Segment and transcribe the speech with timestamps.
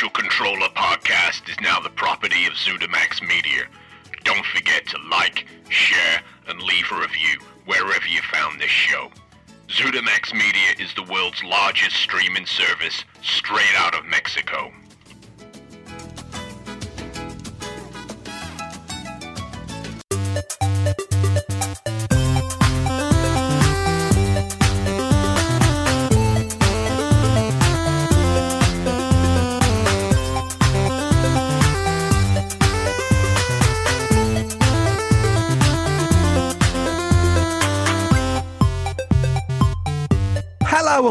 [0.00, 3.64] Unofficial Controller podcast is now the property of Zudamax Media.
[4.24, 9.10] Don't forget to like, share, and leave a review wherever you found this show.
[9.68, 14.72] Zudamax Media is the world's largest streaming service straight out of Mexico.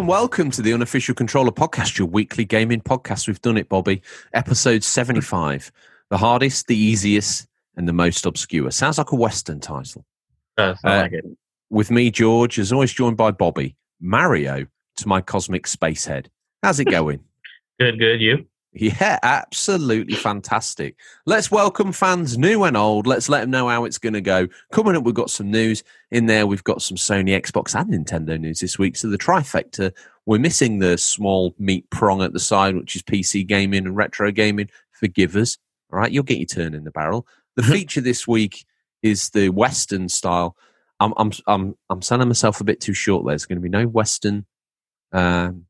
[0.09, 3.27] Welcome to the Unofficial Controller Podcast, your weekly gaming podcast.
[3.27, 4.01] We've done it, Bobby.
[4.33, 5.71] Episode 75.
[6.09, 8.71] The hardest, the easiest, and the most obscure.
[8.71, 10.03] Sounds like a Western title.
[10.57, 11.25] Uh, like it.
[11.69, 13.75] With me, George, as always, joined by Bobby.
[14.01, 14.65] Mario
[14.97, 16.25] to my cosmic spacehead.
[16.63, 17.19] How's it going?
[17.79, 18.19] Good, good.
[18.19, 18.47] You?
[18.71, 20.95] Yeah, absolutely fantastic.
[21.25, 23.07] Let's welcome fans new and old.
[23.07, 24.47] Let's let them know how it's going to go.
[24.71, 26.45] Coming up, we've got some news in there.
[26.45, 28.95] We've got some Sony, Xbox, and Nintendo news this week.
[28.95, 29.91] So the trifecta.
[30.27, 34.31] We're missing the small meat prong at the side, which is PC gaming and retro
[34.31, 34.69] gaming.
[34.91, 35.57] Forgive us.
[35.91, 37.25] All right, you'll get your turn in the barrel.
[37.55, 37.71] The Mhm.
[37.71, 38.63] feature this week
[39.01, 40.55] is the Western style.
[40.99, 43.25] I'm I'm I'm I'm selling myself a bit too short.
[43.25, 44.45] There's going to be no Western
[45.11, 45.65] um,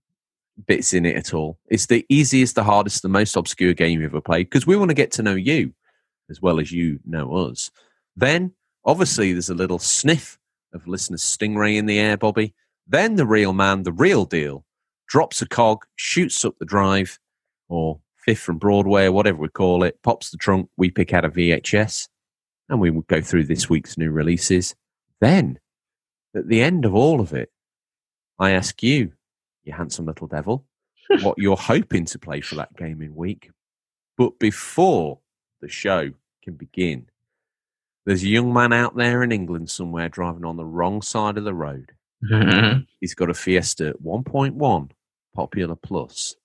[0.65, 1.57] bits in it at all.
[1.67, 4.89] It's the easiest, the hardest, the most obscure game you've ever played because we want
[4.89, 5.73] to get to know you
[6.29, 7.71] as well as you know us.
[8.15, 8.53] Then,
[8.85, 10.37] obviously, there's a little sniff
[10.73, 12.53] of listener stingray in the air, Bobby.
[12.87, 14.65] Then the real man, the real deal,
[15.07, 17.19] drops a cog, shoots up the drive,
[17.67, 21.25] or fifth from Broadway, or whatever we call it, pops the trunk, we pick out
[21.25, 22.07] a VHS,
[22.67, 24.75] and we go through this week's new releases.
[25.21, 25.59] Then,
[26.35, 27.49] at the end of all of it,
[28.37, 29.13] I ask you,
[29.69, 30.65] you handsome little devil,
[31.21, 33.51] what you're hoping to play for that gaming week.
[34.17, 35.19] But before
[35.61, 36.11] the show
[36.43, 37.07] can begin,
[38.05, 41.43] there's a young man out there in England somewhere driving on the wrong side of
[41.43, 41.91] the road.
[42.99, 44.89] He's got a Fiesta 1.1
[45.35, 46.35] Popular Plus.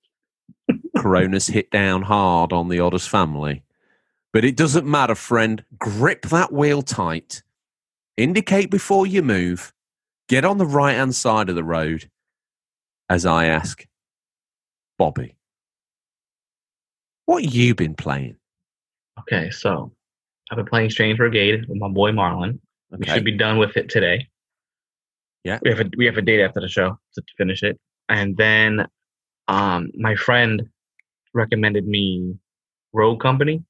[0.96, 3.64] Corona's hit down hard on the oddest family.
[4.32, 5.64] But it doesn't matter, friend.
[5.78, 7.42] Grip that wheel tight.
[8.16, 9.72] Indicate before you move.
[10.28, 12.10] Get on the right hand side of the road
[13.08, 13.84] as I ask,
[14.98, 15.36] Bobby,
[17.26, 18.36] what you been playing?
[19.20, 19.92] okay, so
[20.50, 22.58] I've been playing Strange Brigade with my boy Marlon.
[22.90, 24.28] We should be done with it today.
[25.42, 25.58] Yeah.
[25.62, 27.78] We have a we have a date after the show to finish it,
[28.08, 28.86] and then
[29.48, 30.62] um my friend
[31.34, 32.34] recommended me
[32.92, 33.62] Rogue Company.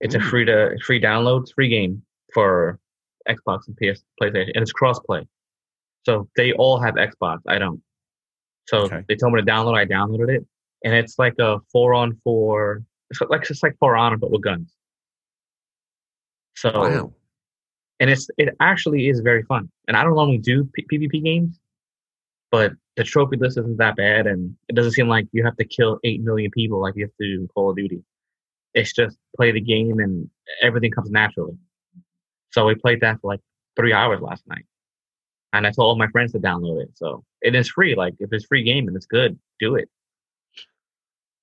[0.00, 2.02] It's a free to free download, free game
[2.34, 2.78] for
[3.28, 5.26] Xbox and PS PlayStation, and it's crossplay.
[6.06, 7.40] So they all have Xbox.
[7.46, 7.82] I don't.
[8.68, 9.02] So Okay.
[9.08, 9.76] they told me to download.
[9.76, 10.46] I downloaded it,
[10.84, 12.82] and it's like a four on four.
[13.10, 14.72] It's like it's like For Honor but with guns.
[16.56, 17.12] So Wow.
[18.00, 19.70] and it's it actually is very fun.
[19.88, 21.58] And I don't normally do P- PvP games,
[22.50, 25.64] but the trophy list isn't that bad, and it doesn't seem like you have to
[25.64, 28.02] kill eight million people like you have to do in Call of Duty.
[28.74, 30.30] It's just play the game, and
[30.62, 31.56] everything comes naturally.
[32.50, 33.40] So we played that for like
[33.76, 34.64] three hours last night,
[35.52, 36.90] and I told all my friends to download it.
[36.94, 37.94] So it is free.
[37.94, 39.88] Like if it's free game and it's good, do it.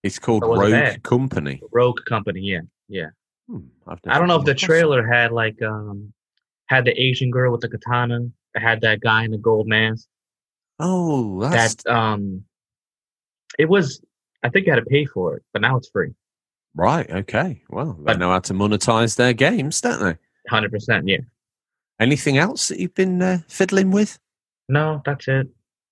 [0.04, 1.04] It's called wasn't Rogue bad.
[1.04, 1.62] Company.
[1.72, 3.08] Rogue Company, yeah, yeah.
[3.50, 6.14] Hmm, I've don't know if the trailer had like um
[6.68, 8.20] had the Asian girl with the katana.
[8.56, 10.08] It had that guy in the gold mask.
[10.80, 12.44] Oh, that's That um,
[13.58, 14.02] it was.
[14.44, 16.12] I think you had to pay for it, but now it's free.
[16.76, 17.10] right.
[17.10, 17.64] Okay.
[17.70, 20.16] Well, they But- know how to monetize their games, don't they?
[20.50, 21.18] Hundred percent, yeah.
[22.00, 24.20] Anything else that you've been uh, fiddling with?
[24.70, 25.48] No, that's it.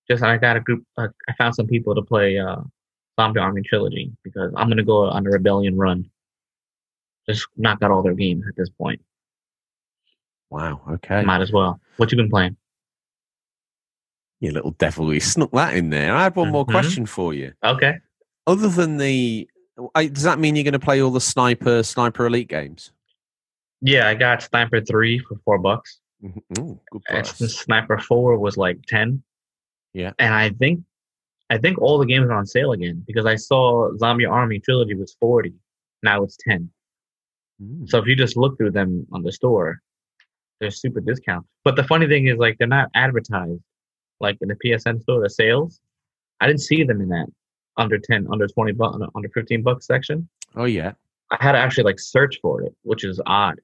[0.08, 0.84] Just I got a group.
[0.96, 2.56] Uh, I found some people to play uh,
[3.18, 6.08] Zombie Army Trilogy because I'm gonna go on a rebellion run.
[7.28, 9.00] Just knock out all their games at this point.
[10.50, 10.80] Wow.
[10.88, 11.22] Okay.
[11.22, 11.80] Might as well.
[11.96, 12.56] What you been playing?
[14.38, 16.14] You little devil, you snuck that in there.
[16.14, 16.70] I had one more Mhm.
[16.70, 17.52] question for you.
[17.64, 17.98] Okay.
[18.46, 19.48] Other than the,
[19.96, 22.92] I- does that mean you're going to play all the sniper, sniper elite games?
[23.80, 25.98] Yeah, I got Sniper Three for four bucks.
[26.26, 26.58] Mhm.
[26.58, 27.26] Ooh, good And.
[27.26, 29.22] Sniper Four was like ten.
[29.92, 30.12] Yeah.
[30.18, 30.82] And I think,
[31.50, 34.94] I think all the games are on sale again because I saw Zombie Army Trilogy
[34.94, 35.54] was forty.
[36.02, 36.70] Now it's ten.
[37.62, 37.88] Mm.
[37.88, 39.80] So if you just look through them on the store,
[40.60, 41.46] they're super discount.
[41.64, 43.60] But the funny thing is, like, they're not advertised
[44.20, 45.20] like in the PSN store.
[45.22, 45.80] The sales,
[46.40, 47.26] I didn't see them in that
[47.76, 50.28] under ten, under twenty bucks, under fifteen bucks section.
[50.54, 50.92] Oh yeah,
[51.30, 53.60] I had to actually like search for it, which is odd.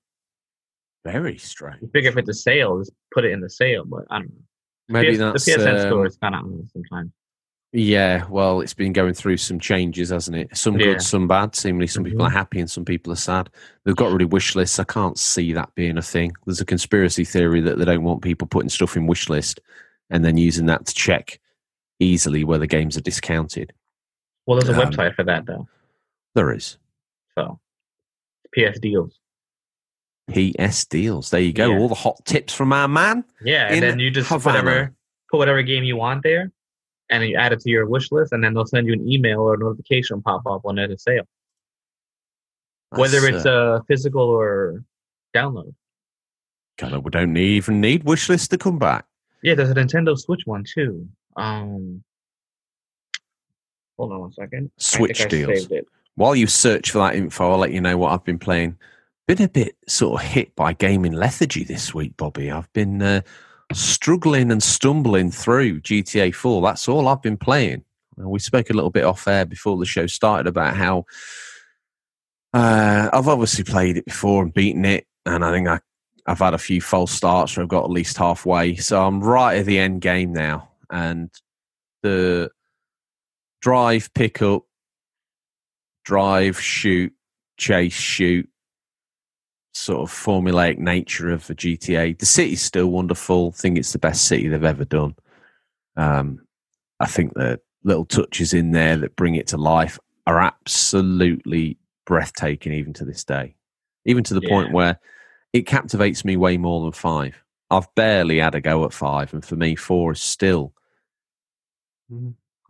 [1.05, 1.83] Very strange.
[1.83, 3.85] You figure if it's a sale, just put it in the sale.
[3.85, 4.43] But I don't know.
[4.89, 7.13] Maybe PS that's the PSN um, store is kind of sometimes.
[7.75, 10.55] Yeah, well, it's been going through some changes, hasn't it?
[10.55, 10.87] Some Yeah.
[10.93, 11.55] good, some bad.
[11.57, 12.27] Seemingly, some people Mhm.
[12.29, 13.49] are happy and some people are sad.
[13.85, 14.79] They've got really wish lists.
[14.79, 16.33] I can't see that being a thing.
[16.45, 19.59] There's a conspiracy theory that they don't want people putting stuff in wish list
[20.11, 21.41] and then using that to check
[21.99, 23.73] easily whether games are discounted.
[24.47, 25.67] Well, there's a Um, website for that though.
[26.35, 26.77] There is
[27.39, 27.59] So
[28.55, 29.19] PS deals.
[30.31, 31.31] PS deals.
[31.31, 31.71] There you go.
[31.71, 31.79] Yeah.
[31.79, 33.25] All the hot tips from our man.
[33.45, 34.59] Yeah, and then you just Havana.
[34.59, 34.95] whatever
[35.33, 36.53] put whatever game you want there,
[37.11, 39.41] and you add it to your wish list, and then they'll send you an email
[39.41, 41.25] or a notification pop up when there's a sale,
[42.91, 44.85] whether That's, it's uh, a physical or
[45.35, 45.75] download.
[46.77, 49.07] kind of, we don't need, even need wish list to come back.
[49.43, 51.09] Yeah, there's a Nintendo Switch one too.
[51.37, 52.05] Um,
[53.97, 54.71] hold on one second.
[54.77, 55.69] Switch I think I deals.
[56.15, 58.77] While you search for that info, I'll let you know what I've been playing.
[59.29, 62.51] Been a bit sort of hit by gaming lethargy this week, Bobby.
[62.51, 63.21] I've been uh,
[63.73, 66.61] struggling and stumbling through GTA 4.
[66.63, 67.85] That's all I've been playing.
[68.21, 71.05] Uh, We spoke a little bit off air before the show started about how
[72.53, 75.79] uh, I've obviously played it before and beaten it, and I think I,
[76.27, 78.75] I've had a few false starts where I've got at least halfway.
[78.77, 81.31] So I'm right at the end game now, and
[82.03, 82.51] the
[83.61, 84.65] drive, pick up,
[86.05, 87.13] drive, shoot,
[87.57, 88.49] chase, shoot,
[89.73, 92.19] sort of formulaic nature of the GTA.
[92.19, 93.53] The city's still wonderful.
[93.55, 95.15] I think it's the best city they've ever done.
[95.97, 96.47] Um,
[97.01, 102.73] I think the little touches in there that bring it to life are absolutely breathtaking,
[102.73, 103.55] even to this day.
[104.05, 104.99] Even to the point where
[105.53, 107.43] it captivates me way more than five.
[107.71, 110.75] I've barely had a go at five, and for me, four is still.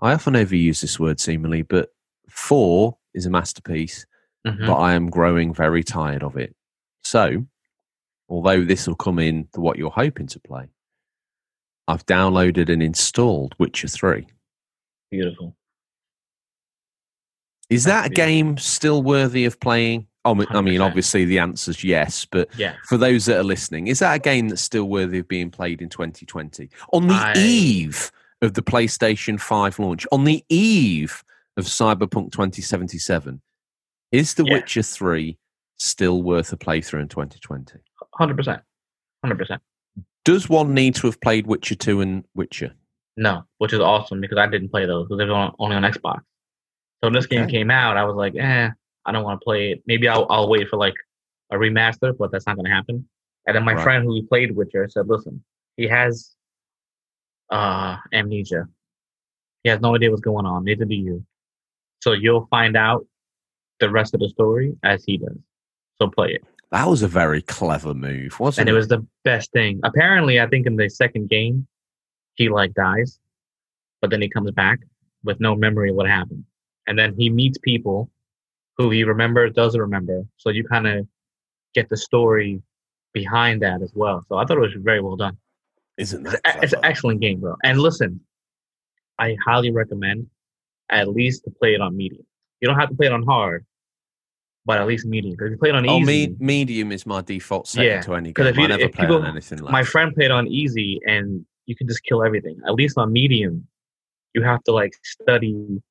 [0.00, 1.92] I often overuse this word seemingly, but
[2.28, 4.06] four is a masterpiece
[4.46, 4.66] Mhm.
[4.66, 6.54] but I am growing very tired of it.
[7.04, 7.46] So,
[8.28, 10.68] although this will come in to what you're hoping to play,
[11.88, 14.26] I've downloaded and installed Witcher 3.
[15.10, 15.56] Beautiful.
[17.70, 20.06] Is that a game still worthy of playing?
[20.24, 20.84] I mean, I mean, 100%.
[20.86, 22.76] obviously the answer's yes, but Yeah.
[22.86, 25.82] for those that are listening, is that a game that's still worthy of being played
[25.82, 26.70] in 2020?
[26.92, 31.24] On the I- eve of the PlayStation 5 launch, on the eve
[31.56, 33.42] of Cyberpunk 2077,
[34.12, 34.52] is The Yeah.
[34.54, 35.38] Witcher 3
[35.82, 37.78] still worth a playthrough in 2020?
[38.14, 38.62] Hundred percent.
[39.24, 39.62] Hundred percent.
[40.24, 42.72] Does one need to have played Witcher 2 and Witcher?
[43.16, 45.82] No, which is awesome because I didn't play those because they were on, only on
[45.82, 46.18] Xbox.
[47.00, 47.50] So when this game Okay.
[47.58, 48.70] came out, I was like, eh,
[49.04, 49.82] I don't want to play it.
[49.86, 50.94] Maybe I'll I'll wait for like
[51.50, 53.08] a remaster, but that's not going to happen.
[53.46, 53.82] And then my Right.
[53.82, 55.42] friend who played Witcher said, listen,
[55.76, 56.34] he has
[57.50, 58.68] uh amnesia.
[59.64, 60.64] He has no idea what's going on.
[60.64, 61.26] Neither do you.
[62.02, 63.06] So you'll find out
[63.80, 65.36] the rest of the story as he does.
[66.10, 66.44] Play it.
[66.70, 68.70] That was a very clever move, wasn't and it?
[68.70, 69.80] And it was the best thing.
[69.84, 71.66] Apparently, I think in the second game,
[72.34, 73.18] he like dies,
[74.00, 74.80] but then he comes back
[75.22, 76.44] with no memory of what happened,
[76.86, 78.10] and then he meets people
[78.78, 80.22] who he remembers, doesn't remember.
[80.38, 81.06] So you kind of
[81.74, 82.62] get the story
[83.12, 84.24] behind that as well.
[84.28, 85.36] So I thought it was very well done.
[85.98, 87.54] Isn't It's, that a- it's an excellent game, bro.
[87.62, 88.20] And listen,
[89.18, 90.28] I highly recommend
[90.88, 92.24] at least to play it on medium.
[92.60, 93.66] You don't have to play it on hard,
[94.64, 95.32] but at least medium.
[95.34, 98.00] Because if you play it on Oh, easy, me- medium is my default setting Yeah,
[98.02, 98.46] to any game.
[98.46, 99.72] if you- I never if play people- on anything less.
[99.72, 102.58] my friend played on easy and you can just kill everything.
[102.66, 103.66] At least on medium,
[104.34, 105.82] you have to like study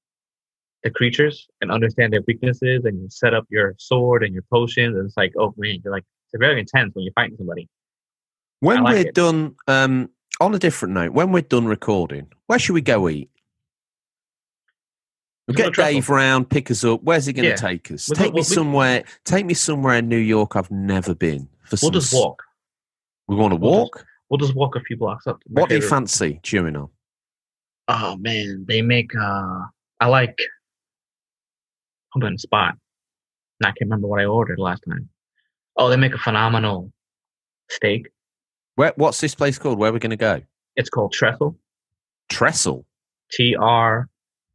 [0.84, 4.96] the creatures and understand their weaknesses and you set up your sword and your potions
[4.98, 6.04] and it's like, oh man, you're like
[6.34, 7.68] it's very intense when you're fighting somebody.
[8.62, 9.16] when like we're it.
[9.16, 13.30] done, um, on a different note, when we're done recording, where should we go eat?
[15.58, 15.74] We'll get.
[15.76, 17.02] Dave round, pick us up.
[17.04, 17.56] Where's he going to Yeah.
[17.56, 18.08] take us?
[18.10, 19.04] Go- take me we- somewhere.
[19.26, 21.48] Take me somewhere in New York I've never been.
[21.64, 22.42] For We'll some just walk.
[23.28, 24.06] We want to We'll just- walk.
[24.30, 25.42] We'll just walk a few blocks up.
[25.42, 26.90] to what do you fancy chewing on?
[27.90, 29.60] Oh man, they make uh
[30.00, 30.40] I like
[32.16, 32.76] I'm on the spot.
[33.60, 35.10] And I can't remember what I ordered last time.
[35.78, 36.92] Oh, they make a phenomenal
[37.70, 38.10] steak.
[38.76, 39.78] Where, what's this place called?
[39.78, 40.42] Where are we going to go?
[40.76, 41.58] It's called Trestle.
[42.30, 42.86] Trestle.
[43.32, 44.10] T R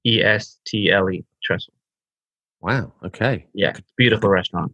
[0.06, 1.24] E S T L E.
[1.44, 1.74] Trestle.
[2.60, 2.92] Wow.
[3.04, 3.46] Okay.
[3.52, 4.72] Yeah, beautiful restaurant.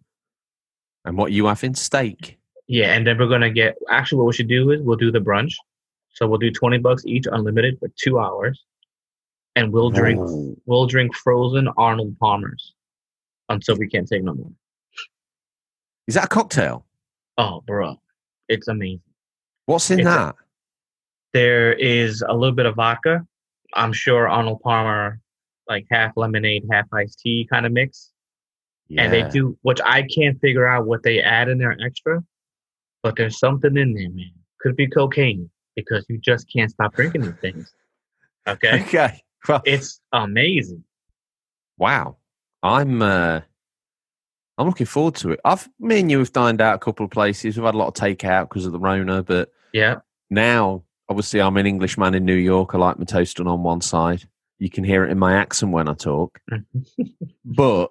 [1.05, 2.39] And what you have in Steak.
[2.69, 3.75] Yeah, and then we're gonna get.
[3.91, 5.55] Actually, what we should do is we'll do the brunch.
[6.15, 8.62] So we'll do twenty bucks each, unlimited for two hours,
[9.57, 10.21] and we'll drink.
[10.21, 10.57] Ooh.
[10.67, 12.75] We'll drink frozen Arnold Palmers
[13.49, 14.53] until we can't take no more.
[16.07, 16.85] Is that a cocktail?
[17.39, 18.01] Oh, bro,
[18.49, 19.01] it's amazing.
[19.67, 20.35] What's in It's a- that?
[21.33, 23.27] There is a little bit of vodka.
[23.75, 25.21] I'm sure Arnold Palmer,
[25.69, 28.11] like half lemonade, half iced tea kind of mix.
[28.99, 32.23] And they do, which I can't figure out what they add in there extra,
[33.02, 34.33] but there's something in there, man.
[34.61, 37.75] Could be cocaine because you just can't stop drinking these things.
[38.49, 38.83] Okay.
[38.83, 39.23] Okay.
[39.49, 40.83] Well, It's amazing.
[41.79, 42.17] wow.
[42.64, 43.41] I'm uh,
[44.59, 45.41] I'm looking forward to it.
[45.45, 47.57] I've me and you have dined out a couple of places.
[47.57, 50.00] We've had a lot of takeout because of the Rona, but Yeah.
[50.29, 52.75] now obviously I'm an Englishman in New York.
[52.75, 54.25] I like my toast done on one side.
[54.59, 56.38] You can hear it in my accent when I talk.
[57.45, 57.90] but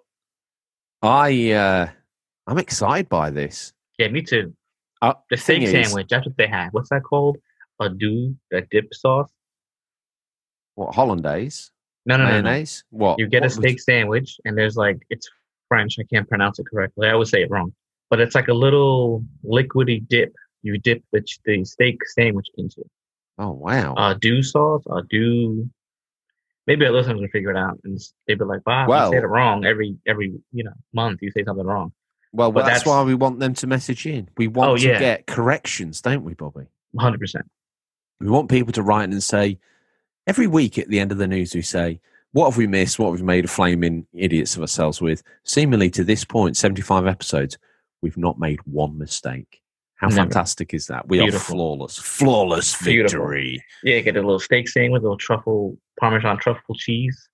[1.03, 1.87] I uh,
[2.47, 3.73] I'm excited by this.
[3.99, 4.55] Yeah, me too.
[5.03, 6.73] Uh, The steak sandwich, that's what they have.
[6.73, 7.37] What's that called?
[7.79, 9.29] A do that dip sauce?
[10.73, 11.71] What hollandaise,
[12.07, 12.41] No, no, no, no.
[12.41, 12.83] mayonnaise?
[12.89, 15.29] What You get a what was- steak sandwich, and there's like it's
[15.67, 15.97] French.
[15.99, 17.07] I can't pronounce it correctly.
[17.07, 17.71] I always say it wrong,
[18.09, 20.33] but it's like a little liquidy dip.
[20.63, 22.83] You dip the the steak sandwich into
[23.41, 23.95] Oh wow!
[23.95, 24.83] uh do sauce.
[24.89, 25.69] Uh do.
[26.67, 29.23] Maybe our listeners will figure it out, and they'd be like, "Wow, Well- you say
[29.23, 31.19] it wrong every every you know month.
[31.21, 31.91] You say something wrong."
[32.33, 34.29] well, but that's, that's- why we want them to message in.
[34.37, 34.99] We want Oh, to yeah.
[34.99, 36.67] get corrections, don't we, Bobby?
[36.97, 37.45] Hundred percent.
[38.19, 39.57] We want people to write in and say
[40.27, 41.99] every week at the end of the news, we say,
[42.33, 42.99] "What have we missed?
[42.99, 47.07] What have we made a flaming idiots of ourselves with?" Seemingly to this point, seventy-five
[47.07, 47.57] episodes,
[48.03, 49.60] we've not made one mistake.
[50.01, 50.21] How Never.
[50.21, 51.07] fantastic is that?
[51.07, 51.53] We Beautiful.
[51.53, 53.19] are flawless, flawless Beautiful.
[53.27, 53.63] victory.
[53.83, 57.29] Yeah, you get a little steak sandwich, a little truffle Parmesan truffle cheese,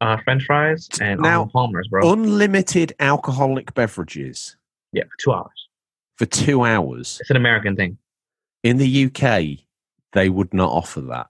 [0.00, 2.12] uh, French fries, and Now, Palmer's, bro.
[2.12, 4.56] Unlimited alcoholic beverages
[4.92, 5.68] yeah, for two hours.
[6.16, 7.18] for two hours.
[7.20, 7.98] It's an American thing.
[8.62, 9.64] In the UK,
[10.12, 11.26] they would not offer that.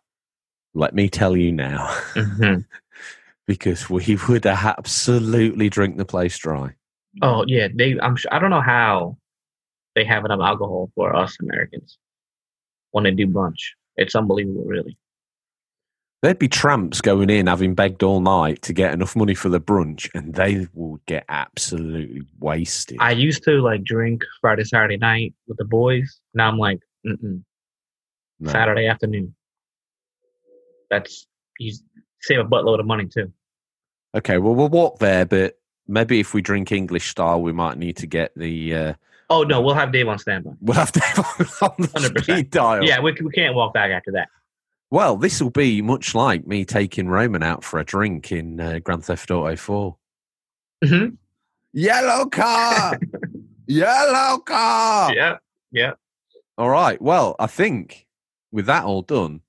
[0.74, 2.56] Let me tell you now, hmm
[3.46, 6.74] because we would absolutely drink the place dry.
[7.22, 7.98] Oh yeah, they.
[8.00, 8.16] I'm.
[8.16, 9.16] Sure, I don't know how
[9.94, 11.98] they have enough alcohol for us Americans
[12.90, 13.60] when they do brunch.
[13.96, 14.96] It's unbelievable, really.
[16.22, 19.60] There'd be tramps going in having begged all night to get enough money for the
[19.60, 22.96] brunch, and they would get absolutely wasted.
[22.98, 26.20] I used to like drink Friday, Saturday night with the boys.
[26.32, 27.42] Now I'm like, mm-mm,
[28.40, 28.50] No.
[28.50, 29.34] Saturday afternoon.
[30.90, 31.26] That's
[31.58, 31.74] you
[32.22, 33.30] save a buttload of money too.
[34.14, 37.98] Okay, well we'll walk there, but maybe if we drink English style, we might need
[37.98, 38.74] to get the.
[38.74, 38.94] Uh,
[39.31, 40.52] Oh no, we'll have Dave on standby.
[40.61, 42.23] we'll have Dave on the 100%.
[42.23, 42.85] speed dial.
[42.85, 44.28] Yeah, we, we can't walk back after that.
[44.90, 48.78] Well, this will be much like me taking Roman out for a drink in uh,
[48.81, 49.97] Grand Theft Auto Four.
[50.85, 51.07] hmm
[51.73, 53.00] Yellow car,
[53.66, 55.12] yellow car.
[55.14, 55.38] Yeah,
[55.73, 55.95] yeah.
[56.57, 57.02] All right.
[57.02, 58.07] Well, I think
[58.52, 59.40] with that all done,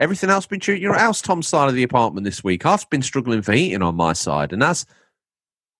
[0.00, 2.66] everything else been treating your house, Tom's side of the apartment this week.
[2.66, 4.86] I've been struggling for heating on my side, and as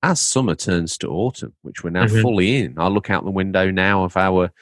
[0.02, 2.22] as summer turns to autumn, which we're now Mhm.
[2.22, 4.52] fully in, I look out the window now of our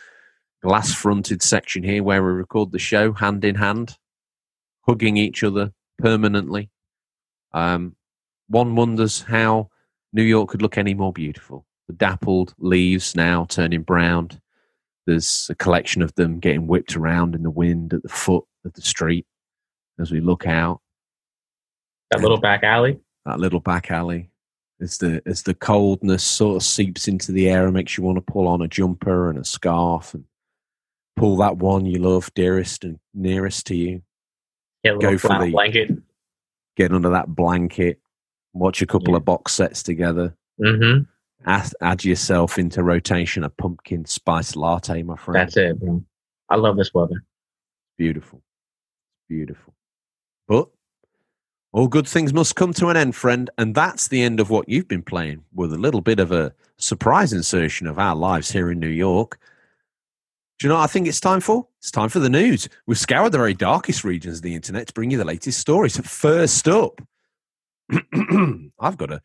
[0.63, 3.99] glass fronted section here where we record the show hand in hand,
[4.87, 6.71] hugging each other permanently.
[7.53, 7.97] Um,
[8.49, 9.71] one wonders how
[10.13, 11.67] New York could look any more beautiful.
[11.89, 14.31] The dappled leaves now turning brown.
[15.07, 18.73] There's a collection of them getting whipped around in the wind at the foot of
[18.73, 19.27] the street
[19.99, 20.81] as we look out
[22.11, 23.01] That little back alley.
[23.25, 24.31] that little back alley.
[24.81, 28.17] As the as the coldness sort of seeps into the air and makes you want
[28.17, 30.25] to pull on a jumper and a scarf and
[31.17, 34.03] pull that one you love dearest and nearest to you.
[34.85, 35.91] Little Go for the- blanket.
[36.77, 38.01] Get under that blanket,
[38.53, 39.17] watch a couple Yeah.
[39.17, 40.37] of box sets together.
[40.59, 40.99] hmm
[41.47, 45.37] Add, add yourself into rotation a pumpkin spice latte, my friend.
[45.37, 46.05] That's it, bro.
[46.51, 47.25] I love this weather.
[47.97, 48.43] Beautiful.
[49.29, 49.75] Beautiful.
[51.77, 53.51] All good things must come to an end, friend.
[53.59, 56.55] And that's the end of what you've been playing with a little bit of a
[56.79, 59.39] surprise insertion of our lives here in New York.
[60.59, 61.69] Do you know what I think it's time for?
[61.81, 62.67] It's time for the news.
[62.87, 65.99] We've scoured the very darkest regions of the internet to bring you the latest stories.
[65.99, 66.99] First up,
[68.81, 69.21] I've got a.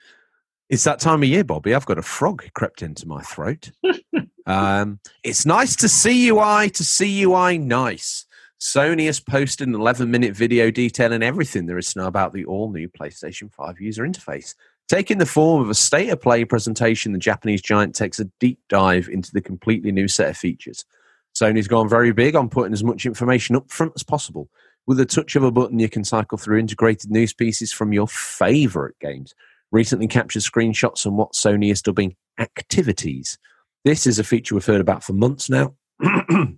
[0.69, 1.73] It's that time of year, Bobby.
[1.73, 3.71] I've got a frog crept into my throat.
[4.45, 6.67] um, it's nice to see you, I.
[6.67, 7.55] To see you, I.
[7.55, 8.25] Nice.
[8.61, 12.45] Sony has posted an 11 minute video detailing everything there is to know about the
[12.45, 14.53] all new PlayStation 5 user interface.
[14.87, 18.59] Taking the form of a state of play presentation, the Japanese giant takes a deep
[18.69, 20.85] dive into the completely new set of features.
[21.33, 24.47] Sony's gone very big on putting as much information up front as possible.
[24.85, 28.07] With a touch of a button, you can cycle through integrated news pieces from your
[28.07, 29.33] favorite games.
[29.71, 33.39] Recently captured screenshots on what Sony is dubbing activities.
[33.85, 35.73] This is a feature we've heard about for months now.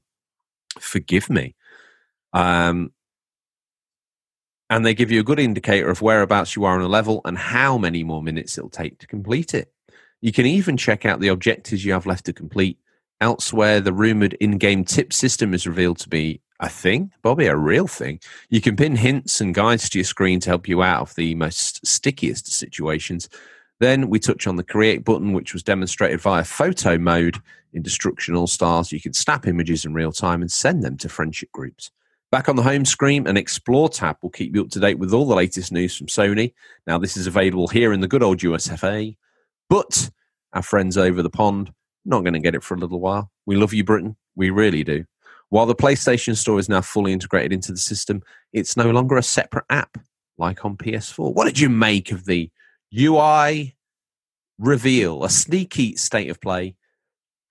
[0.79, 1.55] Forgive me.
[2.33, 2.91] Um,
[4.69, 7.37] and they give you a good indicator of whereabouts you are on a level and
[7.37, 9.71] how many more minutes it'll take to complete it.
[10.21, 12.79] You can even check out the objectives you have left to complete.
[13.21, 17.55] Elsewhere, the rumored in game tip system is revealed to be a thing, Bobby, a
[17.55, 18.19] real thing.
[18.49, 21.35] You can pin hints and guides to your screen to help you out of the
[21.35, 23.29] most stickiest situations.
[23.79, 27.37] Then we touch on the create button, which was demonstrated via photo mode
[27.73, 28.91] in Destruction All Stars.
[28.91, 31.91] You can snap images in real time and send them to friendship groups.
[32.33, 35.13] Back on the home screen, an Explore tab will keep you up to date with
[35.13, 36.55] all the latest news from Sony.
[36.87, 39.15] Now, this is available here in the good old USFA,
[39.69, 40.09] but
[40.53, 41.71] our friends over the pond
[42.05, 43.29] not going to get it for a little while.
[43.45, 44.15] We love you, Britain.
[44.35, 45.05] We really do.
[45.49, 49.21] While the PlayStation Store is now fully integrated into the system, it's no longer a
[49.21, 49.99] separate app
[50.39, 51.35] like on PS4.
[51.35, 52.49] What did you make of the
[52.99, 53.75] UI
[54.57, 56.73] reveal, a sneaky state of play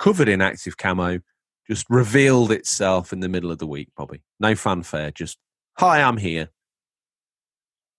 [0.01, 1.21] covered in active camo,
[1.69, 4.23] just revealed itself in the middle of the week, Bobby?
[4.41, 5.39] No fanfare, just,
[5.79, 6.49] hi, I'm here.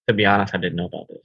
[0.07, 1.19] To be honest, I didn't know about this.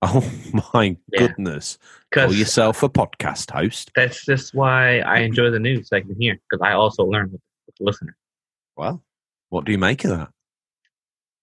[0.00, 1.26] Oh my Yeah.
[1.26, 1.76] goodness.
[2.12, 3.90] Call yourself a podcast host.
[3.94, 7.40] that's just why I enjoy the news I can hear Because I also learn with,
[7.66, 8.16] with the listener.
[8.76, 9.02] Well,
[9.48, 10.28] what do you make of that?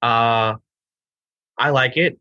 [0.02, 0.56] Uh,
[1.58, 2.18] I like it.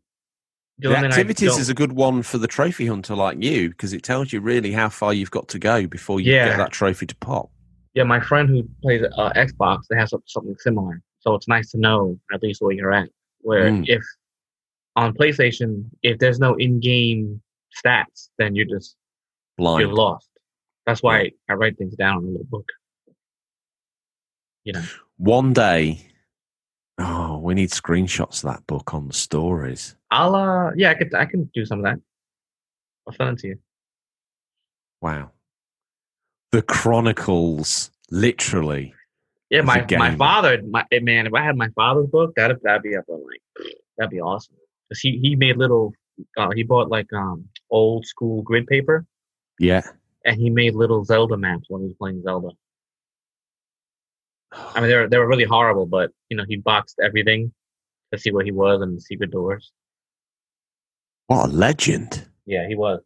[0.77, 3.41] The The only thing I activities is a good one for the trophy hunter like
[3.41, 6.49] you because it tells you really how far you've got to go before you Yeah.
[6.49, 7.49] get that trophy to pop.
[7.93, 11.01] yeah, my friend who plays uh, Xbox, they have something similar.
[11.19, 13.07] So it's nice to know at least where you're at.
[13.39, 13.85] Where Mm.
[13.87, 14.03] if
[14.97, 17.41] on PlayStation, if there's no in-game
[17.79, 18.97] stats, then you're just
[19.57, 19.81] Blind.
[19.81, 20.29] you're lost.
[20.85, 22.67] That's why I write things down in a little book.
[24.65, 24.83] You know,
[25.17, 26.05] One day,
[26.99, 29.95] oh, we need screenshots of that book on the stories.
[30.11, 31.99] I'll uh, yeah, I could I can do some of that.
[33.07, 33.59] I'll send it to you.
[35.01, 35.31] Wow.
[36.51, 38.93] The Chronicles, literally.
[39.49, 42.81] Yeah, my my father, my eh, man, if I had my father's book, that'd that'd
[42.81, 44.55] be up there, like that'd be awesome.
[44.89, 45.93] 'Cause he he made little,
[46.37, 49.05] uh, he bought like um old school grid paper,
[49.59, 49.81] Yeah.
[50.23, 52.49] and he made little Zelda maps when he was playing Zelda.
[54.55, 57.53] I mean, they were they were really horrible, but you know, he boxed everything
[58.11, 59.71] to see where he was and the secret doors.
[61.27, 62.27] What a legend.
[62.45, 63.01] Yeah, he was.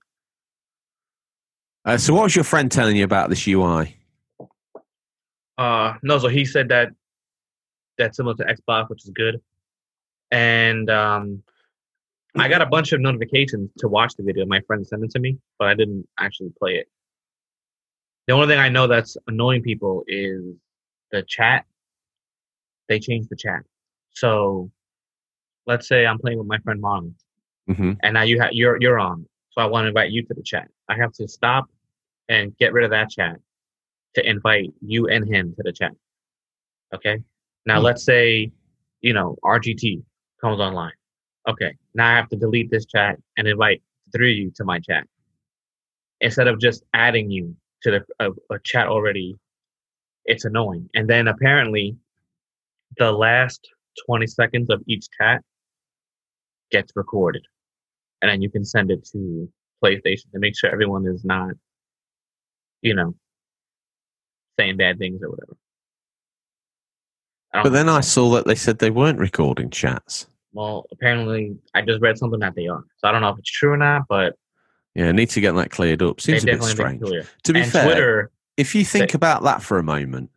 [1.86, 3.98] Uh, so, what was your friend telling you about this UI?
[5.58, 6.90] Uh, no, so he said that
[7.98, 9.42] that's similar to Xbox, which is good.
[10.32, 11.44] And um,
[12.38, 14.46] I got a bunch of notifications to watch the video.
[14.46, 16.88] My friend sent it to me, but I didn't actually play it.
[18.28, 20.56] The only thing I know that's annoying people is
[21.12, 21.66] the chat.
[22.88, 23.62] They changed the chat.
[24.12, 24.72] So
[25.68, 27.14] let's say I'm playing with my friend Marlon,
[27.68, 29.26] hmm and now you ha- you're you're on.
[29.52, 30.70] So I want to invite you to the chat.
[30.90, 31.66] I have to stop
[32.30, 33.38] and get rid of that chat
[34.16, 35.92] to invite you and him to the chat.
[36.94, 37.18] Okay.
[37.66, 37.86] Now Hmm.
[37.86, 38.52] let's say,
[39.02, 40.02] you know, RGT
[40.42, 40.94] comes online.
[41.48, 41.76] Okay.
[41.94, 43.82] Now I have to delete this chat and invite
[44.16, 45.06] three of you to my chat
[46.22, 49.38] instead of just adding you to the a, a chat already.
[50.26, 50.90] It's annoying.
[50.94, 51.98] And then apparently,
[52.98, 53.68] the last
[54.06, 55.42] twenty seconds of each chat
[56.72, 57.46] gets recorded,
[58.22, 59.50] and then you can send it to
[59.84, 61.52] PlayStation to make sure everyone is not,
[62.82, 63.16] you know,
[64.60, 65.56] saying bad things or whatever.
[67.54, 67.90] I But then.
[67.90, 70.28] I saw that they said they weren't recording chats.
[70.54, 72.84] well, apparently, I just read something that they are.
[72.98, 74.36] So I don't know if it's true or not, but
[74.96, 76.22] Yeah, need to get that cleared up.
[76.22, 77.02] Seems a bit strange.
[77.02, 77.28] make it clear.
[77.44, 80.30] To be and fair, Twitter, if you think about that for a moment,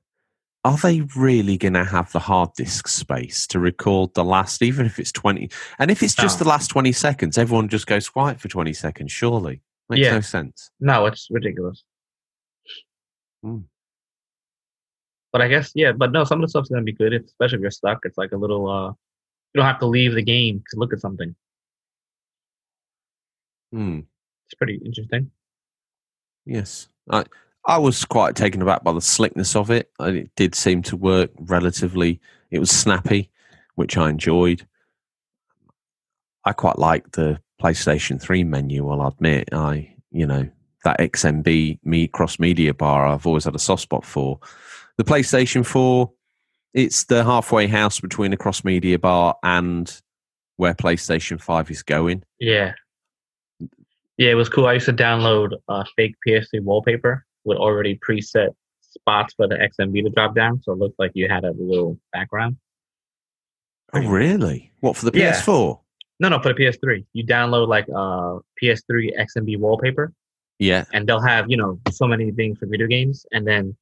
[0.65, 4.87] are they really going to have the hard disk space to record the last, even
[4.87, 5.51] if it's 20?
[5.79, 6.45] And if it's just No.
[6.45, 9.61] the last 20 seconds, everyone just goes quiet for 20 seconds, surely.
[9.89, 10.15] Makes Yeah.
[10.15, 10.71] no sense.
[10.79, 11.83] no, it's ridiculous.
[13.43, 13.59] Hmm.
[15.33, 17.63] But I guess yeah, but no, some of the stuff's gonna be good, especially if
[17.63, 18.01] you're stuck.
[18.05, 18.71] It's like a little.
[18.71, 18.89] uh
[19.55, 21.35] You don't have to leave the game to look at something.
[23.73, 24.01] Hmm.
[24.47, 25.31] It's pretty interesting.
[26.47, 26.89] Yes.
[27.11, 27.25] I,
[27.65, 29.91] I was quite taken aback by the slickness of it.
[30.01, 32.21] It did seem to work relatively.
[32.51, 33.31] It was snappy,
[33.77, 34.67] which I enjoyed.
[36.45, 39.49] I quite like the PlayStation 3 menu, I'll admit.
[39.53, 40.49] I, you know,
[40.85, 44.41] that XMB me cross media bar I've always had a soft spot for.
[44.97, 46.11] The PlayStation 4,
[46.75, 50.01] it's the halfway house between a cross media bar and
[50.57, 52.25] where PlayStation 5 is going.
[52.41, 52.73] Yeah.
[54.19, 54.67] Yeah, it was cool.
[54.67, 58.51] I used to download uh, fake PS3 wallpaper with already preset
[58.81, 61.99] spots for the XMB to drop down, so it looked like you had a little
[62.13, 62.57] background.
[63.95, 64.73] Oh, really?
[64.81, 65.33] What, for the Yeah.
[65.33, 65.79] PS4?
[66.21, 70.13] No, no, for the PS3, you download like uh, PS3 XMB wallpaper,
[70.59, 70.85] Yeah.
[70.93, 73.77] and they'll have you know so many things for video games, and then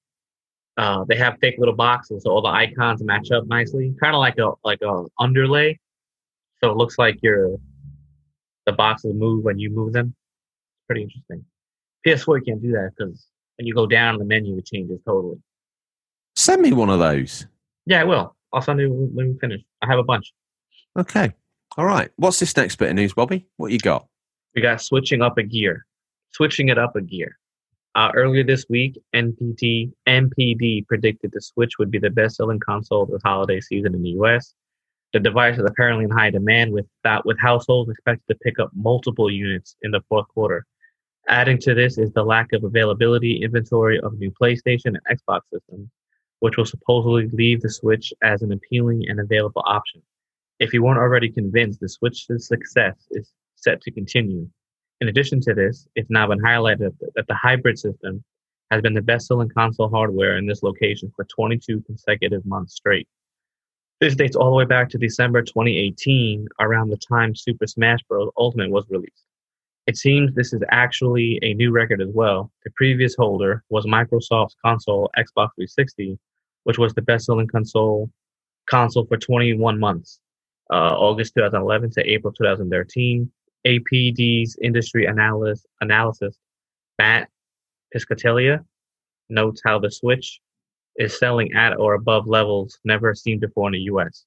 [0.79, 4.21] uh, they have fake little boxes, so all the icons match up nicely, kind of
[4.21, 5.79] like a like a underlay,
[6.63, 7.57] so it looks like your
[8.67, 10.09] the boxes move when you move them.
[10.79, 11.45] It's pretty interesting.
[12.07, 13.27] PS4 you can't do that because
[13.61, 15.37] when you go down the menu, it changes totally.
[16.35, 17.47] Send me one of those.
[17.85, 18.35] Yeah, I will.
[18.55, 19.61] I'll send you when we finish.
[19.83, 20.33] I have a bunch.
[20.99, 21.35] Okay.
[21.77, 22.11] All right.
[22.17, 23.47] What's this next bit of news, Bobby?
[23.59, 24.07] What you got?
[24.55, 25.85] We got switching up a gear,
[26.31, 27.37] switching it up a gear.
[27.95, 33.11] Uh, earlier this week, NPT NPD predicted the Switch would be the best-selling console of
[33.11, 34.55] the holiday season in the U.S.
[35.13, 38.71] The device is apparently in high demand, with that with households expected to pick up
[38.75, 40.65] multiple units in the fourth quarter.
[41.31, 45.89] Adding to this is the lack of availability inventory of new PlayStation and Xbox systems,
[46.41, 50.03] which will supposedly leave the Switch as an appealing and available option.
[50.59, 54.49] If you weren't already convinced, the Switch's success is set to continue.
[55.01, 58.25] In addition to this, it's now been highlighted that the hybrid system
[58.73, 63.07] has been the best selling console hardware in this location for 22 consecutive months straight.
[64.01, 68.31] This dates all the way back to December 2018, around the time Super Smash Bros.
[68.37, 69.30] Ultimate was released.
[69.91, 72.53] It seems this is actually a new record as well.
[72.63, 76.17] The previous holder was Microsoft's console Xbox 360,
[76.63, 78.09] which was the best-selling console
[78.67, 80.21] console for 21 months,
[80.73, 83.33] uh, August 2011 to April 2013.
[83.67, 86.39] NPD's industry analyst analysis
[86.97, 87.29] Matt
[87.93, 88.65] Piscatella
[89.29, 90.41] notes how the Switch
[90.99, 94.25] is selling at or above levels never seen before in the US.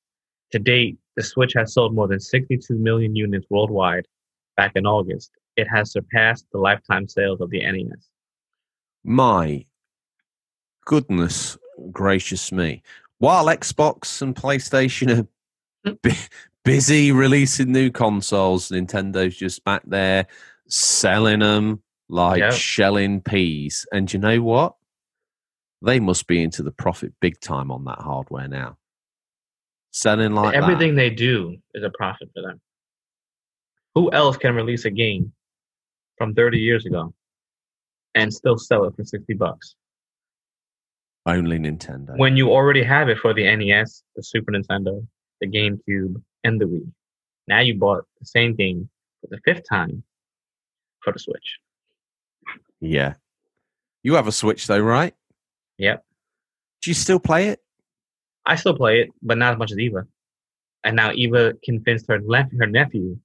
[0.52, 4.06] To date, the Switch has sold more than 62 million units worldwide.
[4.58, 8.09] Back in August, it has surpassed the lifetime sales of the NES.
[9.03, 9.65] My
[10.85, 11.57] goodness
[11.91, 12.83] gracious me.
[13.19, 15.27] While Xbox and PlayStation are
[15.89, 16.01] mm.
[16.01, 16.27] bu-
[16.63, 20.27] busy releasing new consoles, Nintendo's just back there
[20.67, 22.53] selling them like Yep.
[22.53, 23.85] shelling peas.
[23.91, 24.75] And you know what?
[25.81, 28.77] They must be into the profit big time on that hardware now.
[29.91, 30.63] Selling like that.
[30.63, 32.61] Everything they do is a profit for them.
[33.95, 35.33] Who else can release a game
[36.17, 37.13] from 30 years ago
[38.15, 39.76] and still sell it for 60 bucks
[41.26, 42.17] Only Nintendo.
[42.17, 45.06] when you already have it for the NES, the Super Nintendo,
[45.41, 46.91] the GameCube, and the Wii?
[47.47, 48.89] Now you bought the same game
[49.21, 50.04] for the fifth time
[51.04, 51.60] for the Switch.
[52.80, 53.13] yeah.
[54.04, 55.13] You have a Switch though, right?
[55.78, 56.04] Yep.
[56.82, 57.60] Do you still play it?
[58.45, 60.06] I still play it, but not as much as Eva.
[60.84, 63.17] And now Eva convinced her lef- her nephew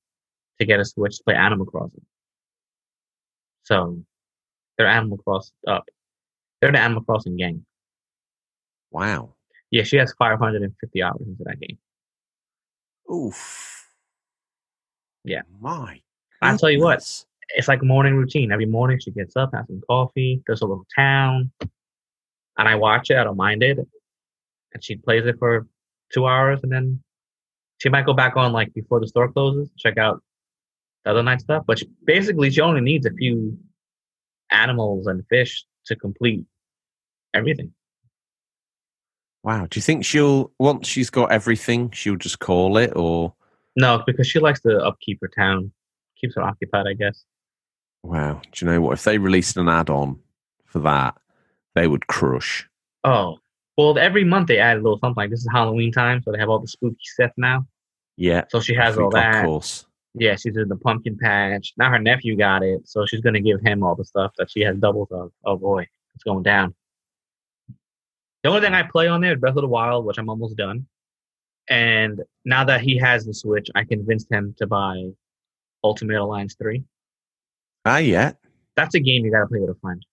[0.61, 2.05] to get a Switch to play Animal Crossing.
[3.69, 4.03] So
[4.79, 5.85] they're Animal Cross up.
[6.61, 7.67] They're the Animal Crossing gang.
[8.91, 9.35] Wow.
[9.71, 11.77] Yeah, she has 550 hours into that game.
[13.13, 13.87] Oof.
[15.23, 15.43] Yeah.
[15.61, 16.01] My.
[16.41, 17.07] I'll tell you what.
[17.57, 18.53] It's like morning routine.
[18.53, 22.75] Every morning she gets up, has some coffee, goes to a little town, and I
[22.75, 23.19] watch it.
[23.19, 23.79] I don't mind it.
[24.73, 25.67] And she plays it for
[26.13, 27.03] two hours, and then
[27.79, 30.23] she might go back on like before the store closes, check out
[31.09, 31.65] other night stuff.
[31.67, 33.59] But she, basically, she only needs a few
[34.51, 36.45] animals and fish to complete
[37.35, 37.73] everything.
[39.43, 39.67] Wow.
[39.71, 43.35] Do you think she'll once she's got everything, she'll just call it or
[43.77, 45.73] No, because she likes to upkeep her town,
[46.21, 47.25] keeps her occupied, I guess.
[48.03, 48.95] wow, do you know what?
[48.95, 50.19] If they released an add on
[50.67, 51.15] for that,
[51.75, 52.69] they would crush.
[53.05, 53.39] Oh,
[53.77, 55.15] well, every month they add a little something.
[55.17, 57.67] Like this is Halloween time, so they have all the spooky stuff now.
[58.17, 58.45] Yeah.
[58.49, 59.37] So she has all that.
[59.37, 59.87] Of course.
[60.15, 61.75] Yeah, she's in the pumpkin patch.
[61.77, 64.61] Now her nephew got it, so she's gonna give him all the stuff that she
[64.61, 65.31] has doubles of.
[65.45, 66.75] Oh boy, it's going down.
[68.43, 70.57] The only thing I play on there is Breath of the Wild, which I'm almost
[70.57, 70.87] done.
[71.69, 75.11] And now that he has the Switch, I convinced him to buy
[75.85, 76.83] Ultimate Alliance 3.
[77.85, 78.33] Ah yeah.
[78.77, 80.05] That's a game you gotta play with a friend.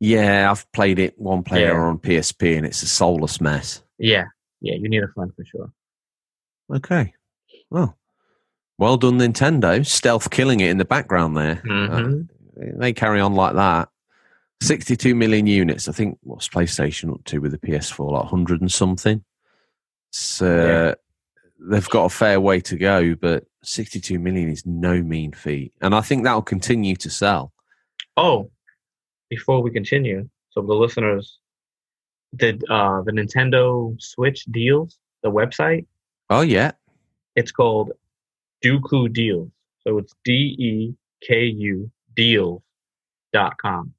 [0.00, 1.80] Yeah, I've played it one player Yeah.
[1.80, 3.82] on PSP and it's a soulless mess.
[3.98, 4.26] Yeah,
[4.60, 5.72] yeah, you need a friend for sure.
[6.72, 7.12] Okay.
[7.70, 7.97] Well,
[8.78, 9.84] well done, Nintendo.
[9.84, 11.56] Stealth killing it in the background there.
[11.66, 12.28] Mhm.
[12.30, 13.88] Uh, they carry on like that.
[14.60, 15.88] 62 million units.
[15.88, 18.10] I think what's PlayStation up to with the PS4?
[18.12, 19.24] Like 100 and something.
[20.10, 20.94] So
[21.60, 25.72] they've got a fair way to go, but 62 million is no mean feat.
[25.80, 27.52] And I think that'll continue to sell.
[28.16, 28.50] Oh,
[29.30, 31.38] before we continue, so the listeners,
[32.36, 35.86] did uh, the Nintendo Switch deals, the website,
[36.30, 36.72] Oh, yeah.
[37.36, 37.92] it's called
[38.64, 39.50] Deku Deals.
[39.86, 40.94] So it's D E
[41.26, 42.62] K U Deals
[43.32, 43.94] dot com.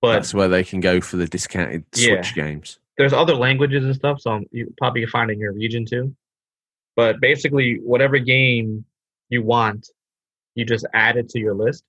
[0.00, 2.22] But That's where they can go for the discounted Yeah.
[2.22, 2.78] Switch games.
[2.98, 6.14] there's other languages and stuff, so you probably can find it in your region too.
[6.96, 8.84] But basically, whatever game
[9.30, 9.88] you want,
[10.54, 11.84] you just add it to your list,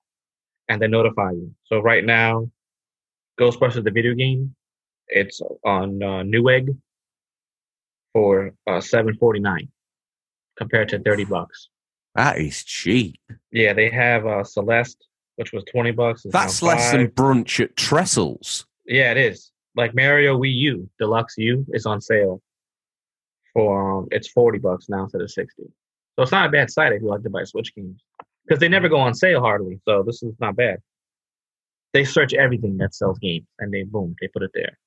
[0.70, 1.54] and they notify you.
[1.66, 2.50] So right now,
[3.40, 4.56] Ghostbusters the video game,
[5.08, 6.78] it's on uh, Newegg
[8.14, 9.70] for uh, seven forty nine,
[10.56, 11.70] compared to thirty bucks.
[12.16, 13.20] That is cheap.
[13.52, 16.24] Yeah, they have uh, Celeste, which was twenty bucks.
[16.30, 18.66] That's less than brunch at Trestles.
[18.86, 19.52] Yeah, it is.
[19.76, 22.42] Like Mario Wii U Deluxe U is on sale
[23.54, 25.64] for um, it's forty bucks now instead of sixty.
[26.16, 28.04] So it's not a bad site if you like to buy Switch games
[28.46, 29.80] because they never go on sale hardly.
[29.86, 30.80] So this is not bad.
[31.94, 34.78] They search everything that sells games, and they boom, they put it there.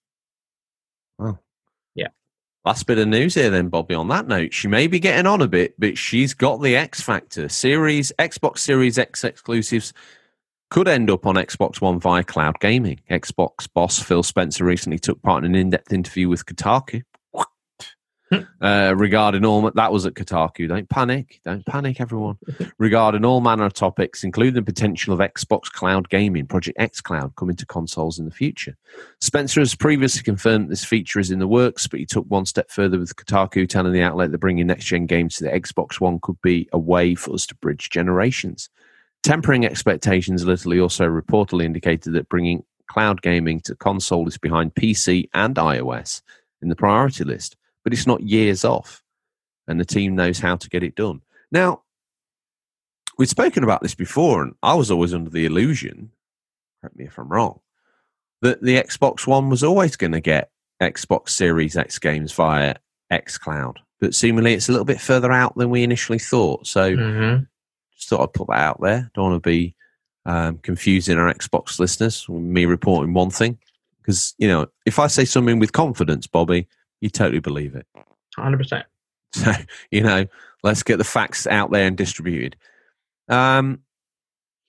[2.66, 3.94] Last bit of news here, then, Bobby.
[3.94, 7.00] On that note, she may be getting on a bit, but she's got the X
[7.00, 7.48] Factor.
[7.48, 9.92] Series Xbox Series X exclusives
[10.68, 12.98] could end up on Xbox One via cloud gaming.
[13.08, 17.04] Xbox boss Phil Spencer recently took part in an in-depth interview with Kotaku
[18.60, 20.68] uh, regarding all that was at Kotaku.
[20.68, 22.36] Don't panic, don't panic, everyone.
[22.78, 27.56] regarding all manner of topics, including the potential of Xbox Cloud Gaming, Project xCloud, coming
[27.56, 28.76] to consoles in the future.
[29.20, 32.70] Spencer has previously confirmed this feature is in the works, but he took one step
[32.70, 36.18] further with Kotaku, telling the outlet that bringing next gen games to the Xbox One
[36.20, 38.68] could be a way for us to bridge generations.
[39.22, 44.38] Tempering expectations a little, he also reportedly indicated that bringing cloud gaming to console is
[44.38, 46.22] behind PC and iOS
[46.62, 47.56] in the priority list
[47.86, 49.00] but it's not years off.
[49.68, 51.20] And the team knows how to get it done.
[51.52, 51.82] Now,
[53.16, 56.10] we've spoken about this before, and I was always under the illusion,
[56.80, 57.60] correct me if I'm wrong,
[58.42, 60.50] that the Xbox One was always going to get
[60.82, 62.74] Xbox Series X games via
[63.12, 63.76] xCloud.
[64.00, 66.66] But seemingly it's a little bit further out than we initially thought.
[66.66, 67.44] So Mm-hmm.
[67.94, 69.12] just thought I'd put that out there.
[69.14, 69.76] Don't want to be
[70.24, 73.58] um, confusing our Xbox listeners with me reporting one thing.
[74.02, 76.66] Because, you know, if I say something with confidence, Bobby,
[77.00, 77.86] you totally believe it.
[78.36, 78.86] Hundred percent.
[79.32, 79.52] So,
[79.90, 80.24] you know,
[80.62, 82.56] let's get the facts out there and distributed.
[83.28, 83.80] Um,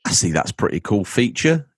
[0.06, 1.70] I see that's a pretty cool feature.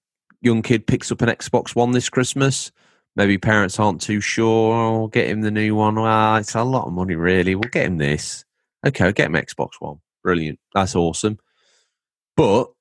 [0.41, 2.71] Young kid picks up an Xbox One this Christmas.
[3.15, 4.73] Maybe parents aren't too sure.
[4.73, 5.95] Oh, get him the new one.
[5.95, 7.53] Well, it's a lot of money, really.
[7.53, 8.45] We'll get him this.
[8.87, 9.99] Okay, I'll get him Xbox One.
[10.23, 10.59] Brilliant.
[10.73, 11.37] That's awesome.
[12.37, 12.71] But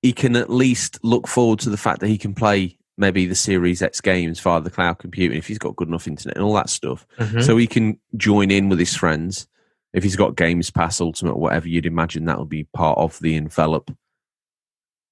[0.00, 3.34] he can at least look forward to the fact that he can play maybe the
[3.34, 6.54] Series X games via the cloud computing if he's got good enough internet and all
[6.54, 7.06] that stuff.
[7.18, 7.44] Mhm.
[7.44, 9.48] So he can join in with his friends.
[9.92, 13.34] If he's got Games Pass Ultimate, whatever, you'd imagine that will be part of the
[13.34, 13.90] envelop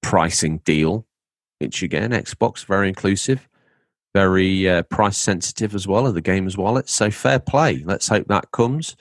[0.01, 1.05] pricing deal.
[1.59, 3.47] Which again, Xbox very inclusive,
[4.13, 6.89] very uh, price sensitive as well of the gamer's wallet.
[6.89, 7.81] So fair play.
[7.85, 8.95] Let's hope that comes.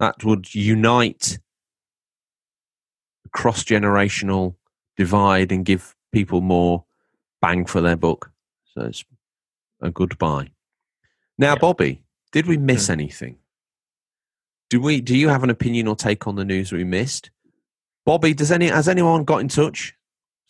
[0.00, 1.38] That would unite
[3.32, 4.56] cross generational
[4.96, 6.84] divide and give people more
[7.40, 8.30] bang for their buck.
[8.74, 9.04] So it's
[9.80, 10.50] a good buy.
[11.36, 11.58] Now, Yeah.
[11.60, 12.92] Bobby, did we miss Hmm.
[12.94, 13.38] anything?
[14.70, 15.00] Do we?
[15.00, 17.30] Do you have an opinion or take on the news we missed?
[18.04, 19.94] Bobby, does any has anyone got in touch?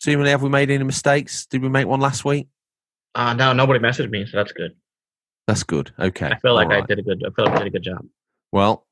[0.01, 1.45] Seemingly, have we made any mistakes?
[1.45, 2.47] Did we make one last week?
[3.15, 4.75] Uh, no, nobody messaged me, so that's good.
[5.47, 5.91] That's good.
[5.99, 6.27] Okay.
[6.27, 7.23] I feel like all I did a good.
[7.25, 8.05] I feel like I did a good job.
[8.51, 8.85] Well,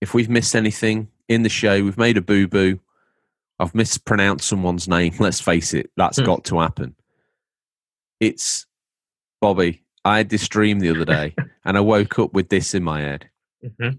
[0.00, 2.80] if we've missed anything in the show, we've made a boo boo.
[3.60, 5.14] I've mispronounced someone's name.
[5.20, 6.24] Let's face it, that's Hmm.
[6.24, 6.96] got to happen.
[8.18, 8.66] It's
[9.40, 9.84] Bobby.
[10.04, 13.00] I had this dream the other day, and I woke up with this in my
[13.00, 13.28] head.
[13.78, 13.90] hmm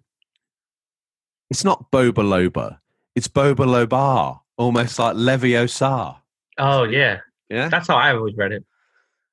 [1.50, 2.80] It's not Boba Loba.
[3.16, 6.18] It's Boba Lobar, almost like Leviosa.
[6.58, 7.20] Oh yeah,
[7.50, 8.64] Yeah, that's how I always read it.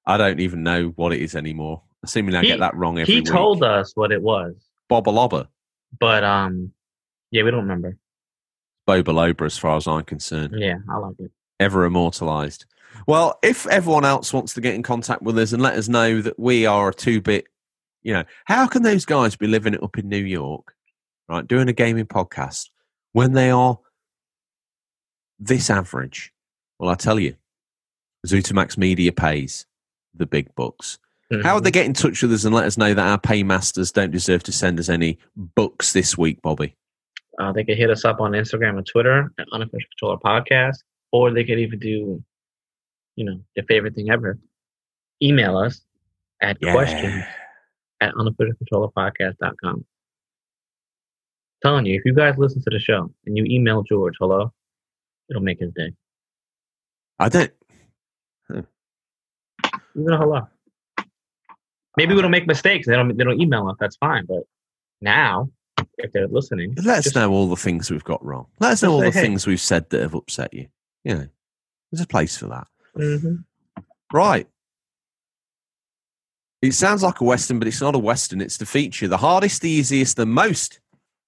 [0.06, 1.82] I don't even know what it is anymore.
[2.02, 3.28] Assuming I He- get that wrong every He week.
[3.30, 4.54] told us what it was,
[4.90, 5.48] Boba Loba,
[5.98, 6.72] but um,
[7.30, 7.96] yeah, we don't remember.
[8.88, 10.54] Boba Loba, as far as I'm concerned.
[10.56, 11.30] Yeah, I like it.
[11.60, 12.64] ever immortalized.
[13.06, 16.22] Well, if everyone else wants to get in contact with us and let us know
[16.22, 17.46] that we are a two bit,
[18.02, 20.74] you know, how can those guys be living it up in New York,
[21.28, 22.70] right, doing a gaming podcast
[23.12, 23.78] when they are
[25.38, 26.32] this average?
[26.78, 27.36] Well, I tell you,
[28.26, 29.66] Zutamax Media pays
[30.14, 30.98] the big bucks.
[31.42, 31.74] How would they mm-hmm.
[31.74, 34.52] get in touch with us and let us know that our paymasters don't deserve to
[34.52, 36.74] send us any books this week, Bobby?
[37.38, 40.78] Uh, they could hit us up on Instagram and Twitter at Unofficial Controller Podcast,
[41.12, 42.22] or they could even do,
[43.16, 44.38] you know, their favorite thing ever.
[45.22, 45.80] Email us
[46.42, 47.24] at questions
[48.00, 49.84] at unofficialcontrollerpodcast.com.
[51.62, 54.52] Telling you, if you guys listen to the show and you email George, hello,
[55.28, 55.92] it'll make his day.
[57.18, 57.50] I don't.
[58.50, 60.48] Even a hello.
[61.96, 62.86] Maybe we don't make mistakes.
[62.86, 63.16] They don't.
[63.16, 63.76] They don't email us.
[63.80, 64.24] That's fine.
[64.26, 64.44] But
[65.00, 65.50] now,
[65.98, 68.46] if they're listening, Let us just- know all the things we've got wrong.
[68.60, 70.68] Let us know all the "Hey." things we've said that have upset you.
[71.04, 71.28] You know,
[71.90, 72.66] there's a place for that.
[72.96, 73.44] Mhm.
[74.12, 74.48] Right.
[76.62, 78.40] It sounds like a Western, but it's not a Western.
[78.40, 79.06] It's the feature.
[79.06, 80.80] The hardest, the easiest, the most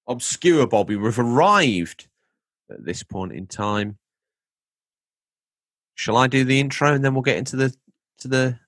[0.08, 0.96] obscure, Bobby.
[0.96, 2.08] We've arrived
[2.68, 3.98] at this point in time.
[5.94, 7.74] Shall I do the intro and then we'll get into the
[8.18, 8.58] to the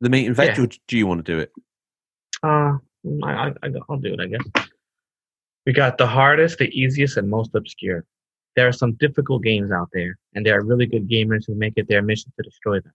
[0.00, 0.64] the meat and veg, Yeah.
[0.64, 1.52] or do you want to do it?
[2.42, 2.78] Uh,
[3.24, 4.67] I, I- I'll do it, I guess.
[5.68, 8.06] We got the hardest, the easiest, and most obscure.
[8.56, 11.74] There are some difficult games out there, and there are really good gamers who make
[11.76, 12.94] it their mission to destroy them.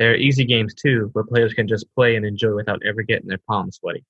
[0.00, 3.28] There are easy games too, where players can just play and enjoy without ever getting
[3.28, 4.04] their palms sweaty.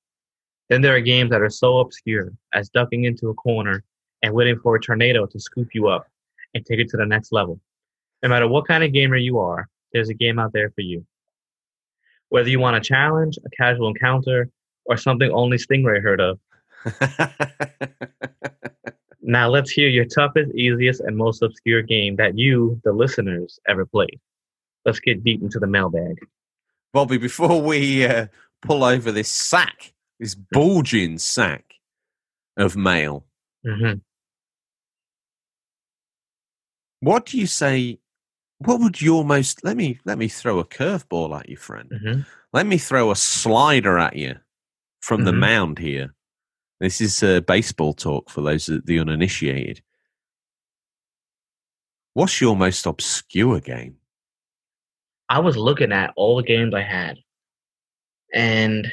[0.69, 3.83] Then there are games that are so obscure as ducking into a corner
[4.23, 6.07] and waiting for a tornado to scoop you up
[6.55, 7.59] and take it to the next level.
[8.23, 11.05] No matter what kind of gamer you are, there's a game out there for you.
[12.29, 14.49] Whether you want a challenge, a casual encounter,
[14.85, 16.39] or something only Stingray heard of,
[19.21, 23.85] now let's hear your toughest, easiest, and most obscure game that you, the listeners, ever
[23.85, 24.19] played.
[24.85, 26.17] Let's get deep into the mailbag.
[26.93, 28.27] Bobby, before we uh,
[28.61, 31.75] pull over this sack, this bulging sack
[32.57, 33.25] of mail,
[33.65, 33.93] hmm
[36.99, 37.99] what do you say?
[38.59, 39.63] What would your most?
[39.65, 41.91] Let me let me throw a curveball at you, friend.
[42.01, 42.21] hmm
[42.53, 44.35] Let me throw a slider at you
[45.01, 45.39] from the Mhm.
[45.39, 46.13] mound here.
[46.83, 49.81] This is uh, baseball talk for those the uninitiated.
[52.13, 53.95] What's your most obscure game?
[55.29, 57.19] I was looking at all the games I had,
[58.33, 58.85] and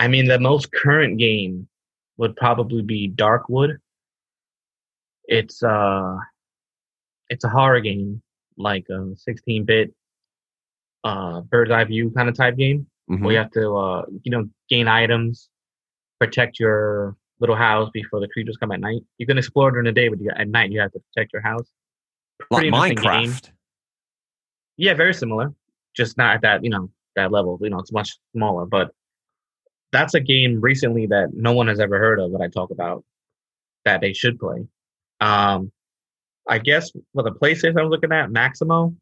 [0.00, 1.68] I mean the most current game
[2.16, 3.76] would probably be Darkwood.
[5.28, 6.16] It's uh,
[7.28, 8.20] it's a horror game,
[8.56, 9.94] like a 16-bit
[11.04, 12.88] uh bird's eye view kind of type game.
[13.08, 13.22] Mhm.
[13.22, 15.48] where you have to uh you know gain items,
[16.18, 19.02] protect your little house before the creatures come at night.
[19.18, 21.42] You can explore during the day, but you, at night you have to protect your
[21.42, 21.68] house.
[22.50, 22.96] like pretty game.
[22.96, 23.50] Minecraft.
[24.76, 25.52] Yeah, very similar,
[25.94, 27.58] just not at that you know that level.
[27.60, 28.92] You know, it's much smaller, but
[29.92, 33.04] that's a game recently that no one has ever heard of that I talk about
[33.84, 34.66] that they should play.
[35.20, 35.72] Um,
[36.48, 38.94] I guess for the PlayStation I was looking at, Maximo.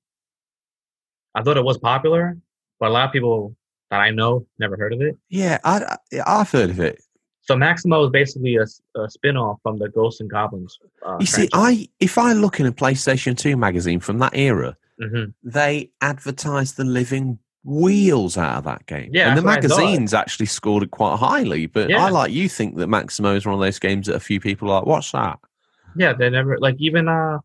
[1.34, 2.36] I thought it was popular,
[2.80, 3.54] but a lot of people
[3.90, 5.16] that I know never heard of it.
[5.28, 7.00] Yeah, I, I, I've heard of it.
[7.46, 8.66] So Maximo is basically a
[9.08, 10.78] spin-off from the Ghosts and Goblins.
[11.04, 14.76] Uh, You see, I if I look in a PlayStation Two magazine from that era,
[15.00, 19.10] hmm they advertised the living wheels out of that game.
[19.12, 19.82] Yeah, and the that's what I thought.
[19.82, 21.66] magazines actually scored it quite highly.
[21.66, 22.04] But Yeah.
[22.04, 24.68] I like you think that Maximo is one of those games that a few people
[24.70, 25.38] are like, what's that?
[25.96, 27.38] Yeah, they never like even uh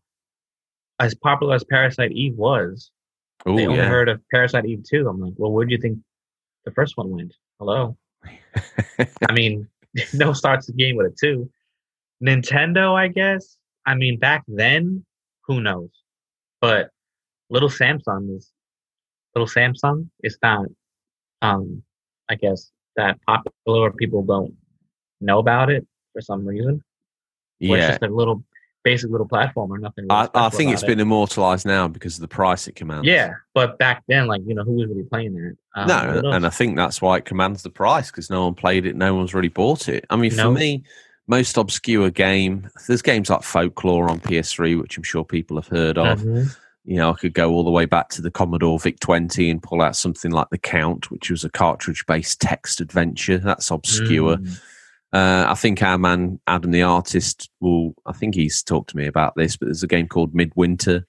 [0.98, 2.90] as popular as Parasite Eve was,
[3.46, 3.88] Oh they only yeah.
[3.88, 5.08] heard of Parasite Eve 2.
[5.08, 5.98] I'm like, well, where do you think
[6.64, 7.34] the first one went?
[7.58, 7.96] Hello.
[9.28, 9.68] I mean,
[10.14, 11.50] no starts the game with a two.
[12.22, 13.56] Nintendo, I guess.
[13.84, 15.04] I mean, back then,
[15.46, 15.90] who knows?
[16.60, 16.90] But
[17.50, 18.52] little Samson is
[19.34, 20.66] little Samson is not
[21.42, 21.82] um
[22.28, 24.54] I guess that popular people don't
[25.20, 26.82] know about it for some reason.
[27.58, 27.90] Where it's yeah.
[27.90, 28.44] just a little
[28.82, 30.86] basic little platformer, nothing really I, I think it's it.
[30.86, 33.06] been immortalized now because of the price it commands.
[33.06, 35.56] Yeah, but back then, like you know, who was really playing that?
[35.74, 38.86] Um, No, and I think that's why it commands the price because no one played
[38.86, 40.04] it, no one's really bought it.
[40.10, 40.82] I mean, for me,
[41.26, 45.98] most obscure game, there's games like Folklore on PS3, which I'm sure people have heard
[45.98, 46.20] of.
[46.20, 46.56] Mhm.
[46.84, 49.62] You know, I could go all the way back to the Commodore VIC 20 and
[49.62, 53.38] pull out something like The Count, which was a cartridge based text adventure.
[53.38, 54.36] That's obscure.
[54.38, 54.60] Mm.
[55.12, 57.94] Uh, I think our man Adam the artist will.
[58.06, 61.06] I think he's talked to me about this, but there's a game called Midwinter,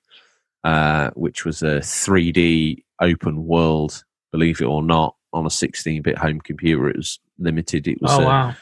[0.63, 4.03] uh, which was a 3D open world.
[4.31, 7.87] Believe it or not, on a 16-bit home computer, it was limited.
[7.87, 8.55] It was Oh a, wow!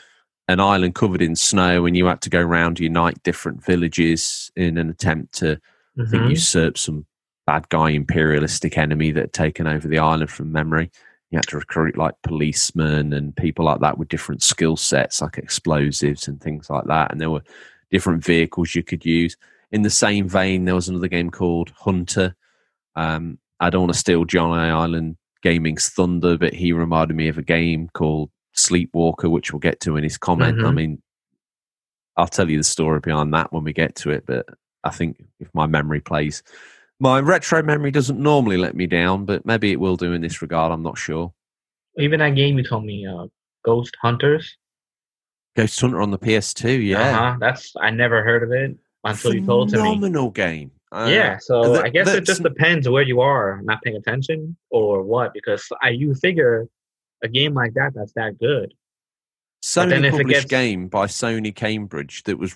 [0.47, 4.77] an island covered in snow, and you had to go around unite different villages in
[4.77, 5.59] an attempt to
[5.99, 6.29] I think Mhm.
[6.31, 7.05] usurp some
[7.47, 10.91] bad guy imperialistic enemy that had taken over the island from memory.
[11.31, 15.37] You had to recruit like policemen and people like that with different skill sets, like
[15.37, 17.11] explosives and things like that.
[17.11, 17.43] And there were
[17.89, 19.37] different vehicles you could use.
[19.71, 22.35] In the same vein, there was another game called Hunter.
[22.95, 24.73] Um, I don't want to steal John A.
[24.77, 29.79] Island Gaming's thunder, but he reminded me of a game called Sleepwalker, which we'll get
[29.81, 30.59] to in his comment.
[30.59, 30.75] I Mhm.
[30.75, 31.01] mean,
[32.17, 34.45] I'll tell you the story behind that when we get to it, but
[34.83, 36.43] I think if my memory plays,
[37.01, 40.41] my retro memory doesn't normally let me down, but maybe it will do in this
[40.41, 40.71] regard.
[40.71, 41.33] I'm not sure.
[41.97, 43.25] Even that game you told me, uh,
[43.65, 44.55] Ghost Hunters.
[45.57, 47.37] Ghost Hunter on the PS2, yeah, uh-huh.
[47.39, 49.89] that's I never heard of it until you told it to me.
[49.89, 50.71] phenomenal game.
[50.91, 54.55] Uh, yeah, so that- I guess it just depends where you are, not paying attention
[54.69, 55.33] or what.
[55.33, 56.67] Because I you figure
[57.23, 58.73] a game like that that's that good.
[59.63, 62.55] Sony then if it published gets- game by Sony Cambridge that was.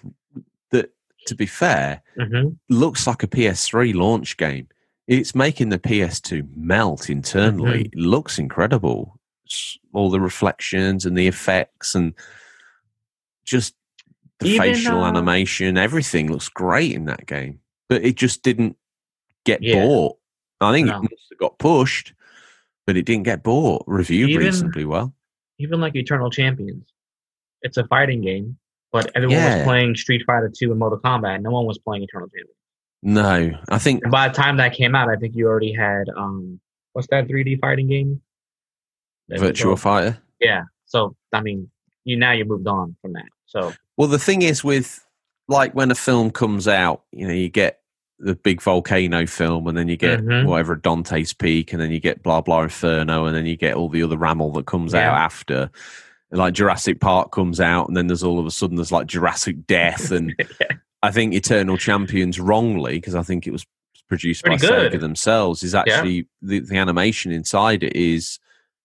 [1.26, 4.68] To be fair, hmm looks like a PS3 launch game.
[5.08, 7.86] It's making the PS2 melt internally.
[7.86, 8.00] Mm-hmm.
[8.00, 9.20] Looks incredible.
[9.94, 12.14] All the reflections and the effects and
[13.44, 13.76] just
[14.40, 17.60] the Even, facial uh, animation, everything looks great in that game.
[17.88, 18.78] But it just didn't
[19.46, 19.84] get Yeah.
[19.86, 20.18] bought.
[20.62, 20.98] I think No.
[20.98, 22.14] it must have got pushed,
[22.88, 23.84] but it didn't get bought.
[23.88, 25.14] Reviewed Even- reasonably well.
[25.60, 26.84] Even like Eternal Champions,
[27.62, 28.58] it's a fighting game,
[28.96, 29.56] but everyone Yeah.
[29.58, 31.42] was playing Street Fighter Two and Mortal Kombat.
[31.42, 32.50] No one was playing Eternal Champions.
[33.04, 36.06] No, I think And by the time that came out, I think you already had
[36.16, 36.62] um,
[36.94, 38.22] what's that 3D fighting game?
[39.28, 40.18] That was Virtua called- Fighter.
[40.40, 40.64] Yeah.
[40.86, 41.70] So I mean,
[42.06, 43.26] you now you moved on from that.
[43.48, 45.06] So Well, the thing is with
[45.50, 47.82] like when a film comes out, you know, you get
[48.18, 50.46] the big volcano film, and then you get Mhm.
[50.46, 53.90] whatever Dante's Peak, and then you get blah blah Inferno, and then you get all
[53.90, 55.12] the other ramble that comes Yeah.
[55.12, 55.70] out after.
[56.36, 59.66] Like Jurassic Park comes out, and then there's all of a sudden there's like Jurassic
[59.68, 60.36] Death, and
[61.04, 63.66] I think Eternal Champions wrongly because I think it was
[64.08, 64.92] produced by good.
[64.92, 65.64] Sega themselves.
[65.64, 68.38] Is actually the, the animation inside it is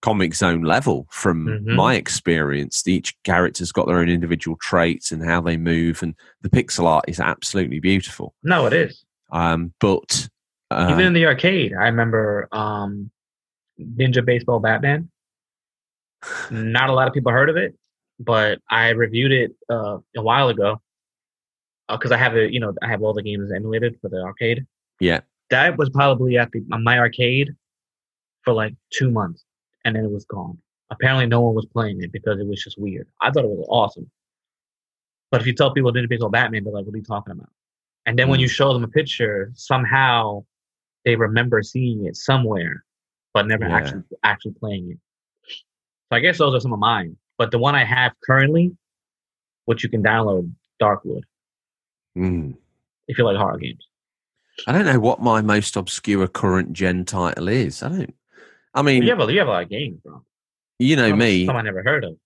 [0.03, 1.75] Comix Zone level from Mhm.
[1.77, 2.87] my experience.
[2.87, 7.05] Each character's got their own individual traits and how they move, and the pixel art
[7.09, 8.35] is absolutely beautiful.
[8.43, 9.05] No, it is.
[9.33, 10.29] Um, but
[10.71, 13.11] uh, Even in the arcade, I remember um,
[13.81, 15.11] Ninja Baseball Batman.
[16.51, 17.75] Not a lot of people heard of it,
[18.19, 20.81] but I reviewed it uh, a while ago
[21.89, 22.53] because I have it.
[22.53, 24.67] You know, I have all the games emulated for the arcade.
[25.01, 27.51] yeah, That was probably at the my arcade
[28.43, 29.45] for like two months,
[29.85, 30.59] and then it was gone.
[30.91, 33.09] Apparently, no one was playing it because it was just weird.
[33.21, 34.11] I thought it was awesome,
[35.31, 37.51] but if you tell people Ninja Baseball Batman, they're like, "What are you talking about?"
[38.07, 40.45] And then when you show them a picture, somehow
[41.05, 42.85] they remember seeing it somewhere,
[43.33, 43.77] but never Yeah.
[43.77, 44.99] actually actually playing it.
[46.11, 47.17] So I guess those are some of mine.
[47.39, 48.77] But the one I have currently,
[49.65, 50.51] which you can download,
[50.83, 51.23] Darkwood,
[52.19, 52.57] Mm.
[53.07, 53.87] if you like horror games.
[54.67, 57.83] I don't know what my most obscure current gen title is.
[57.83, 58.15] I don't.
[58.75, 60.23] I mean, You have a, you have a lot of games, bro.
[60.79, 61.47] you know Some- me.
[61.47, 62.17] Some I never heard of.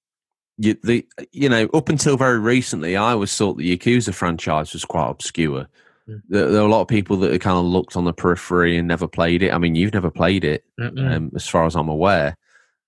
[0.59, 4.85] you, the you know up until very recently, I always thought the Yakuza franchise was
[4.87, 5.67] quite obscure.
[6.09, 6.23] Mm.
[6.29, 8.89] There, there are a lot of people that kind of looked on the periphery and
[8.89, 9.53] never played it.
[9.53, 12.37] I mean, you've never played it, um, as far as I'm aware.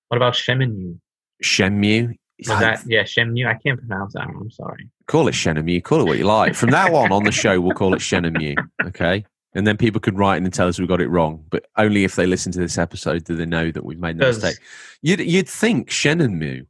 [0.08, 0.98] What about Shenmue?
[1.42, 3.46] Shenmue, Was that yeah, Shenmue?
[3.46, 4.26] I can't pronounce that.
[4.26, 4.88] one, I'm sorry.
[5.06, 6.54] call it Shenmue, call it what you like.
[6.54, 8.56] From now on, on the show, we'll call it Shenmue.
[8.84, 9.24] Okay.
[9.54, 12.04] And then people could write in and tell us we got it wrong, but only
[12.04, 14.58] if they listen to this episode do they know that we've made the mistake.
[15.00, 16.66] You'd you'd think Shenmue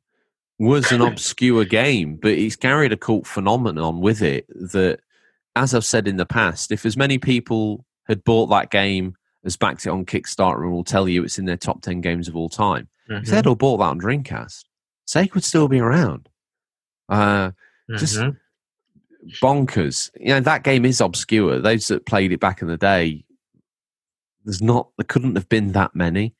[0.59, 5.01] was an obscure game, but it's carried a cult phenomenon with it that,
[5.57, 9.57] as I've said in the past, if as many people had bought that game as
[9.57, 12.37] backed it on Kickstarter and will tell you it's in their top ten games of
[12.37, 14.65] all time, if Mhm, they'd all bought that on Dreamcast,
[15.09, 16.29] Sega would still be around.
[17.09, 17.53] Uh,
[17.97, 18.37] just- mhm.
[19.41, 20.11] bonkers.
[20.21, 21.59] You know, that game is obscure.
[21.61, 23.25] Those that played it back in the day,
[24.45, 26.35] there's not, there couldn't have been that many.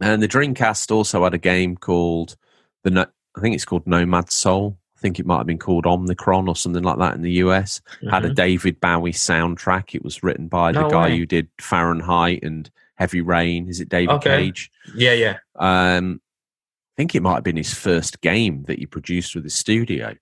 [0.00, 2.36] And the Dreamcast also had a game called
[2.82, 4.78] the, No- I think it's called Nomad Soul.
[4.96, 7.80] I think it might have been called Omikron or something like that in the US.
[8.10, 8.34] Had a Mhm.
[8.34, 9.94] David Bowie soundtrack.
[9.94, 11.16] It was written by the guy way.
[11.18, 13.68] who did Fahrenheit and Heavy Rain.
[13.68, 14.44] Is it David Okay.
[14.44, 14.70] Cage?
[14.94, 15.36] yeah, yeah.
[15.56, 19.54] Um, I think it might have been his first game that he produced with his
[19.54, 20.14] studio.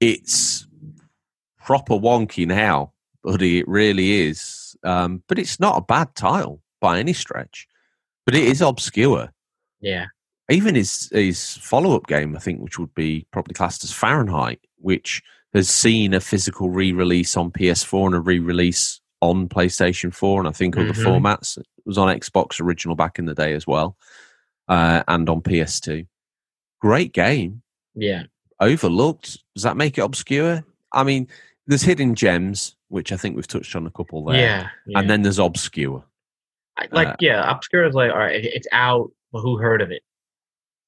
[0.00, 0.66] It's
[1.58, 2.92] proper wonky now,
[3.22, 3.58] buddy.
[3.58, 4.76] It really is.
[4.82, 7.66] Um, but it's not a bad title by any stretch.
[8.24, 9.30] But it is obscure.
[9.80, 10.06] Yeah.
[10.50, 14.60] Even his his follow up game, I think, which would be probably classed as Fahrenheit,
[14.78, 15.22] which
[15.52, 20.40] has seen a physical re release on PS4 and a re release on PlayStation 4,
[20.40, 21.04] and I think other Mhm.
[21.04, 21.58] formats.
[21.80, 23.96] It was on Xbox original back in the day as well,
[24.68, 26.06] uh, and on PS2.
[26.80, 27.62] Great game,
[27.94, 28.24] Yeah.
[28.60, 29.38] overlooked.
[29.54, 30.64] Does that make it obscure?
[30.92, 31.28] I mean,
[31.66, 34.68] there's hidden gems, which I think we've touched on a couple there, Yeah.
[34.86, 34.98] yeah.
[34.98, 36.04] and then there's obscure.
[36.76, 39.90] I- like uh, yeah, obscure is like all right, it's out, but who heard of
[39.90, 40.02] it?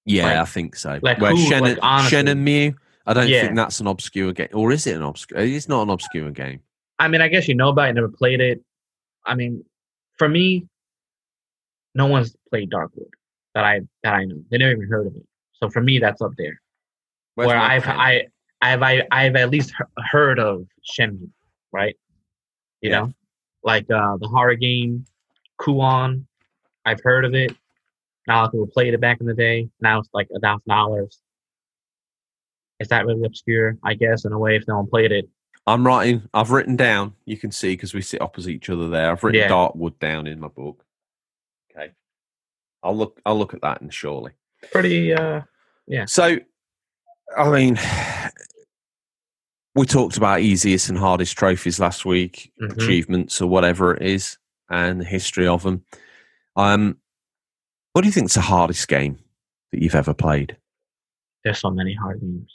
[0.05, 0.99] Yeah, Like- I think so.
[1.03, 2.19] like Where who- Shen- like, honestly.
[2.19, 2.75] Shenmue,
[3.07, 3.43] I don't Yeah.
[3.43, 5.41] think that's an obscure game, or is it an obscure?
[5.41, 6.61] It's not an obscure game.
[6.99, 8.63] I mean, I guess you know about it, never played it.
[9.25, 9.65] I mean,
[10.19, 10.69] for me,
[11.95, 13.11] no one's played Darkwood
[13.55, 14.43] that I that I know.
[14.51, 15.27] They never even heard of it.
[15.55, 16.61] So for me, that's up there.
[17.35, 17.87] Where's where I've?
[17.87, 18.27] I
[18.61, 20.67] I've I, I've at least he- heard of
[20.99, 21.31] Shenmue,
[21.73, 21.97] right?
[22.81, 23.01] You Yeah.
[23.01, 23.13] know,
[23.63, 25.05] like uh, the horror game
[25.61, 26.25] Kuon.
[26.85, 27.55] I've heard of it.
[28.29, 29.69] Lot of people played it back in the day.
[29.81, 31.21] Now it's like a thousand dollars.
[32.81, 33.77] Is that really obscure?
[33.85, 35.29] I guess in a way, if no one played it.
[35.67, 36.29] I'm writing.
[36.35, 37.15] I've written down.
[37.25, 39.11] You can see because we sit opposite each other there.
[39.13, 39.49] I've written Yeah.
[39.49, 40.82] Darkwood down in my book.
[41.77, 41.93] Okay,
[42.83, 43.21] I'll look.
[43.27, 44.33] I'll look at that and surely.
[44.71, 45.13] Pretty.
[45.15, 45.43] uh
[45.87, 46.05] yeah.
[46.07, 46.39] So,
[47.37, 47.79] I mean,
[49.75, 52.73] we talked about easiest and hardest trophies last week, Mhm.
[52.77, 55.85] achievements or whatever it is, and the history of them.
[56.57, 56.99] Um,
[57.93, 59.19] what do you think is the hardest game
[59.73, 60.57] that you've ever played?
[61.45, 62.51] There's so many hard games.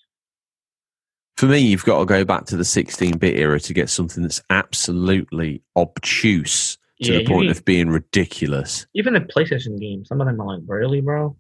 [1.36, 4.42] For me, you've got to go back to the 16-bit era to get something that's
[4.50, 8.88] absolutely obtuse to Yeah, the point mean- of being ridiculous.
[8.94, 11.36] Even the PlayStation games, some of them are like, really, bro?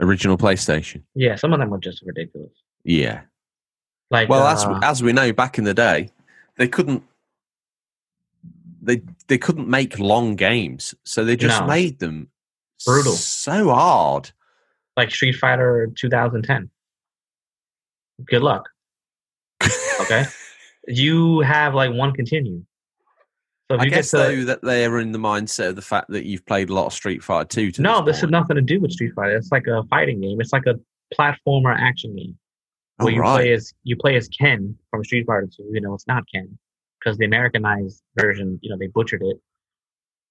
[0.00, 1.02] Original PlayStation.
[1.14, 2.52] Yeah, some of them are just ridiculous.
[2.84, 3.22] Yeah.
[4.10, 6.10] Like, Well, uh, as as we know, back in the day,
[6.56, 7.02] they couldn't
[8.82, 11.66] they they couldn't make long games, so they just No.
[11.66, 12.30] made them
[12.86, 13.12] Brutal.
[13.12, 14.30] so hard.
[14.96, 16.70] like Street Fighter 2010.
[18.24, 18.68] Good luck.
[20.00, 20.24] Okay,
[20.88, 22.64] you have like one continue.
[23.70, 26.70] So I guess though that they're in the mindset of the fact that you've played
[26.70, 27.70] a lot of Street Fighter Two.
[27.72, 29.36] To no, this this has nothing to do with Street Fighter.
[29.36, 30.40] It's like a fighting game.
[30.40, 30.74] It's like a
[31.16, 32.36] platformer action game
[32.98, 33.36] Oh, where you right.
[33.42, 35.70] play as you play as Ken from Street Fighter 2.
[35.72, 36.58] You know, it's not Ken
[36.98, 39.36] because the Americanized version, you know, they butchered it.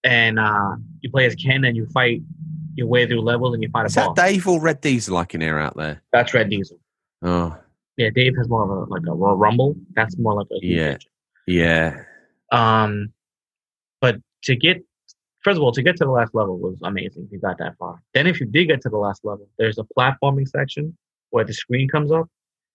[0.03, 2.21] And uh, you play as Ken and you fight
[2.75, 4.15] your way through levels and you fight a Is that.
[4.15, 6.01] Dave or Red Diesel I can hear out there?
[6.13, 6.77] That's Red Diesel.
[7.21, 7.57] Oh,
[7.97, 9.75] Yeah, Dave has more of a like a Royal Rumble.
[9.95, 10.83] That's more like a Yeah.
[10.91, 11.09] engine.
[11.47, 12.03] yeah.
[12.51, 13.11] Um,
[14.01, 14.83] but to get
[15.43, 17.23] first of all, to get to the last level was amazing.
[17.25, 18.01] If you got that far.
[18.13, 20.97] Then, if you did get to the last level, there's a platforming section
[21.29, 22.27] where the screen comes up.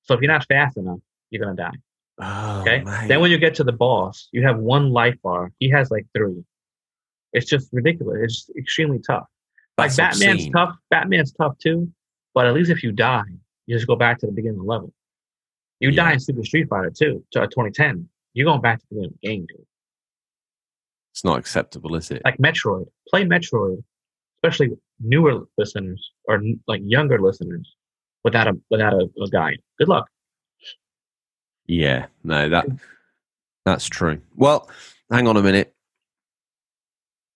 [0.03, 0.99] So if you're not fast enough,
[1.31, 1.77] you're gonna die.
[2.21, 2.83] Oh, Okay.
[2.85, 3.09] mate.
[3.09, 5.53] Then when you get to the boss, you have one life bar.
[5.59, 6.43] He has like three.
[7.33, 8.19] It's just ridiculous.
[8.23, 9.27] It's just extremely tough.
[9.77, 10.53] Like That's Batman's obscene.
[10.53, 10.77] tough.
[10.91, 11.93] Batman's tough too.
[12.33, 13.25] But at least if you die,
[13.67, 14.93] you just go back to the beginning of the level.
[15.81, 16.05] You Yeah.
[16.05, 18.09] die in Super Street Fighter too, to 2010.
[18.35, 19.67] You're going back to the beginning of the game, dude.
[21.15, 22.23] It's not acceptable, is it?
[22.25, 22.87] like Metroid.
[23.09, 23.85] Play Metroid,
[24.37, 27.73] especially newer listeners or like younger listeners,
[28.25, 29.61] without a without a, a guide.
[29.79, 30.09] Good luck.
[31.67, 32.67] Yeah, no, that
[33.65, 34.21] that's true.
[34.35, 34.69] Well,
[35.09, 35.73] hang on a minute.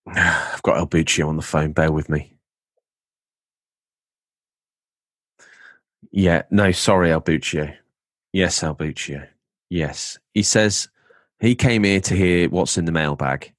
[0.07, 1.71] I've got El Buccio on the phone.
[1.71, 2.35] Bear with me.
[6.11, 7.73] Yeah, no, sorry, El Buccio.
[8.33, 9.25] Yes, El Buccio.
[9.69, 10.19] Yes.
[10.33, 10.89] He says
[11.39, 13.53] he came here to hear what's in the mailbag.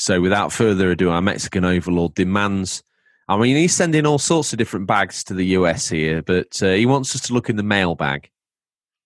[0.00, 2.82] So without further ado, our Mexican overlord demands.
[3.28, 6.72] I mean, he's sending all sorts of different bags to the US here, but uh,
[6.72, 8.30] he wants us to look in the mailbag.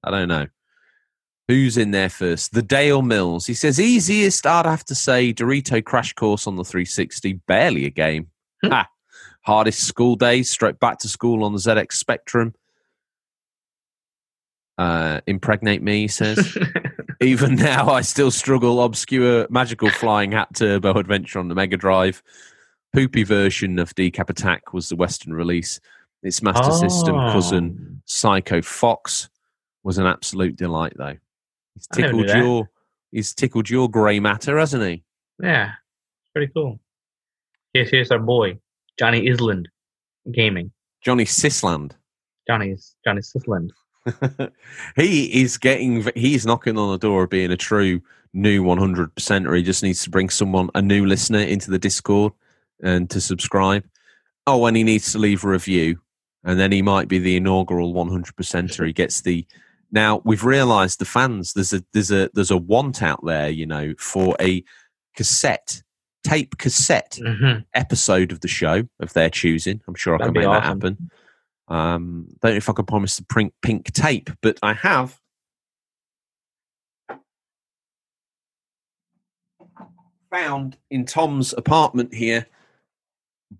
[0.04, 0.46] I don't know.
[1.48, 2.52] Who's in there first?
[2.52, 3.44] The Dale Mills.
[3.44, 7.32] He says, easiest, I'd have to say, Dorito Crash Course on the 360.
[7.48, 8.28] Barely a game.
[8.62, 8.70] Hmm.
[8.70, 8.88] ha.
[9.42, 12.54] Hardest Skool Daze, straight back to school on the ZX Spectrum.
[14.78, 16.56] Uh, impregnate me, he says.
[17.20, 18.82] Even now, I still struggle.
[18.82, 22.22] Obscure Magical Flying Hat Turbo Adventure on the Mega Drive.
[22.94, 25.80] Poopy version of Decap Attack was the Western release.
[26.22, 27.32] Its Master System Oh.
[27.32, 29.28] cousin, Psycho Fox,
[29.82, 31.16] was an absolute delight, though.
[31.74, 32.68] He's I never knew tickled your,
[33.12, 35.04] he's tickled your grey matter, hasn't he?
[35.42, 35.72] Yeah,
[36.34, 36.80] pretty cool.
[37.72, 38.58] Here's here's our boy
[38.98, 39.68] Johnny Island
[40.32, 40.70] Gaming.
[41.02, 41.92] Johnny Sisland.
[42.46, 43.70] Johnny's Johnny Sisland.
[44.96, 48.00] he is getting he's knocking on the door of being a true
[48.32, 52.32] new 100% or he just needs to bring someone a new listener into the discord
[52.82, 53.84] and to subscribe
[54.46, 55.98] oh and he needs to leave a review
[56.44, 59.46] and then he might be the inaugural 100%er he gets the
[59.92, 63.64] now we've realized the fans there's a there's a there's a want out there you
[63.66, 64.62] know for a
[65.16, 65.82] cassette
[66.24, 67.60] tape cassette Mm-hmm.
[67.74, 69.80] episode of the show of their choosing.
[69.86, 71.10] I'm sure I That'd can be make that happen.
[71.68, 75.18] Um, don't know if I can promise the pink, pink tape, but I have.
[80.30, 82.46] Found in Tom's apartment here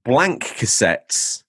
[0.05, 1.45] blank cassettes,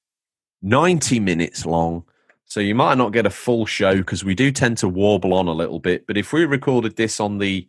[0.62, 2.04] 90 minutes long.
[2.46, 5.48] So you might not get a full show because we do tend to warble on
[5.48, 6.06] a little bit.
[6.08, 7.68] But if we recorded this on the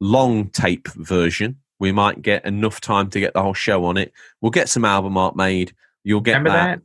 [0.00, 4.12] long tape version, we might get enough time to get the whole show on it.
[4.40, 5.74] We'll get some album art made.
[6.04, 6.78] You'll get Remember that.
[6.78, 6.82] that?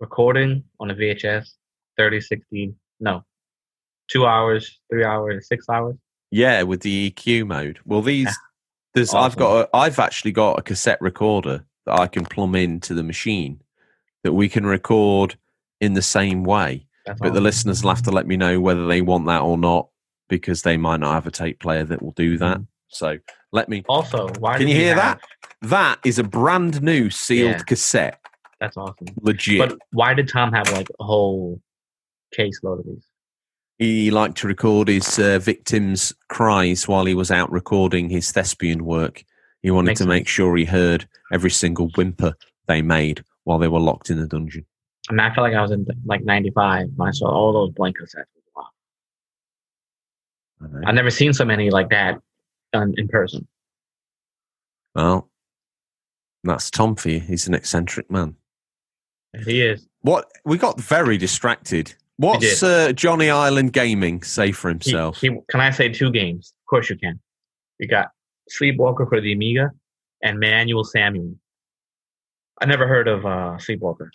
[0.00, 1.50] Recording on a VHS,
[1.98, 3.22] 30, 60, no,
[4.10, 5.96] two hours, three hours, six hours.
[6.30, 7.80] Yeah, with the EQ mode.
[7.84, 8.32] Well, these Yeah.
[8.94, 12.94] there's I've got a, I've actually got a cassette recorder that I can plumb into
[12.94, 13.60] the machine
[14.22, 15.36] that we can record
[15.80, 16.86] in the same way.
[17.06, 19.58] That's But the listeners will have to let me know whether they want that or
[19.58, 19.88] not
[20.28, 22.44] because they might not have a tape player that will do mm-hmm.
[22.44, 22.60] that.
[22.88, 23.18] So
[23.52, 23.84] let me.
[23.88, 25.68] Also, why Can you hear have- that?
[25.68, 27.62] That is a brand new sealed Yeah.
[27.64, 28.19] cassette.
[28.60, 29.06] That's awesome.
[29.22, 29.58] Legit.
[29.58, 31.60] But why did Tom have like a whole
[32.36, 33.06] caseload of these?
[33.78, 38.84] he liked to record his uh, victims' cries while he was out recording his thespian
[38.84, 39.24] work.
[39.62, 40.08] He wanted Makes to sense.
[40.10, 42.34] make sure he heard every single whimper
[42.66, 44.66] they made while they were locked in the dungeon.
[45.08, 47.70] I mean, I feel like I was in like '95 when I saw all those
[47.72, 48.24] blank cassettes.
[48.54, 48.66] Wow.
[50.86, 52.20] I've never seen so many like that
[52.74, 53.48] done in person.
[54.94, 55.30] Well,
[56.44, 57.20] that's Tom for you.
[57.20, 58.36] He's an eccentric man.
[59.44, 59.86] He is.
[60.02, 61.94] What we got very distracted.
[62.16, 65.20] What's uh, Johnny Island Gaming say for himself?
[65.20, 66.52] he- can I say two games?
[66.64, 67.18] Of course you can.
[67.78, 68.08] We got
[68.50, 69.70] Sleepwalker for the Amiga
[70.22, 71.34] and Manual Samuel.
[72.60, 74.10] I never heard of uh, Sleepwalker.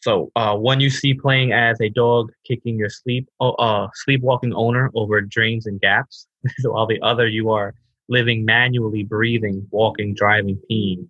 [0.00, 4.52] So uh, one you see playing as a dog kicking your sleep, oh, uh, sleepwalking
[4.54, 6.28] owner over drains and gaps,
[6.62, 7.74] while the other you are
[8.08, 11.06] living manually, breathing, walking, driving, peeing,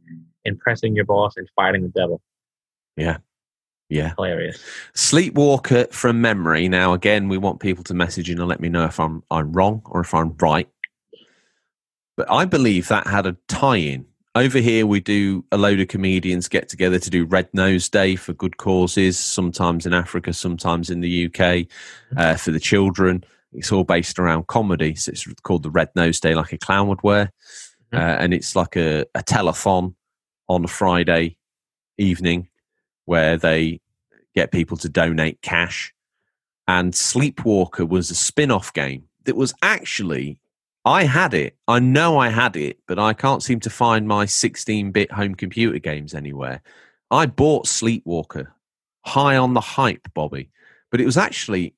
[0.46, 2.22] impressing your boss and fighting the devil.
[2.96, 3.18] yeah.
[3.90, 4.62] Hilarious.
[4.94, 6.68] Sleepwalker from memory.
[6.68, 9.52] Now, again, we want people to message in and let me know if I'm I'm
[9.52, 10.68] wrong or if I'm right.
[12.16, 14.04] but I believe that had a tie-in.
[14.34, 18.14] Over here, we do a load of comedians get together to do Red Nose Day
[18.16, 19.18] for good causes.
[19.18, 21.66] Sometimes in Africa, sometimes in the UK
[22.16, 23.24] uh, for the children.
[23.52, 26.88] It's all based around comedy, so it's called the Red Nose Day, like a clown
[26.88, 27.32] would wear,
[27.92, 27.98] Mhm.
[27.98, 29.94] uh, and it's like a, a telethon
[30.48, 31.36] on a Friday
[31.96, 32.48] evening
[33.08, 33.80] where they
[34.34, 35.94] get people to donate cash.
[36.68, 40.38] And Sleepwalker was a spin off game that was actually,
[40.84, 41.56] I had it.
[41.66, 45.34] I know I had it, but I can't seem to find my 16 bit home
[45.34, 46.60] computer games anywhere.
[47.10, 48.52] I bought Sleepwalker
[49.06, 50.50] high on the hype, Bobby,
[50.90, 51.74] but it was actually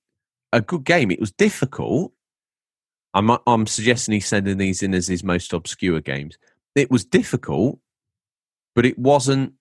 [0.53, 1.13] a good game.
[1.13, 2.13] It was difficult.
[3.15, 6.37] I'm, I'm suggesting he's sending these in as his most obscure games.
[6.75, 7.79] It was difficult,
[8.75, 9.55] but it wasn't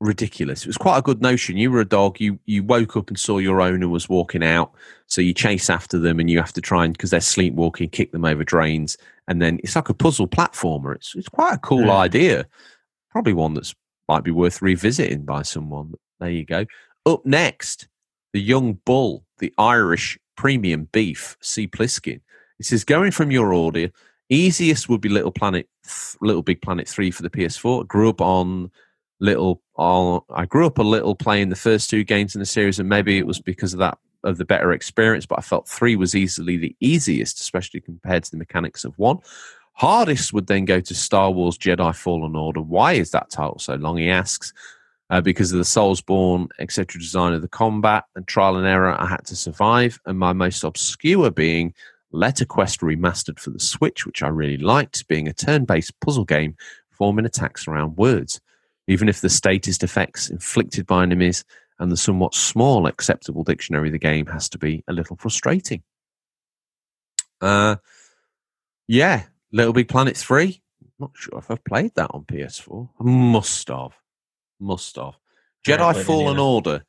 [0.00, 0.62] ridiculous.
[0.62, 1.56] It was quite a good notion.
[1.56, 2.20] You were a dog.
[2.20, 4.72] You you woke up and saw your owner was walking out,
[5.06, 8.12] so you chase after them and you have to try and because they're sleepwalking, kick
[8.12, 8.96] them over drains,
[9.28, 10.94] and then it's like a puzzle platformer.
[10.94, 11.96] It's it's quite a cool Mm.
[11.96, 12.46] idea.
[13.10, 13.74] Probably one that's
[14.08, 15.94] might be worth revisiting by someone.
[16.20, 16.66] There you go.
[17.06, 17.88] Up next,
[18.32, 21.66] the young bull, the Irish premium beef, C.
[21.66, 22.20] Pliskin.
[22.58, 23.90] It says going from your order.
[24.28, 25.68] Easiest would be Little Planet,
[26.20, 27.86] Little Big Planet Three for the PS4.
[27.86, 28.70] Grew up on
[29.20, 32.78] little on I grew up a little playing the first two games in the series
[32.78, 35.96] and maybe it was because of that of the better experience but I felt 3
[35.96, 39.18] was easily the easiest especially compared to the mechanics of 1
[39.74, 42.62] hardest would then go to Star Wars Jedi Fallen Order.
[42.62, 44.52] Why is that title so long he asks?
[45.08, 49.06] Uh, because of the Soulsborne etc design of the combat and trial and error I
[49.06, 51.74] had to survive and my most obscure being
[52.12, 56.56] Letterquest remastered for the Switch which I really liked being a turn-based puzzle game
[56.90, 58.40] forming attacks around words
[58.86, 61.44] even if the status effects inflicted by enemies
[61.78, 65.82] and the somewhat small acceptable dictionary of the game has to be a little frustrating.
[67.40, 67.76] Uh,
[68.88, 70.62] yeah, Little Big Planet 3.
[70.98, 72.88] Not sure if I've played that on PS4.
[73.00, 73.92] I must have.
[74.58, 75.14] Must have.
[75.66, 76.38] Jedi Fallen.
[76.38, 76.84] Order.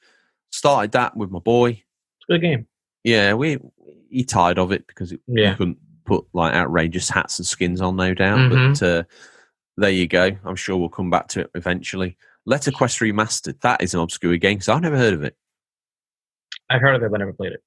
[0.51, 1.69] Started that with my boy.
[1.71, 1.83] It's
[2.29, 2.67] a good game.
[3.03, 3.57] Yeah, we
[4.09, 5.55] he tired of it because it, Yeah.
[5.55, 8.37] couldn't put like outrageous hats and skins on, no doubt.
[8.39, 8.79] Mhm.
[8.79, 9.03] But uh,
[9.78, 10.32] there you go.
[10.43, 12.17] I'm sure we'll come back to it eventually.
[12.47, 13.59] Letterquest Remastered.
[13.61, 15.36] That is an obscure game because I've never heard of it.
[16.69, 17.63] I've heard of it, but never played it.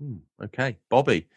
[0.00, 1.28] Hmm, okay, Bobby,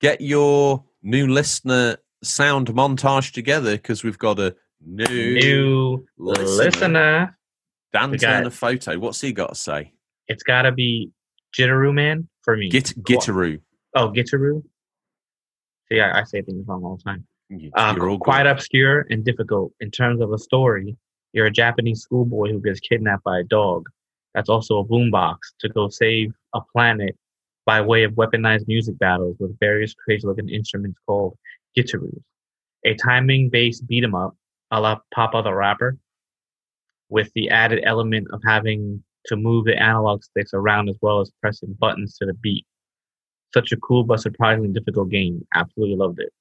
[0.00, 4.54] get your new listener sound montage together because we've got a
[4.84, 5.04] new,
[5.34, 6.64] New listener.
[6.64, 7.38] listener.
[7.92, 8.98] Dan We got- Turner photo.
[8.98, 9.92] What's he got to say?
[10.28, 11.10] It's got to be
[11.58, 12.68] Jitteru Man for me.
[12.68, 13.60] Git Gitaroo.
[13.94, 14.62] oh, Gitaroo.
[15.90, 17.26] See, I, I say things wrong all the time.
[17.74, 20.96] Um, all quite obscure and difficult in terms of a story.
[21.32, 23.88] You're a Japanese schoolboy who gets kidnapped by a dog.
[24.34, 27.16] That's also a boombox to go save a planet
[27.64, 31.36] by way of weaponized music battles with various crazy-looking instruments called
[31.76, 32.22] gitaroos.
[32.84, 34.36] A timing-based beat 'em up,
[34.70, 35.98] a la PaRappa the Rapper,
[37.08, 41.30] with the added element of having to move the analog sticks around as well as
[41.40, 42.66] pressing buttons to the beat.
[43.54, 45.46] Such a cool but surprisingly difficult game.
[45.54, 46.32] Absolutely loved it.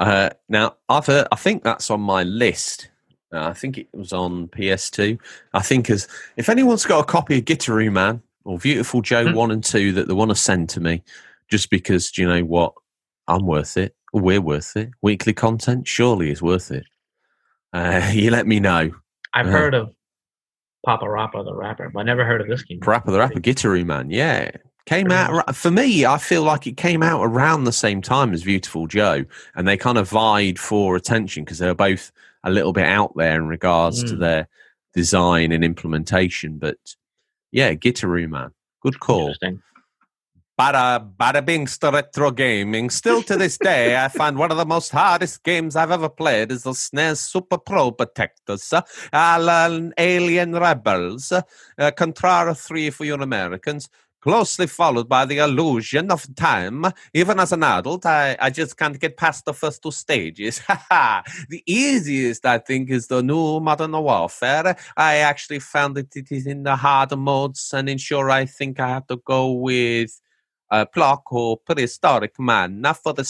[0.00, 2.88] Uh, now, I've heard, I think that's on my list.
[3.32, 5.18] Uh, I think it was on PS2.
[5.54, 9.34] I think as if anyone's got a copy of Gitaroo Man or Beautiful Joe Hmm.
[9.34, 11.02] one and two that they want to send to me,
[11.50, 12.74] just because do you know what,
[13.28, 13.94] I'm worth it.
[14.12, 14.90] We're worth it.
[15.02, 16.84] Weekly content surely is worth it.
[17.72, 18.90] Uh, you let me know.
[19.32, 19.52] I've Yeah.
[19.52, 19.92] heard of
[20.86, 22.78] Papa Rappa the rapper, but I never heard of this game.
[22.80, 24.10] Parappa the Rapper, Gitaroo Man.
[24.10, 24.50] Yeah.
[24.86, 26.04] Came out for me.
[26.04, 29.24] I feel like it came out around the same time as Beautiful Joe,
[29.54, 32.12] and they kind of vied for attention because they were both
[32.42, 34.18] a little bit out there in regards to Mm.
[34.20, 34.48] their
[34.94, 36.58] design and implementation.
[36.58, 36.76] But
[37.50, 38.50] yeah, Gitaroo Man,
[38.82, 39.34] good call.
[40.60, 42.88] Bada bada bing's to retro gaming.
[42.90, 46.52] Still to this day, I find one of the most hardest games I've ever played
[46.52, 48.72] is the SNES Super Probotectors,
[49.12, 51.42] uh, Alien Rebels, uh,
[51.78, 53.88] Contrara 3 for you Americans,
[54.24, 56.86] closely followed by the illusion of time.
[57.12, 60.62] Even as an adult, I, I just can't get past the first two stages.
[61.50, 64.76] the easiest, I think, is the new Modern Warfare.
[64.96, 68.80] I actually found that it is in the harder modes, and in sure, I think
[68.80, 70.18] I have to go with
[70.70, 73.26] uh, Plok or Prehistoric Man, not for the.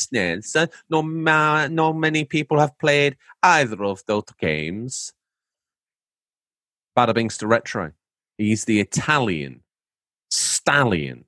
[0.54, 5.12] Uh, No, ma- no many people have played either of those games.
[6.96, 7.90] Bada Bing's to Retro.
[8.38, 9.63] He's the Italian
[10.64, 11.24] stallion,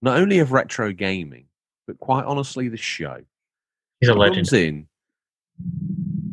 [0.00, 1.46] not only of retro gaming,
[1.86, 3.20] but quite honestly, the show.
[4.00, 4.48] He's a legend.
[4.48, 4.86] comes in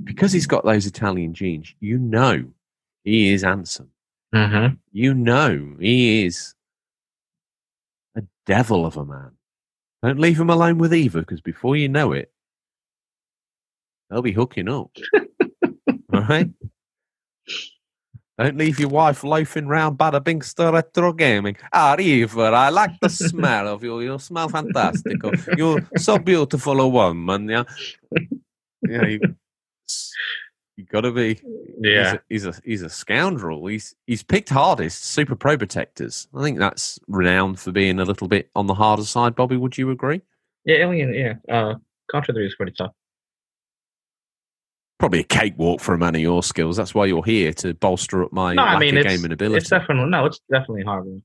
[0.03, 1.73] because he's got those Italian genes.
[1.79, 2.45] You know,
[3.03, 3.89] he is handsome.
[4.33, 4.75] Mm-hmm.
[4.91, 6.53] You know, he is
[8.15, 9.31] a devil of a man.
[10.03, 12.31] Don't leave him alone with Eva, because before you know it,
[14.09, 14.91] they'll be hooking up.
[16.13, 16.49] All right?
[18.39, 21.57] Don't leave your wife loafing round Bada Binkster Retro Gaming.
[21.73, 23.99] Ah, Eva, I like the smell of you.
[23.99, 25.17] You smell fantastic.
[25.57, 27.49] You're so beautiful a woman.
[27.49, 27.63] Yeah,
[28.87, 29.05] yeah.
[29.05, 29.19] You,
[30.77, 31.41] you got to be.
[31.81, 32.15] Yeah.
[32.29, 33.65] He's a, he's a he's a scoundrel.
[33.65, 36.27] He's he's picked hardest Super Probotectors.
[36.33, 39.35] I think that's renowned for being a little bit on the harder side.
[39.35, 40.21] Bobby, would you agree?
[40.63, 41.33] Yeah, Alien, yeah.
[41.53, 41.75] Uh,
[42.09, 42.93] Contra 3 is pretty tough.
[44.99, 46.77] Probably a cakewalk for a man of your skills.
[46.77, 49.57] That's why you're here to bolster up my No, I mean, of it's, gaming ability.
[49.57, 51.21] it's definitely, no, it's definitely hard.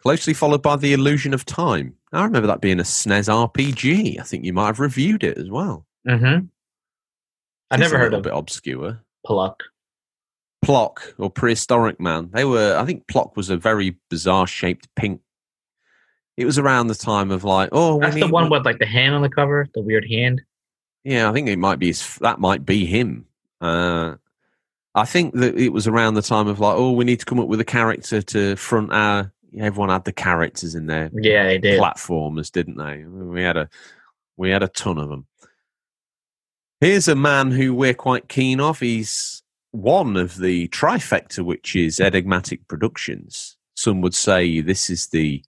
[0.00, 1.96] Closely followed by the Illusion of Time.
[2.12, 4.20] I remember that being a SNES RPG.
[4.20, 5.86] I think you might have reviewed it as well.
[6.06, 6.46] Mm-hmm.
[7.70, 9.02] I never a heard of bit obscure.
[9.26, 9.64] Pluck.
[10.62, 12.30] Plok or Prehistoric Man.
[12.32, 12.76] They were.
[12.76, 15.20] I think Plok was a very bizarre shaped pink.
[16.36, 18.86] It was around the time of like, oh, we That's the one with like the
[18.86, 20.42] hand on the cover, the weird hand.
[21.04, 23.26] Yeah, I think it might be his, that might be him.
[23.60, 24.14] Uh,
[24.94, 27.40] I think that it was around the time of like, oh, we need to come
[27.40, 29.30] up with a character to front our.
[29.56, 31.80] Everyone had the characters in their Yeah, they did.
[31.80, 33.04] platformers, didn't they?
[33.04, 33.68] We had a
[34.36, 35.26] we had a ton of them.
[36.80, 38.80] Here's a man who we're quite keen of.
[38.80, 43.56] He's one of the trifecta, which is Enigmatic Productions.
[43.76, 45.42] Some would say this is the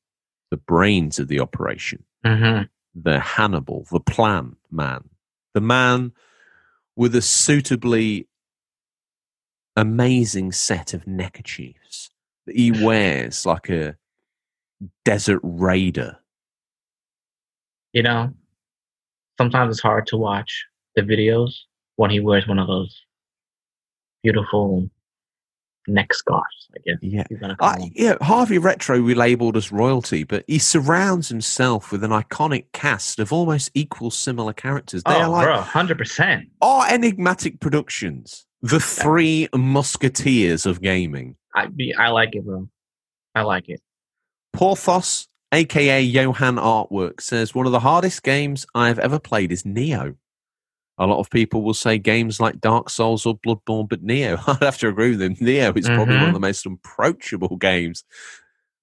[0.50, 2.62] the brains of the operation hmm
[2.94, 5.04] the Hannibal, the plan man,
[5.56, 6.12] the man
[6.96, 8.28] with a suitably
[9.74, 12.10] amazing set of neckerchiefs
[12.46, 13.96] that he wears like a
[15.06, 16.18] desert raider.
[17.94, 18.34] You know,
[19.38, 21.52] sometimes it's hard to watch the videos
[21.96, 22.94] when he wears one of those
[24.22, 24.90] beautiful
[25.88, 26.96] neck scarves, I guess.
[27.02, 27.24] Yeah.
[27.30, 27.90] You're gonna call I, them.
[27.94, 33.32] yeah, Harvey Retro relabeled as royalty, but he surrounds himself with an iconic cast of
[33.32, 35.02] almost equal similar characters.
[35.04, 36.48] They oh, are Oh, like bro, hundred percent.
[36.60, 41.36] are enigmatic productions, the three musketeers of gaming.
[41.54, 41.68] I
[41.98, 42.68] I like it, bro.
[43.34, 43.80] I like it.
[44.52, 49.62] Porthos, aka Johan Artwork, says one of the hardest games I have ever played is
[49.64, 50.16] Nioh.
[50.98, 54.62] A lot of people will say games like Dark Souls or Bloodborne, but Nioh, I'd
[54.64, 55.34] have to agree with them.
[55.36, 56.34] Nioh is probably one of Mhm.
[56.34, 58.04] the most approachable games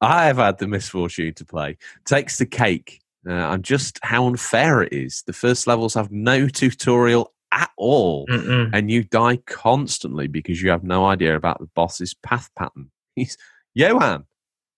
[0.02, 1.78] I have had the misfortune to play.
[2.06, 3.00] Takes the cake.
[3.26, 5.24] Uh, and just how unfair it is.
[5.26, 8.70] The first levels have no tutorial at all Mm-mm.
[8.74, 12.92] and you die constantly because you have no idea about the boss's path pattern.
[13.16, 13.38] He's
[13.76, 14.26] Johan.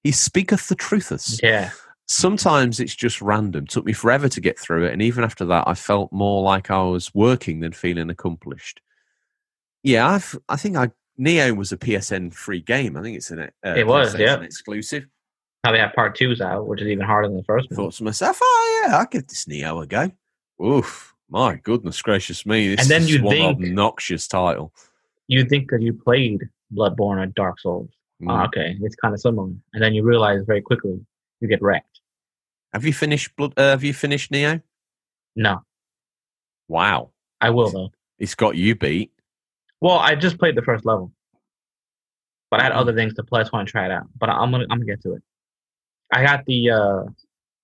[0.03, 1.41] He speaketh the truthers.
[1.41, 1.71] Yeah,
[2.07, 3.65] Sometimes it's just random.
[3.65, 6.69] Took me forever to get through it, and even after that, I felt more like
[6.69, 8.79] I was working than feeling accomplished.
[9.83, 10.37] Yeah, I've.
[10.47, 12.95] I think I Nioh was a PSN free game.
[12.95, 13.39] I think it's an.
[13.65, 14.39] Uh, It was, yeah.
[14.41, 15.07] exclusive.
[15.63, 17.75] now they have part two's out, which is even harder than the first one.
[17.77, 20.11] Thought to myself, oh yeah, I'll give this Nioh a go.
[20.63, 22.75] Oof, my goodness gracious me!
[22.75, 24.71] This And then is you one think- obnoxious title.
[25.27, 26.41] You think because you played
[26.71, 27.89] Bloodborne or Dark Souls,
[28.21, 28.31] Mm.
[28.31, 30.99] oh, okay, it's kind of similar, and then you realize very quickly
[31.41, 31.94] you get wrecked.
[32.75, 33.53] Have you finished Blood?
[33.55, 34.61] Uh, have you finished Nioh?
[35.37, 35.61] No,
[36.67, 37.91] Wow, I will though.
[38.19, 39.13] it's got you beat.
[39.79, 41.13] Well, I just played the first level,
[42.51, 42.77] but I had Mhm.
[42.79, 43.45] other things to play.
[43.45, 44.07] So I want to try it out.
[44.19, 45.23] But I'm gonna I'm gonna get to it.
[46.11, 47.03] I got the uh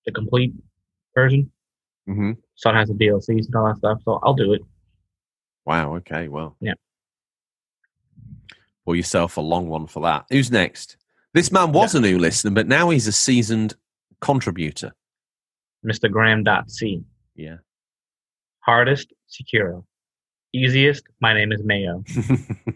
[0.06, 0.54] the complete
[1.14, 1.52] version,
[2.06, 4.00] hmm so it has the DLCs and all that stuff.
[4.06, 4.62] So I'll do it.
[5.66, 5.96] Wow.
[5.96, 6.28] Okay.
[6.28, 6.56] Well.
[6.60, 6.72] Yeah.
[8.86, 10.24] Pour yourself a long one for that.
[10.30, 10.96] Who's next?
[11.34, 13.74] This man was a new listener, but now he's a seasoned
[14.22, 14.94] contributor.
[15.84, 16.10] Mr.
[16.10, 17.02] Graham.c.
[17.34, 17.56] Yeah.
[18.60, 19.84] Hardest, Sekiro.
[20.52, 22.04] Easiest, my name is Mayo.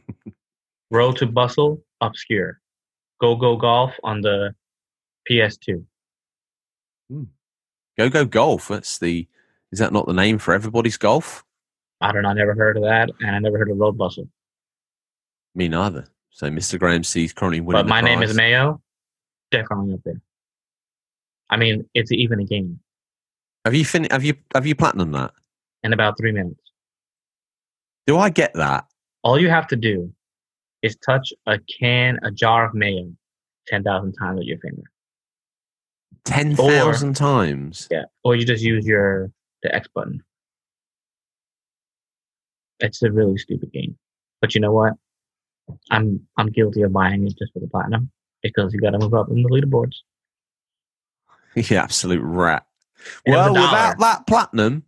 [0.90, 2.60] Road to Bustle, Obscure.
[3.20, 4.54] Go Go Golf on the
[5.30, 5.84] PS2.
[7.10, 7.24] Hmm.
[7.96, 8.68] go go golf.
[8.68, 9.28] That's the.
[9.72, 11.44] Is that not the name for everybody's golf?
[12.00, 14.28] I don't know, I never heard of that, and I never heard of Road Bustle.
[15.54, 16.06] Me neither.
[16.30, 16.78] So Mr.
[16.78, 17.82] Graham C's currently winning.
[17.82, 18.80] But my name is Mayo.
[19.50, 20.20] Definitely up there.
[21.48, 22.80] I mean, it's even a game
[23.66, 25.32] Have you fin- Have you Have you platinum that?
[25.82, 26.60] in about three minutes.
[28.06, 28.86] Do I get that?
[29.24, 30.12] All you have to do
[30.82, 33.10] is touch a can, a jar of mayo,
[33.66, 34.84] ten thousand times with your finger.
[36.24, 37.88] Ten thousand times.
[37.90, 39.32] Yeah, or you just use your
[39.64, 40.22] the X button.
[42.78, 43.98] It's a really stupid game,
[44.40, 44.92] but you know what?
[45.90, 48.12] I'm I'm guilty of buying it just for the platinum
[48.44, 49.96] because you got to move up in the leaderboards.
[51.70, 52.66] Yeah, absolute rat.
[53.24, 54.84] And it was Well, without that platinum,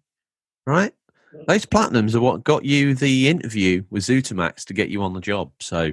[0.66, 0.92] right?
[1.46, 5.20] Those platinums are what got you the interview with Zutamax to get you on the
[5.20, 5.52] job.
[5.60, 5.92] So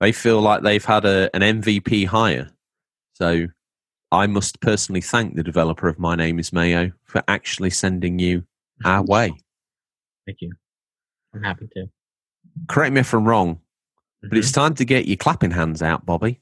[0.00, 2.50] they feel like they've had a, an MVP hire.
[3.14, 3.46] So
[4.12, 8.44] I must personally thank the developer of My Name is Mayo for actually sending you
[8.84, 9.32] our way.
[10.26, 10.52] Thank you.
[11.34, 11.86] I'm happy to.
[12.68, 13.60] Correct me if I'm wrong,
[14.22, 14.38] but Mhm.
[14.38, 16.40] it's time to get your clapping hands out, Bobby.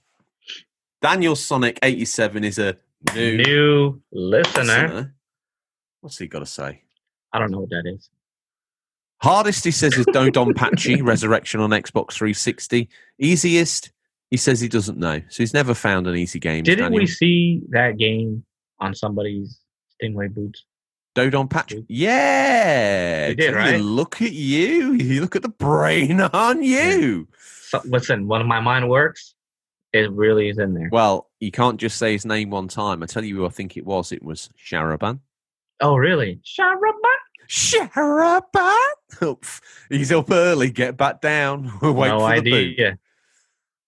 [1.03, 2.77] Daniel Sonic 87 is a
[3.15, 4.63] new, new listener.
[4.63, 5.15] listener.
[6.01, 6.83] What's he got to say?
[7.33, 8.09] I don't know what that is.
[9.23, 12.89] Hardest, he says, is DoDonPachi Resurrection on Xbox 360.
[13.19, 13.91] Easiest,
[14.31, 15.21] he says he doesn't know.
[15.29, 16.65] So he's never found an easy game.
[16.65, 18.45] Didn't we see that game
[18.79, 19.59] on somebody's
[20.01, 20.65] Stingray boots?
[21.15, 21.87] DoDonPachi?
[21.89, 23.33] Yeah.
[23.33, 23.81] Did, right?
[23.81, 24.93] Look at you.
[24.93, 27.27] You look at the brain on you.
[27.69, 29.35] So, listen, of my mind works,
[30.05, 30.89] it really is in there.
[30.91, 33.03] Well, you can't just say his name one time.
[33.03, 34.13] I tell you who I think it was.
[34.13, 35.21] It was Sharaban.
[35.81, 36.41] Oh, really?
[36.45, 37.27] Sharabat?
[37.49, 39.23] Sharaban.
[39.23, 39.61] Oof.
[39.91, 40.71] He's up early.
[40.71, 41.65] Get back down.
[41.83, 42.73] Wait no for the boot.
[42.73, 42.99] idea.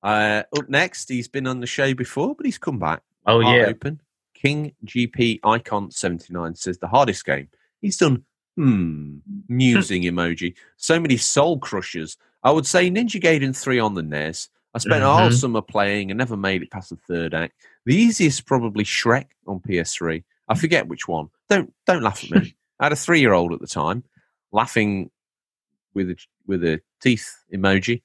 [0.03, 3.03] Uh, up next, he's been on the show before, but he's come back.
[3.27, 3.67] Oh, Heart yeah.
[3.67, 4.01] Open.
[4.33, 7.49] King GP Icon 79 says the hardest game.
[7.81, 8.25] He's done,
[8.57, 9.17] hmm,
[9.49, 10.55] musing emoji.
[10.77, 12.17] So many soul crushers.
[12.45, 14.49] I would say Ninja Gaiden 3 on the NES.
[14.75, 15.41] I spent a whole Mhm.
[15.41, 17.55] summer playing and never made it past the third act.
[17.87, 20.25] The easiest probably Shrek on PS3.
[20.49, 21.29] I forget which one.
[21.49, 22.55] Don't don't laugh at me.
[22.81, 24.05] I had a three year old at the time,
[24.53, 25.11] laughing
[25.95, 26.17] with a
[26.47, 28.03] with a teeth emoji.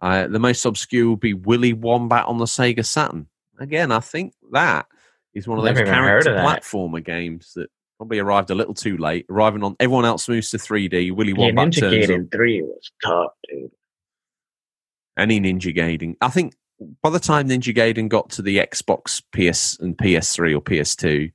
[0.00, 3.28] Uh, the most obscure would be Willy Wombat on the Sega Saturn.
[3.58, 4.86] Again, I think that
[5.34, 9.24] is one of those character of platformer games that probably arrived a little too late.
[9.30, 11.10] Arriving on everyone else moves to 3D.
[11.12, 12.30] Willy Yeah, Wombat Ninja turns up.
[12.32, 13.70] 3 was tough, dude.
[15.18, 16.16] Any Ninja Gaiden.
[16.20, 16.54] I think
[17.02, 21.32] by the time Ninja Gaiden got to the Xbox, PS, and PS3 or PS2,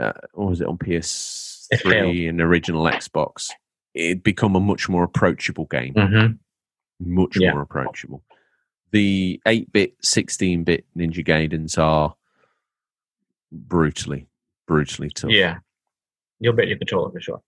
[0.00, 3.50] uh, or was it on PS3 and original Xbox,
[3.94, 5.94] it'd become a much more approachable game.
[5.94, 7.14] Mm-hmm.
[7.14, 7.52] Much Yeah.
[7.52, 8.22] more approachable.
[8.92, 12.14] The 8 bit, 16 bit Ninja Gaidens are
[13.52, 14.26] brutally,
[14.66, 15.30] brutally tough.
[15.30, 15.58] Yeah.
[16.40, 17.42] You'll bet your controller for sure.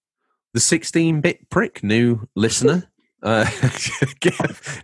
[0.55, 2.85] The 16 bit prick, new listener.
[3.23, 3.47] Uh,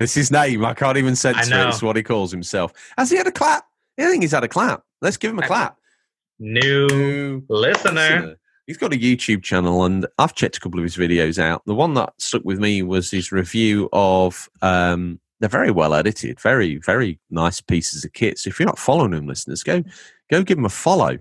[0.00, 0.64] it's his name.
[0.64, 1.68] I can't even censor it.
[1.68, 2.72] It's what he calls himself.
[2.96, 3.66] Has he had a clap?
[3.98, 4.84] I think he's had a clap.
[5.00, 5.76] Let's give him a clap.
[6.38, 7.92] New New listener.
[7.92, 8.36] listener.
[8.66, 11.62] He's got a YouTube channel, and I've checked a couple of his videos out.
[11.66, 14.48] The one that stuck with me was his review of.
[14.62, 18.38] Um, they're very well edited, very very nice pieces of kit.
[18.38, 19.82] So if you're not following him, listeners, go
[20.30, 21.18] go give him a follow.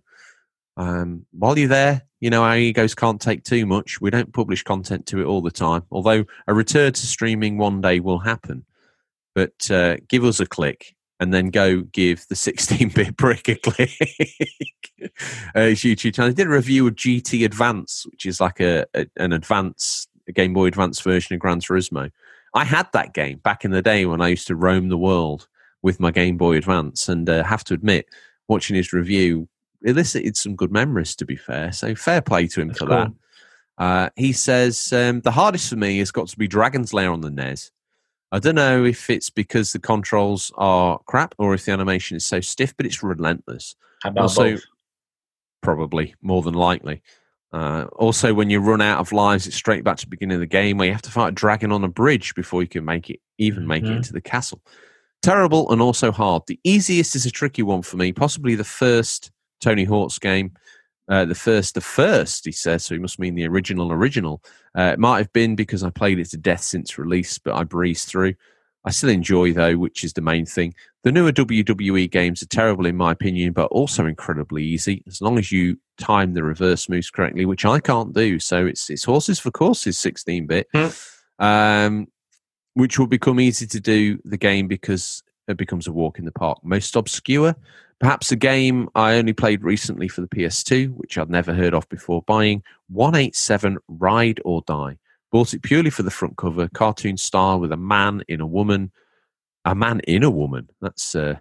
[0.78, 4.00] Um, while you're there, you know our egos can't take too much.
[4.00, 5.84] We don't publish content to it all the time.
[5.92, 8.64] Although a return to streaming one day will happen,
[9.36, 13.92] but uh, give us a click and then go give the 16-bit brick a click.
[15.56, 16.30] uh, his YouTube channel.
[16.30, 20.32] He did a review of GT Advance, which is like a, a an advance a
[20.32, 22.12] Game Boy Advance version of Gran Turismo.
[22.54, 25.48] I had that game back in the day when I used to roam the world
[25.82, 28.06] with my Game Boy Advance, and uh, have to admit,
[28.48, 29.48] watching his review
[29.84, 31.16] elicited some good memories.
[31.18, 32.96] To be fair, so fair play to him That's for cool.
[32.98, 33.12] that.
[33.78, 37.22] Uh, he says um, the hardest for me has got to be Dragon's Lair on
[37.22, 37.72] the NES.
[38.32, 42.26] I don't know if it's because the controls are crap or if the animation is
[42.26, 43.76] so stiff, but it's relentless.
[44.16, 44.62] Also- both?
[45.62, 47.02] Probably, more than likely.
[47.54, 50.40] Uh, also, when you run out of lives, it's straight back to the beginning of
[50.40, 52.86] the game where you have to fight a dragon on a bridge before you can
[52.86, 53.98] make it, even make it Mhm.
[53.98, 54.62] into the castle.
[55.22, 56.44] Terrible and also hard.
[56.48, 60.52] The easiest is a tricky one for me, possibly the first Tony Hawk's game.
[61.08, 64.42] Uh, the first, the first, he says, so he must mean the original, original.
[64.78, 67.64] Uh, it might have been because I played it to death since release, but I
[67.64, 68.36] breezed through.
[68.86, 70.74] I still enjoy, though, which is the main thing.
[71.04, 75.38] The newer WWE games are terrible, in my opinion, but also incredibly easy as long
[75.38, 78.40] as you time the reverse moves correctly, which I can't do.
[78.40, 81.44] So it's it's horses for courses, 16 bit, Hmm.
[81.44, 82.08] um,
[82.74, 85.22] which will become easy to do the game because
[85.52, 86.60] it becomes a walk in the park.
[86.64, 87.56] Most obscure,
[88.00, 91.88] perhaps a game I only played recently for the PS2, which I'd never heard of
[91.90, 94.98] before buying 187 Ride or Die.
[95.32, 98.92] Bought it purely for the front cover, cartoon style with a man in a woman.
[99.64, 100.70] A man in a woman.
[100.82, 101.36] That's uh,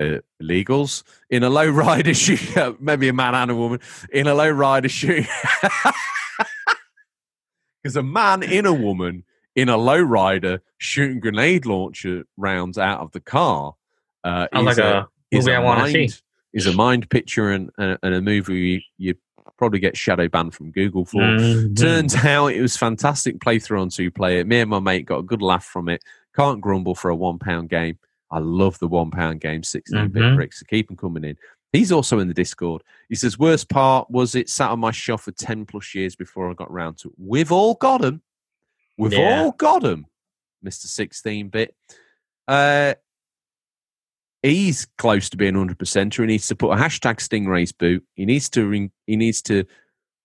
[0.00, 1.02] uh, illegals.
[1.28, 2.76] In a low rider shoe.
[2.80, 3.80] Maybe a man and a woman.
[4.10, 5.24] In a low rider shoe.
[7.84, 9.24] Because a man in a woman
[9.56, 13.74] in a low rider shooting grenade launcher rounds out of the car
[14.24, 15.98] uh, Sounds is like a, a is movie a I want to see.
[15.98, 19.14] mind is a mind picture and, and, and a movie you
[19.58, 21.20] probably get shadow banned from Google for.
[21.20, 21.76] Mhm.
[21.78, 24.44] Turns out it was fantastic playthrough on two player.
[24.44, 26.02] Me and my mate got a good laugh from it.
[26.34, 27.98] Can't grumble for a one pound game.
[28.30, 30.34] I love the one pound game, 16 bit Mhm.
[30.36, 30.58] bricks.
[30.60, 31.36] So keep them coming in.
[31.72, 32.82] He's also in the Discord.
[33.08, 36.50] He says, Worst part was it sat on my shelf for 10 plus years before
[36.50, 37.14] I got round to it.
[37.18, 38.22] We've all got them.
[38.96, 39.42] We've Yeah.
[39.42, 40.06] all got them,
[40.64, 40.86] Mr.
[40.86, 41.74] 16 bit.
[42.46, 42.94] Uh,
[44.42, 46.14] he's close to being 100%.
[46.14, 48.04] He needs to put a hashtag Stingray's boot.
[48.14, 49.64] He needs to ring, he needs to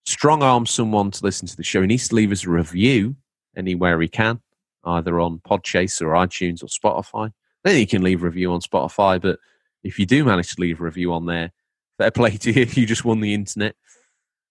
[0.06, 1.82] strong arm someone to listen to the show.
[1.82, 3.16] He needs to leave us a review
[3.56, 4.42] anywhere he can,
[4.84, 7.32] either on Podchaser or iTunes or Spotify.
[7.64, 9.40] Then you can leave a review on Spotify, but
[9.84, 11.52] if you do manage to leave a review on there,
[11.98, 12.66] fair play to you.
[12.72, 13.76] You just won the internet.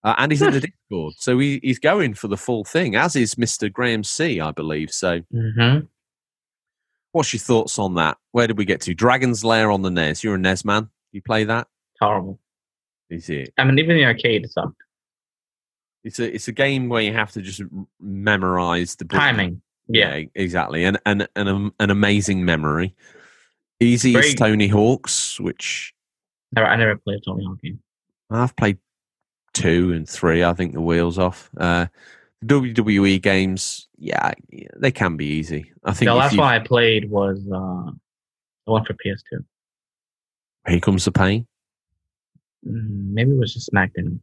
[0.05, 1.15] Uh, and he's in the Discord.
[1.19, 3.73] So he, he's going for the full thing, as is Mr.
[3.73, 4.91] Graham C., I believe.
[4.91, 5.87] So Mm-hmm.
[7.13, 8.17] what's your thoughts on that?
[8.33, 8.95] Where did we get to?
[8.95, 10.23] Dragon's Lair on the NES.
[10.23, 10.89] You're a NES man.
[11.13, 11.67] You play that?
[12.01, 12.39] Horrible.
[13.11, 13.53] Is it?
[13.59, 14.77] I mean, even the arcade sucked.
[16.05, 17.61] It's a it's a game where you have to just
[18.01, 19.21] memorize the button.
[19.21, 19.63] Timing.
[19.89, 20.17] Yeah.
[20.17, 20.85] Yeah, exactly.
[20.85, 22.95] And and and um, an amazing memory.
[23.81, 25.93] Easy Very- as Tony Hawk's, which
[26.53, 27.81] Never, I never played Tony Hawk game.
[28.31, 28.79] I've played
[29.63, 30.43] two and three.
[30.45, 31.51] I think the wheels off.
[31.57, 31.87] Uh,
[32.45, 34.33] WWE games, yeah,
[34.77, 35.73] they can be easy.
[35.85, 37.91] I think The last you- one I played was uh,
[38.67, 39.45] the one for PS2.
[40.69, 41.47] here comes the pain.
[42.67, 44.21] Mm, maybe it was just SmackDown.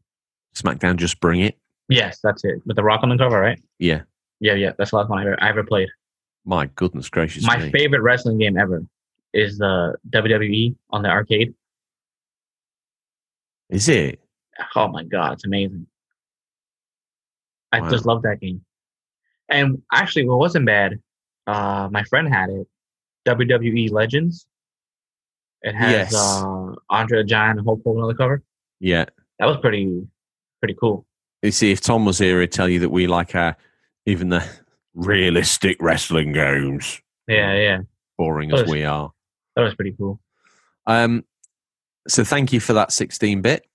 [0.55, 1.57] SmackDown, just bring it.
[1.89, 2.61] Yes, that's it.
[2.65, 3.61] With the Rock on the cover, right?
[3.79, 4.01] Yeah,
[4.39, 4.71] Yeah, yeah.
[4.77, 5.89] That's the last one I ever, I ever played.
[6.45, 7.71] my goodness gracious My me.
[7.71, 8.83] favorite wrestling game ever
[9.33, 11.53] is the WWE on the arcade.
[13.69, 14.19] Is it?
[14.75, 15.87] Oh my god, it's amazing.
[17.71, 17.89] I Wow.
[17.89, 18.63] just love that game.
[19.49, 21.01] And actually, what wasn't bad,
[21.47, 22.67] uh, my friend had it.
[23.27, 24.45] WWE Legends.
[25.61, 26.15] It has Yes.
[26.15, 28.43] uh, Andre the Giant and Hulk Hogan on the cover.
[28.79, 29.05] Yeah.
[29.39, 30.07] That was pretty,
[30.61, 31.05] pretty cool.
[31.41, 33.57] You see, if Tom was here, he'd tell you that we like our
[34.05, 34.47] even the
[34.93, 37.81] realistic wrestling games, Yeah, yeah,
[38.17, 39.11] boring as we are.
[39.55, 40.19] that was pretty cool.
[40.87, 41.25] Um,
[42.07, 43.65] so thank you for that 16 bit.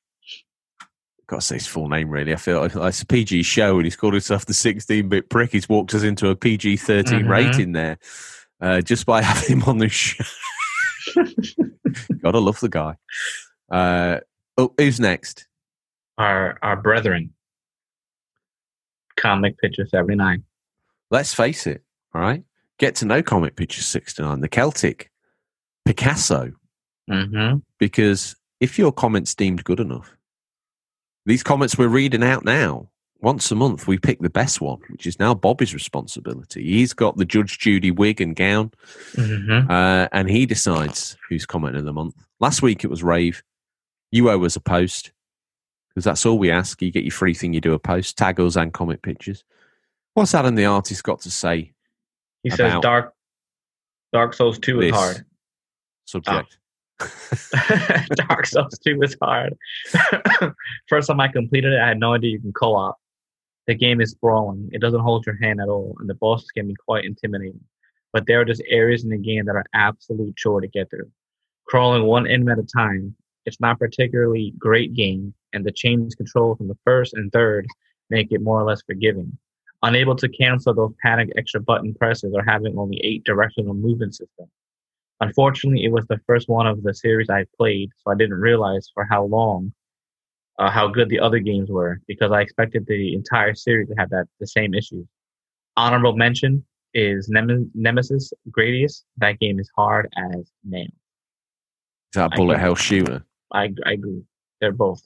[1.31, 2.33] Got to say his full name, really.
[2.33, 5.53] I feel like it's a PG show, and he's called himself the 16 bit prick.
[5.53, 7.29] He's walked us into a PG 13 Mhm.
[7.29, 7.99] rating there
[8.61, 10.25] uh, just by having him on the show.
[12.21, 12.97] Gotta love the guy.
[13.71, 14.19] Uh,
[14.59, 15.47] oh, who's next?
[16.19, 17.33] Our our brethren,
[19.17, 20.43] Comic Picture seventy nine.
[21.11, 21.83] Let's face it,
[22.15, 22.43] all right?
[22.79, 25.11] Get to know Comic Picture 69, the Celtic
[25.85, 26.53] Picasso.
[27.11, 27.59] Mm-hmm.
[27.79, 30.17] because if your comment's deemed good enough,
[31.31, 32.89] these comments we're reading out now,
[33.21, 36.63] once a month, we pick the best one, which is now Bobby's responsibility.
[36.65, 38.73] He's got the Judge Judy wig and gown,
[39.15, 39.71] Mm-hmm.
[39.71, 42.15] uh, and he decides who's comment of the month.
[42.41, 43.43] Last week it was Rave.
[44.11, 45.13] You owe us a post
[45.89, 46.81] because that's all we ask.
[46.83, 49.45] You get your free thing, you do a post, tag us and comment pictures.
[50.15, 51.73] What's Adam the artist got to say?
[52.43, 53.15] He says Dark
[54.13, 55.25] Dark Souls two is hard.
[56.07, 56.59] Subject.
[58.29, 59.57] Dark Souls 2 is hard.
[60.89, 62.99] First time I completed it, I had no idea you can co op.
[63.67, 66.67] The game is sprawling, it doesn't hold your hand at all, and the bosses can
[66.67, 67.61] be quite intimidating.
[68.13, 71.11] But there are just areas in the game that are absolute chore to get through.
[71.67, 73.15] Crawling one enemy at a time,
[73.47, 77.67] it's not particularly great game, and the change control from the first and third
[78.09, 79.39] make it more or less forgiving.
[79.83, 84.51] Unable to cancel those panic extra button presses or having only eight directional movement systems.
[85.21, 88.89] Unfortunately, it was the first one of the series I played, so I didn't realize
[88.95, 89.73] for how long,
[90.59, 94.11] uh, how good the other games were, because I expected the entire series to have
[94.11, 95.05] that the same issue.
[95.77, 96.65] Honorable mention
[96.95, 99.05] is Nem- Nemesis Gradius.
[99.19, 100.89] That game is hard as nails.
[100.89, 103.25] Is that bullet hell shooter?
[103.53, 104.23] I, I agree.
[104.61, 105.03] They're both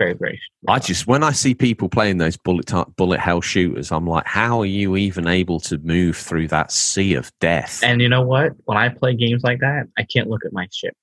[0.00, 0.40] very, very.
[0.66, 4.26] I just when I see people playing those bullet ti- bullet hell shooters, I'm like,
[4.26, 7.80] how are you even able to move through that sea of death?
[7.84, 8.52] And you know what?
[8.64, 10.94] When I play games like that, I can't look at my ship.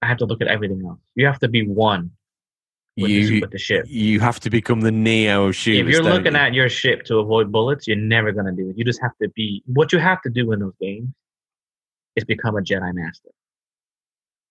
[0.00, 1.00] I have to look at everything else.
[1.16, 2.12] You have to be one
[2.96, 3.84] with, the, you with the ship.
[3.86, 5.86] you have to become the neo of shooters.
[5.86, 6.38] if you're looking you?
[6.38, 8.78] at your ship to avoid bullets, you're never gonna do it.
[8.78, 9.62] You just have to be.
[9.66, 11.10] What you have to do in those games
[12.16, 13.30] is become a Jedi Master,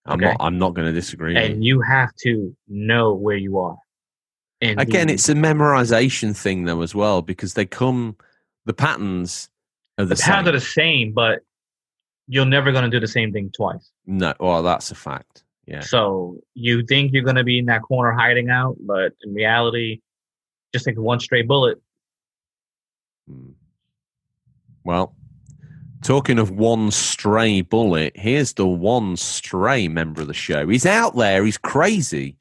[0.08, 0.32] I'm okay.
[0.32, 0.38] not.
[0.40, 1.36] I'm not going to disagree.
[1.36, 3.78] and you have to know where you are.
[4.62, 8.16] And Again, it's a memorization thing though as well because they come.
[8.66, 9.50] The patterns
[9.98, 10.48] are the, the patterns same.
[10.48, 11.40] are the same, but
[12.28, 13.92] you're never gonna do the same thing twice.
[14.06, 15.44] no, well, that's a fact.
[15.68, 15.82] Yeah.
[15.82, 20.02] So you think you're gonna be in that corner hiding out, but in reality,
[20.74, 21.80] just take one stray bullet.
[23.30, 23.52] Hmm.
[24.84, 25.14] Well,
[26.08, 30.66] talking of one stray bullet, here's the one stray member of the show.
[30.66, 31.44] He's out there.
[31.44, 32.38] He's crazy.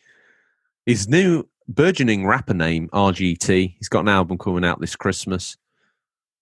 [0.86, 3.74] His new burgeoning rapper name, RGT.
[3.76, 5.56] He's got an album coming out this Christmas.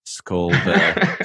[0.02, 0.94] It's called uh,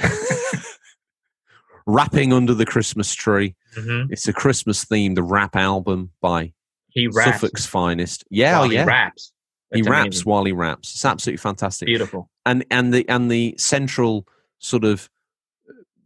[1.86, 3.54] Rapping Under the Christmas Tree.
[3.76, 4.10] Mhm.
[4.10, 6.54] It's a Christmas themed rap album by
[6.88, 7.30] He raps.
[7.30, 8.24] Suffolk's finest.
[8.30, 8.84] Yeah, while oh, yeah.
[8.84, 9.32] He raps.
[9.74, 10.24] He raps amazing.
[10.24, 10.94] while he raps.
[10.94, 12.30] It's absolutely fantastic Beautiful.
[12.46, 14.26] and and the and the central
[14.60, 15.10] sort of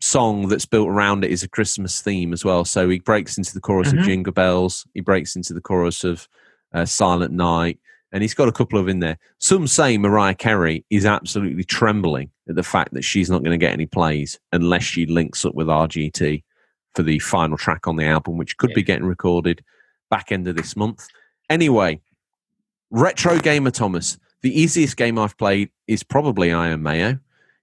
[0.05, 2.65] song that's built around it is a Christmas theme as well.
[2.65, 4.01] So he breaks into the chorus Mhm.
[4.01, 4.87] of Jingle Bells.
[4.93, 6.29] He breaks into the chorus of
[6.75, 7.79] uh, Silent Night,
[8.13, 9.17] and he's got a couple of in there.
[9.39, 13.65] Some say Mariah Carey is absolutely trembling at the fact that she's not going to
[13.65, 16.43] get any plays unless she links up with RGT
[16.95, 19.65] for the final track on the album, which could be getting recorded
[20.11, 21.07] back end of this month.
[21.49, 22.01] Anyway,
[22.91, 24.19] retro gamer Thomas.
[24.43, 27.19] The easiest game I've played is probably Iron Mayo.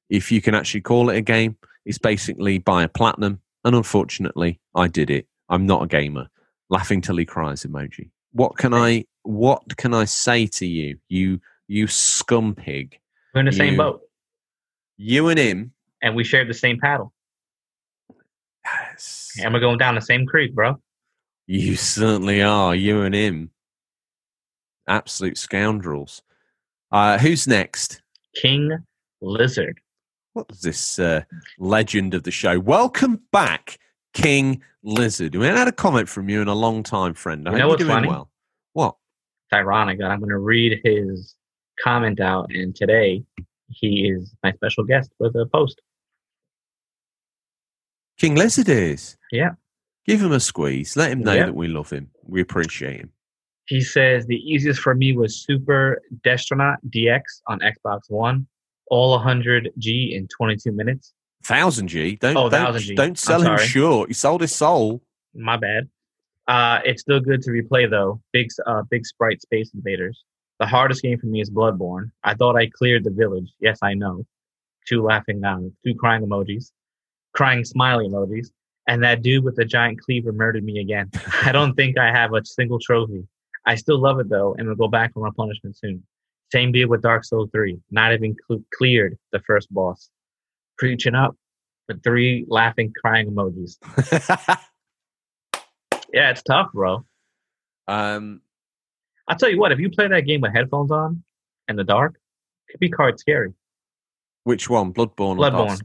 [0.09, 1.55] If you can actually call it a game,
[1.86, 5.27] it's basically buy a platinum, and unfortunately, I did it.
[5.49, 6.27] I'm not a gamer.
[6.69, 8.09] Laughing till he cries emoji.
[8.32, 9.05] What can I?
[9.23, 10.97] What can I say to you?
[11.09, 12.97] You you scum pig.
[13.34, 14.01] We're in the same boat,
[14.97, 15.73] You and him.
[16.01, 17.13] and we share the same paddle,
[18.65, 19.32] Yes.
[19.41, 20.82] and we're going down the same creek, bro.
[21.47, 22.75] You certainly are.
[22.75, 23.51] You and him.
[24.88, 26.21] Absolute scoundrels.
[26.91, 28.01] Uh, who's next?
[28.36, 28.71] King
[29.21, 29.79] Lizard.
[30.34, 31.23] What was this uh,
[31.59, 32.59] legend of the show?
[32.59, 33.77] Welcome back,
[34.13, 35.36] King Lizard.
[35.36, 37.47] We haven't had a comment from you in a long time, friend.
[37.47, 38.07] I You know what's doing funny?
[38.07, 38.29] well.
[38.73, 38.95] What?
[39.49, 41.36] It's ironic that I'm going to read his
[41.84, 43.23] comment out, and today
[43.67, 45.82] he is my special guest for the post.
[48.17, 49.17] King Lizard is.
[49.32, 49.51] Yeah.
[50.05, 50.95] Give him a squeeze.
[50.95, 51.45] Let him know Yeah.
[51.47, 52.09] that we love him.
[52.25, 53.11] We appreciate him.
[53.65, 58.47] He says the easiest for me was Super Destronaut DX on Xbox One,
[58.91, 61.13] all 100G in 22 minutes.
[61.43, 62.17] Thousand G.
[62.17, 62.95] Don't Oh, don't, 1000G.
[62.95, 64.09] don't sell him short.
[64.09, 65.01] He sold his soul.
[65.33, 65.89] My bad.
[66.47, 68.21] Uh, it's still good to replay though.
[68.33, 70.23] Big, uh, big sprite Space Invaders.
[70.59, 72.11] The hardest game for me is Bloodborne.
[72.23, 73.49] I thought I cleared the village.
[73.59, 74.25] Yes, I know.
[74.87, 76.71] Two laughing, um, two crying emojis,
[77.33, 78.47] crying smiley emojis,
[78.87, 81.09] and that dude with the giant cleaver murdered me again.
[81.43, 83.25] I don't think I have a single trophy.
[83.65, 86.03] I still love it though, and will go back for my punishment soon.
[86.52, 87.78] Same deal with Dark Souls 3.
[87.91, 90.10] Not even cl- cleared the first boss.
[90.78, 91.36] Preaching up
[91.88, 93.78] with three laughing, crying emojis.
[96.14, 97.06] Yeah, it's tough, bro.
[97.88, 98.41] um,
[99.30, 101.24] I'll tell you what, if you play that game with headphones on
[101.70, 102.16] in the dark,
[102.68, 103.54] it could be card scary.
[104.43, 104.91] which one?
[104.91, 105.38] Bloodborne.
[105.39, 105.82] or Bloodborne.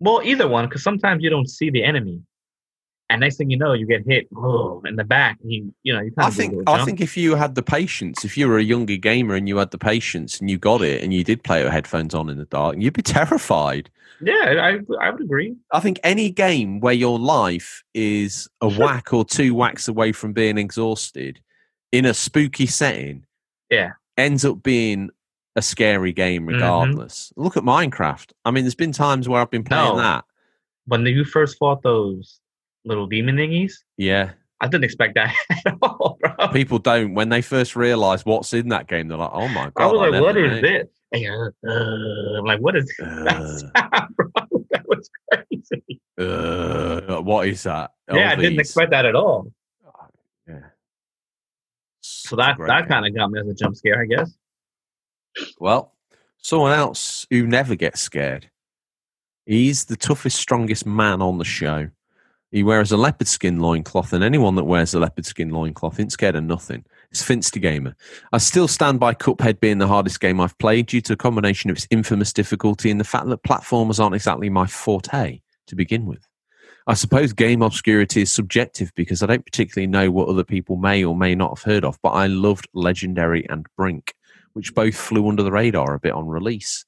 [0.00, 2.22] Well, either one, because sometimes you don't see the enemy.
[3.10, 4.28] And next thing you know, you get hit
[4.84, 5.38] in the back.
[5.42, 8.36] You, you know, you kind I think I think if you had the patience, if
[8.36, 11.14] you were a younger gamer and you had the patience and you got it and
[11.14, 13.88] you did play it with headphones on in the dark, you'd be terrified.
[14.20, 15.56] Yeah, I, I would agree.
[15.72, 20.32] I think any game where your life is a whack or two whacks away from
[20.34, 21.40] being exhausted
[21.92, 23.24] in a spooky setting,
[23.70, 23.92] Yeah.
[24.18, 25.08] ends up being
[25.56, 26.52] a scary game Mhm.
[26.54, 27.32] regardless.
[27.36, 28.32] Look at Minecraft.
[28.44, 30.02] I mean, there's been times where I've been playing No.
[30.02, 30.24] that.
[30.86, 32.38] When you first fought those
[32.84, 35.34] little demon thingies, Yeah, I didn't expect that
[35.66, 36.48] at all, bro.
[36.48, 39.08] people don't when they first realize what's in that game.
[39.08, 40.88] They're like, "Oh my god!" I was like, never what is knew." this?
[41.12, 44.30] And uh, I'm like, what is that Uh, sound, bro?
[44.70, 46.00] That was crazy.
[46.18, 47.92] Uh, what is that?
[48.12, 49.50] yeah, I didn't expect that at all.
[50.46, 50.60] Yeah.
[52.00, 54.32] So that that kind of got me as a jump scare, I guess.
[55.60, 55.94] Well,
[56.38, 58.50] someone else who never gets scared.
[59.46, 61.88] He's the toughest, strongest man on the show.
[62.50, 66.12] He wears a leopard skin loincloth, and anyone that wears a leopard skin loincloth ain't
[66.12, 66.84] scared of nothing.
[67.10, 67.94] It's Finster Gamer.
[68.32, 71.68] I still stand by Cuphead being the hardest game I've played due to a combination
[71.68, 76.06] of its infamous difficulty and the fact that platformers aren't exactly my forte to begin
[76.06, 76.26] with.
[76.86, 81.04] I suppose game obscurity is subjective because I don't particularly know what other people may
[81.04, 84.14] or may not have heard of, but I loved Legendary and Brink,
[84.54, 86.86] which both flew under the radar a bit on release.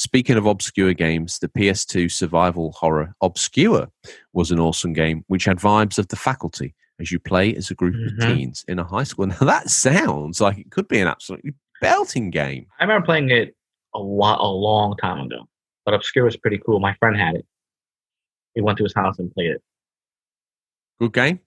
[0.00, 3.90] Speaking of obscure games, the PS2 survival horror Obscure
[4.32, 7.74] was an awesome game which had vibes of the faculty as you play as a
[7.74, 8.06] group Mhm.
[8.12, 9.26] of teens in a high school.
[9.28, 11.52] Now that sounds like it could be an absolutely
[11.82, 12.66] belting game.
[12.78, 13.54] I remember playing it
[13.94, 15.46] a lot, a long time ago.
[15.84, 16.80] But Obscure was pretty cool.
[16.80, 17.44] My friend had it.
[18.54, 19.62] He went to his house and played it.
[20.98, 21.40] Good game?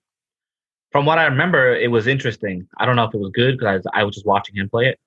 [0.91, 2.67] From what I remember, it was interesting.
[2.77, 4.69] I don't know if it was good because I was, I was just watching him
[4.69, 4.99] play it.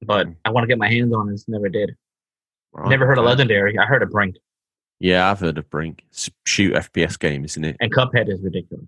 [0.00, 0.36] But Mm.
[0.44, 1.40] I want to get my hands on it.
[1.48, 1.96] Never did.
[2.72, 3.24] Right, Never heard of.
[3.24, 3.78] Legendary.
[3.78, 4.36] I heard of Brink.
[5.00, 6.04] Yeah, I've heard of Brink.
[6.46, 7.76] Shoot FPS game, isn't it?
[7.80, 8.86] And Cuphead is ridiculous.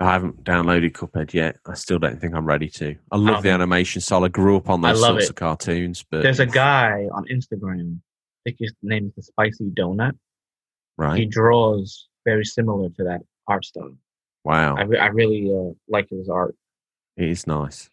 [0.00, 1.56] I haven't downloaded Cuphead yet.
[1.66, 2.94] I still don't think I'm ready to.
[3.10, 4.24] I love Um, the animation style.
[4.24, 5.30] I grew up on I those sorts it.
[5.30, 7.96] of cartoons, but There's a guy on Instagram.
[7.98, 10.12] I think his name is the Spicy Donut.
[10.96, 11.18] Right.
[11.18, 13.96] He draws very similar to that art style.
[14.44, 16.54] Wow, I, re- I really uh, like his art.
[17.16, 17.90] it is nice.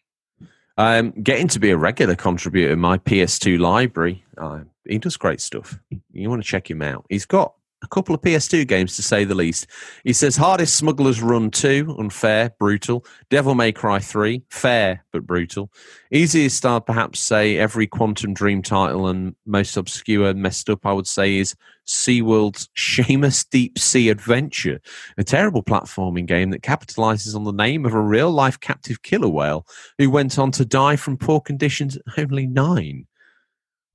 [0.78, 4.26] Um, getting to be a regular contributor in my PS2 library.
[4.38, 5.80] Uh, he does great stuff.
[6.12, 7.06] You want to check him out.
[7.10, 7.54] He's got
[7.86, 9.68] a couple of PS2 games to say the least.
[10.04, 13.06] He says Hardest Smuggler's Run 2, unfair, brutal.
[13.30, 15.72] Devil May Cry 3, fair but brutal.
[16.12, 21.08] Easiest I'd perhaps say every Quantic Dream title and most obscure messed up I would
[21.08, 21.56] say is
[21.86, 24.82] SeaWorld's Shamu's Deep Sea Adventure,
[25.18, 29.30] a terrible platforming game that capitalizes on the name of a real life captive killer
[29.30, 29.68] whale
[30.00, 33.06] who went on to die from poor conditions at only nine.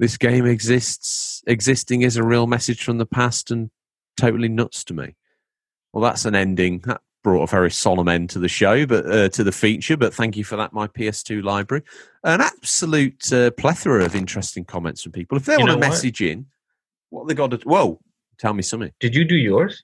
[0.00, 3.70] This game exists, existing is a real message from the past and
[4.16, 5.14] totally nuts to me.
[5.92, 6.80] Well, that's an ending.
[6.80, 9.96] That brought a very solemn end to the show, but uh, to the feature.
[9.96, 11.82] But thank you for that, my PS2 library.
[12.24, 15.36] An absolute uh, plethora of interesting comments from people.
[15.36, 15.90] If they You want to know what?
[15.90, 16.46] message in,
[17.10, 17.56] what they got to?
[17.58, 18.00] Whoa,
[18.38, 18.92] tell me something.
[19.00, 19.82] Did you do yours?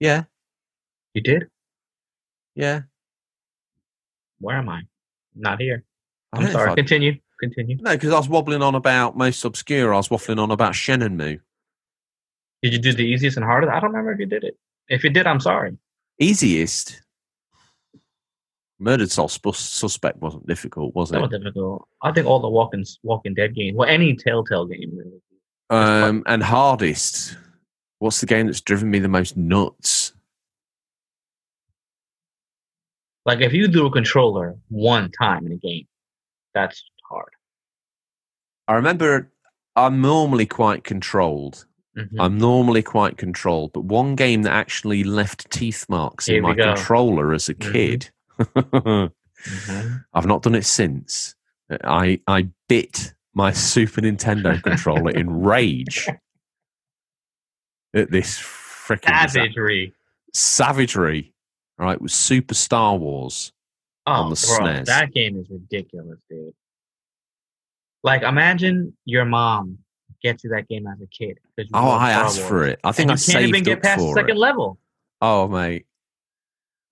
[0.00, 0.24] Yeah,
[1.14, 1.48] You did.
[2.54, 2.82] yeah.
[4.40, 4.82] Where am I?
[5.34, 5.82] Not here.
[6.32, 6.70] I'm don't know if sorry.
[6.70, 7.18] I- Continue.
[7.40, 7.76] Continue.
[7.80, 9.92] No, because I was wobbling on about most obscure.
[9.92, 11.40] I was waffling on about Shenmue.
[12.62, 13.70] Did you do the easiest and hardest?
[13.72, 14.56] I don't remember if you did it.
[14.88, 15.76] If you did, I'm sorry.
[16.18, 17.02] Easiest.
[18.80, 21.22] Murdered Soul Sus- Suspect wasn't difficult, was That it?
[21.22, 21.88] was difficult.
[22.02, 25.20] I think all the Walking Walking Dead games, well, any Telltale game, really.
[25.70, 27.36] Um, and hardest.
[27.98, 30.12] What's the game that's driven me the most nuts?
[33.26, 35.86] Like if you do a controller one time in a game,
[36.54, 37.30] that's hard.
[38.68, 39.30] I remember
[39.76, 41.66] I'm normally quite controlled.
[41.98, 42.16] Mhm.
[42.20, 46.54] I'm normally quite controlled, but one game that actually left teeth marks Here in my
[46.54, 46.74] go.
[46.74, 47.72] controller as a Mhm.
[47.72, 48.10] kid.
[48.38, 49.12] Mhm.
[50.14, 51.34] I've not done it since.
[51.84, 56.08] I I bit my Super Nintendo controller in rage
[57.94, 59.92] at this freaking Savagery.
[60.32, 61.32] savagery.
[61.78, 63.52] Right, it was Super Star Wars.
[64.06, 64.86] Oh, on the bro, SNES.
[64.86, 66.54] that game is ridiculous, dude.
[68.02, 69.78] Like, imagine your mom
[70.22, 71.38] gets to that game as a kid.
[71.74, 72.80] Oh, I asked for it.
[72.84, 74.38] I think and I you can't saved even get past the second it.
[74.38, 74.78] level.
[75.20, 75.86] Oh, mate.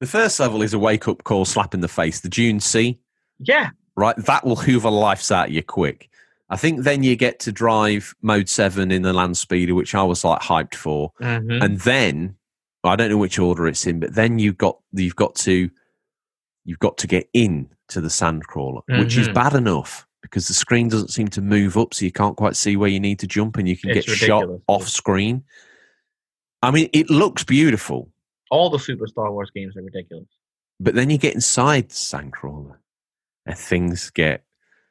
[0.00, 2.20] The first level is a wake up call, slap in the face.
[2.20, 2.98] The Dune Sea,
[3.38, 4.16] Yeah, right?
[4.16, 6.10] That will hoover life's out of you quick.
[6.50, 10.02] I think then you get to drive Mode 7 in the Land Speeder, which I
[10.02, 11.12] was like hyped for.
[11.20, 11.64] Mhm.
[11.64, 12.36] And then
[12.84, 15.70] I don't know which order it's in, but then you've got you've got to
[16.64, 19.34] you've got to get in to the sandcrawler, which is Mhm.
[19.34, 22.76] bad enough because the screen doesn't seem to move up, so you can't quite see
[22.76, 25.42] where you need to jump, and you can It's get shot off screen.
[26.62, 28.10] I mean, it looks beautiful,
[28.50, 30.26] all the Super Star Wars games are ridiculous.
[30.80, 32.76] but then you get inside the sandcrawler,
[33.46, 34.44] and things get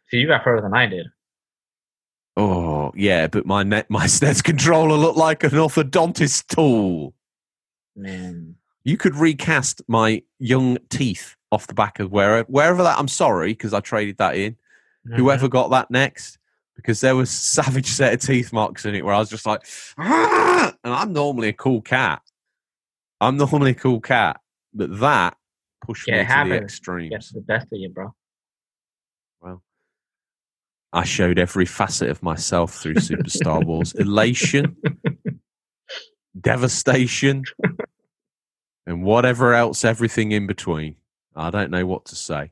[0.09, 1.07] See, you got further than I did.
[2.37, 3.27] oh yeah.
[3.27, 7.13] But my net my SNES controller looked like an orthodontist tool.
[7.95, 12.99] Man, You could recast my young teeth off the back of wherever wherever that.
[12.99, 14.57] I'm sorry because I traded that in.
[15.07, 15.15] Mhm.
[15.17, 16.37] Whoever got that next,
[16.75, 19.61] because there was savage set of teeth marks in it where I was just like,
[19.97, 22.21] "Ah!" and I'm normally a cool cat.
[23.21, 24.39] I'm normally a cool cat,
[24.73, 25.37] but that
[25.81, 27.11] pushed Yeah, me to the extremes.
[27.11, 28.13] gets the best of you, bro.
[29.41, 29.61] Well,
[30.91, 34.75] I showed every facet of myself through Super Star Wars: elation,
[36.39, 37.43] devastation,
[38.87, 40.95] and whatever else, everything in between.
[41.35, 42.51] I don't know what to say.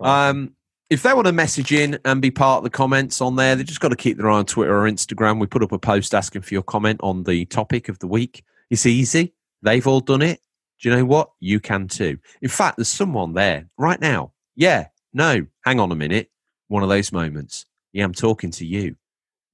[0.00, 0.54] Um,
[0.90, 3.62] if they want to message in and be part of the comments on there, they
[3.62, 5.38] just got to keep their eye on Twitter or Instagram.
[5.38, 8.44] We put up a post asking for your comment on the topic of the week.
[8.70, 9.32] It's easy.
[9.62, 10.40] They've all done it.
[10.80, 11.30] Do you know what?
[11.38, 12.18] You can too.
[12.42, 14.32] In fact, there's someone there right now.
[14.56, 16.30] Yeah, no, hang on a minute.
[16.66, 17.66] One of those moments.
[17.92, 18.96] Yeah, I'm talking to you.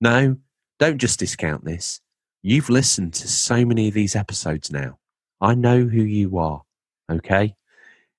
[0.00, 0.36] No,
[0.78, 2.00] don't just discount this.
[2.42, 4.98] You've listened to so many of these episodes now.
[5.40, 6.62] I know who you are,
[7.10, 7.56] okay?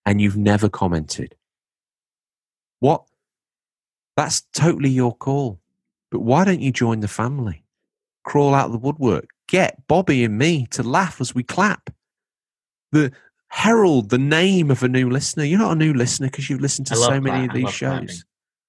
[0.05, 1.35] And you've never commented.
[2.79, 3.06] What?
[4.17, 5.61] That's totally your call.
[6.11, 7.63] But why don't you join the family?
[8.25, 9.29] Crawl out of the woodwork.
[9.47, 11.89] Get Bobby and me to laugh as we clap.
[12.91, 13.11] The
[13.49, 15.43] herald the name of a new listener.
[15.45, 17.89] You're not a new listener because you've listened to so many clap- of these shows.
[17.99, 18.15] clapping.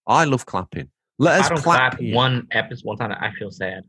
[0.07, 0.91] I love clapping.
[1.19, 1.99] Let us I don't clap.
[1.99, 3.13] clap one episode one time.
[3.13, 3.83] I feel sad.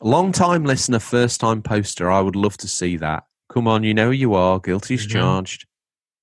[0.00, 2.10] Long time listener, first time poster.
[2.10, 3.24] I would love to see that.
[3.50, 4.58] Come on, you know who you are.
[4.60, 5.10] Guilty as Mhm.
[5.10, 5.66] charged.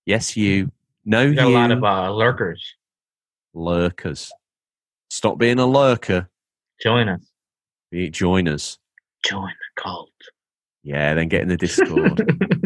[0.05, 0.71] Yes, you.
[1.05, 1.35] No, you.
[1.35, 1.55] Got you.
[1.55, 2.63] a lot of uh, lurkers.
[3.53, 4.31] lurkers.
[5.21, 6.27] Stop being a lurker.
[6.81, 7.21] Join us.
[7.91, 8.79] Be us.
[9.23, 10.09] Join the cult.
[10.81, 12.25] Yeah, then get in the Discord.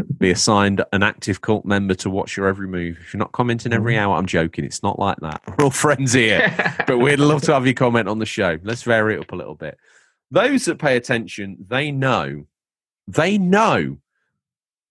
[0.20, 2.98] Be assigned an active cult member to watch your every move.
[3.02, 4.04] If you're not commenting every mm-hmm.
[4.04, 4.64] hour, I'm joking.
[4.64, 5.42] It's not like that.
[5.58, 6.50] We're all friends here.
[6.88, 8.58] but we'd love to have you comment on the show.
[8.64, 9.78] Let's vary it up a little bit.
[10.32, 12.46] Those that pay attention, they know,
[13.06, 13.98] they know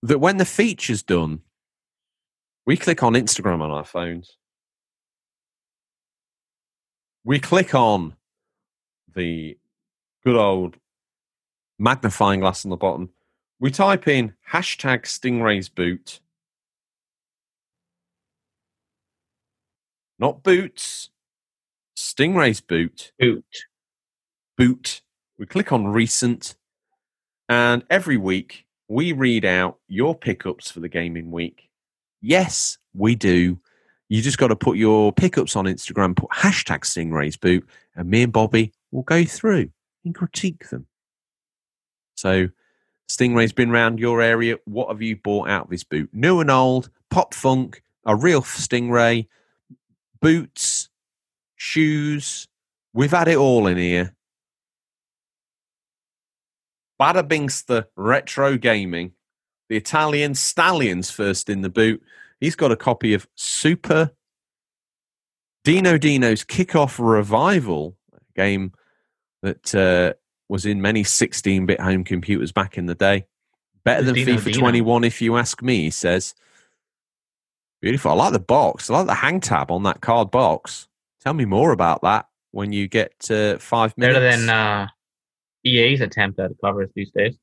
[0.03, 1.41] that when the feature's done,
[2.67, 4.37] we click on Instagram on our phones.
[7.25, 8.17] We click on
[9.15, 9.57] the
[10.25, 10.77] good old
[11.79, 13.11] magnifying glass on the bottom.
[13.59, 16.21] We type in hashtag Stingrays boot.
[20.19, 21.09] Not boots.
[21.97, 23.13] Stingrays boot.
[23.19, 23.45] Boot.
[24.59, 25.01] Boot.
[25.39, 26.57] We click on recent.
[27.49, 31.71] And every week we read out your pickups for the gaming week.
[32.21, 33.61] Yes, we do.
[34.09, 37.67] You just got to put your pickups on Instagram, put hashtag Stingrays boot,
[37.97, 39.71] and me and Bobby will go through
[40.05, 40.87] and critique them.
[42.17, 42.49] So,
[43.09, 44.57] Stingray's been around your area.
[44.65, 46.11] What have you bought out of this boot?
[46.13, 49.27] New and old, pop funk, a real Stingray,
[50.21, 50.89] boots,
[51.57, 52.49] shoes.
[52.93, 54.15] We've had it all in here.
[57.01, 59.13] Bada Bingster Retro Gaming,
[59.69, 62.03] the Italian Stallions first in the boot.
[62.45, 64.11] He's got a copy of Super
[65.65, 68.73] Dino Dino's Kickoff Revival, a game
[69.43, 70.13] that uh,
[70.51, 73.25] was in many 16 bit home computers back in the day.
[73.83, 74.59] Better than Dino FIFA Dino?
[74.59, 76.35] 21, if you ask me, he says.
[77.81, 78.11] Beautiful.
[78.11, 78.91] I like the box.
[78.91, 80.87] I like the hang tab on that card box.
[81.23, 84.19] Tell me more about that when you get uh, five minutes.
[84.19, 84.89] Better than uh,
[85.65, 87.39] EA's attempt at covers these days.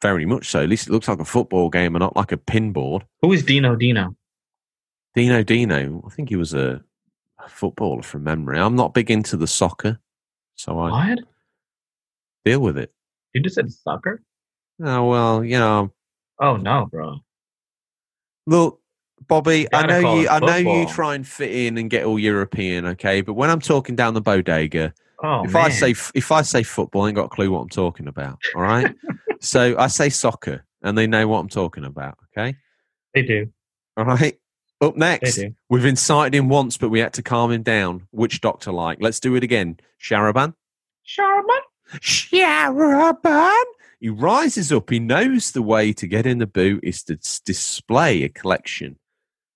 [0.00, 0.62] Very much so.
[0.62, 3.02] At least it looks like a football game and not like a pinboard.
[3.20, 4.16] Who is Dino Dino?
[5.14, 6.82] Dino Dino, I think he was a,
[7.44, 8.58] a footballer from memory.
[8.58, 9.98] I'm not big into the soccer,
[10.54, 11.18] so I What?
[12.44, 12.92] deal with it.
[13.34, 14.22] You just said soccer?
[14.82, 15.92] Oh, well, you know,
[16.38, 17.18] Oh no, bro.
[18.46, 18.80] look,
[19.28, 20.24] Bobby, I Gotta know call you.
[20.24, 20.94] it I know you football.
[20.94, 23.20] try and fit in and get all European, okay.
[23.20, 25.64] But when I'm talking down the bodega, Oh if man.
[25.66, 28.38] I say if I say football, I ain't got a clue what I'm talking about.
[28.54, 28.88] All right,
[29.40, 32.16] so I say soccer, and they know what I'm talking about.
[32.36, 32.56] Okay,
[33.14, 33.52] they do,
[33.96, 34.38] all right.
[34.80, 35.38] Up next,
[35.68, 38.06] we've incited him once, but we had to calm him down.
[38.12, 38.98] Which doctor like?
[39.00, 39.78] Let's do it again.
[40.02, 40.54] Sharaban.
[41.02, 41.60] Sharman?
[41.94, 43.62] Sharaban.
[44.00, 44.88] He rises up.
[44.88, 48.98] He knows the way to get in the boot is to display a collection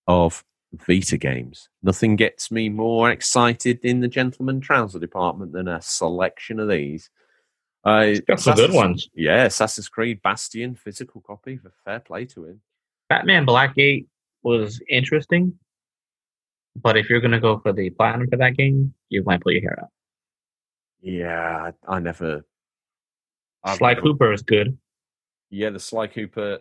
[0.06, 0.44] of
[0.86, 1.68] Vita games.
[1.82, 7.08] Nothing gets me more excited in the gentleman trouser department than a selection of these.
[7.84, 9.08] Uh, Got some good Assassin's- ones.
[9.14, 11.56] Yeah, Assassin's Creed Bastion, physical copy.
[11.56, 12.60] For fair play to him.
[13.08, 14.06] Batman Blackgate
[14.44, 15.58] was interesting,
[16.76, 19.62] but if you're gonna go for the platinum for that game, you might pull your
[19.62, 19.88] hair out.
[21.00, 22.44] Yeah, I, never.
[23.62, 24.78] I've Sly never- Cooper is good.
[25.50, 26.58] Yeah, the Sly Cooper.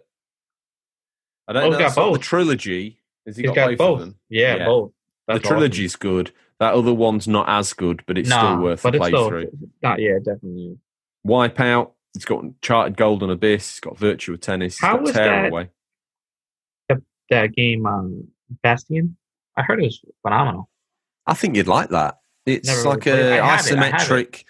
[1.48, 1.72] I don't Oh, know.
[1.74, 3.00] got that's not the trilogy.
[3.26, 4.14] Has he He's got, got both, both.
[4.30, 4.66] Yeah, Yeah.
[4.66, 4.92] both.
[5.28, 6.00] The That's awesome.
[6.00, 6.32] good.
[6.60, 9.48] That other one's not as good, but it's Nah, still worth but a playthrough.
[9.82, 10.00] not.
[10.00, 10.78] Yeah, definitely.
[11.26, 11.92] Wipeout.
[12.16, 13.72] It's got Charted Golden Abyss.
[13.72, 14.74] It's got Virtua Tennis.
[14.76, 15.64] It's How got was Tearaway.
[15.64, 15.72] That
[17.48, 18.28] game, um,
[18.62, 19.18] Bastion.
[19.58, 20.70] I heard it was phenomenal.
[21.28, 22.20] I think you'd like that.
[22.46, 24.44] It's Never like really a I have it, isometric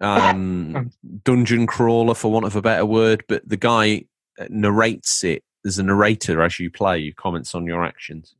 [0.00, 0.92] um,
[1.24, 3.24] dungeon crawler, for want of a better word.
[3.28, 4.04] But the guy
[4.38, 5.42] uh, narrates it.
[5.64, 7.04] There's a narrator as you play.
[7.04, 8.34] Who comments on your actions.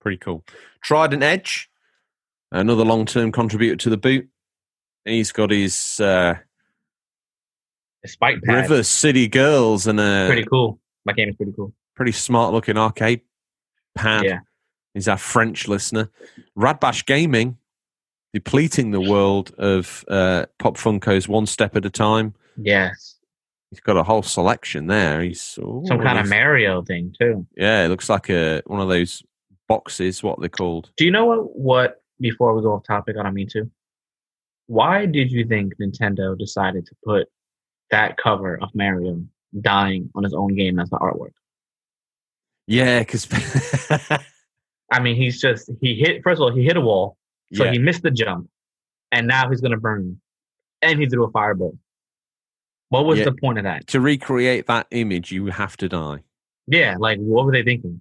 [0.00, 0.44] Pretty cool.
[0.82, 1.70] Trident Edge,
[2.50, 4.28] another long-term contributor to the boot.
[5.04, 6.34] He's got his uh,
[8.04, 8.62] Spike Pad.
[8.62, 10.80] River City Girls and a Pretty cool.
[11.06, 11.72] That game is pretty cool.
[11.94, 13.20] Pretty smart looking arcade
[13.94, 14.24] pad.
[14.24, 14.38] Yeah.
[14.94, 16.10] He's our French listener.
[16.56, 17.56] Radbash Gaming,
[18.34, 22.34] depleting the world of uh, Pop Funkos one step at a time.
[22.56, 23.16] Yes.
[23.70, 25.22] He's got a whole selection there.
[25.22, 27.46] He's ooh, Some kind of Mario thing too.
[27.56, 27.84] yeah.
[27.84, 29.22] It looks like a one of those
[29.66, 30.22] boxes.
[30.22, 30.90] What they're they called?
[30.98, 31.56] Do you know what?
[31.56, 33.70] What before we go off topic, I don't mean to.
[34.66, 37.28] Why did you think Nintendo decided to put
[37.90, 39.24] that cover of Mario
[39.60, 41.32] dying on his own game as the artwork?
[42.66, 43.26] Yeah, because
[44.90, 46.22] I mean, he's just he hit.
[46.22, 47.16] First of all, he hit a wall,
[47.52, 48.48] so yeah, he missed the jump,
[49.10, 50.20] and now he's gonna burn,
[50.82, 51.76] and he threw a fireball.
[52.90, 53.26] What was Yeah.
[53.26, 53.86] the point of that?
[53.88, 56.18] to recreate that image, you have to die.
[56.66, 58.00] Yeah, like what were they thinking?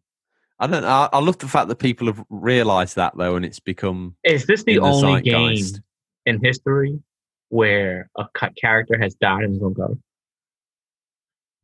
[0.60, 0.84] I don't.
[0.84, 4.46] I, I love the fact that people have realised that though, and it's become Is
[4.46, 5.66] this the the only game
[6.26, 7.00] in history
[7.50, 9.98] where a cut character has died in his own cover?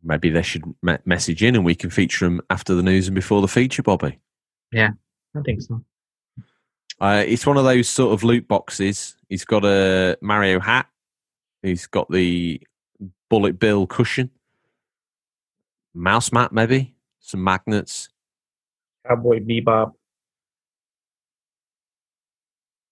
[0.03, 3.15] Maybe they should me- message in and we can feature them after the news and
[3.15, 4.19] before the feature, Bobby.
[4.71, 4.91] Yeah,
[5.35, 5.83] I think so.
[6.99, 9.15] Uh, it's one of those sort of loot boxes.
[9.29, 10.87] He's got a Mario hat.
[11.61, 12.61] He's got the
[13.29, 14.31] bullet bill cushion,
[15.93, 18.09] mouse mat, maybe some magnets.
[19.07, 19.93] Cowboy Bebop.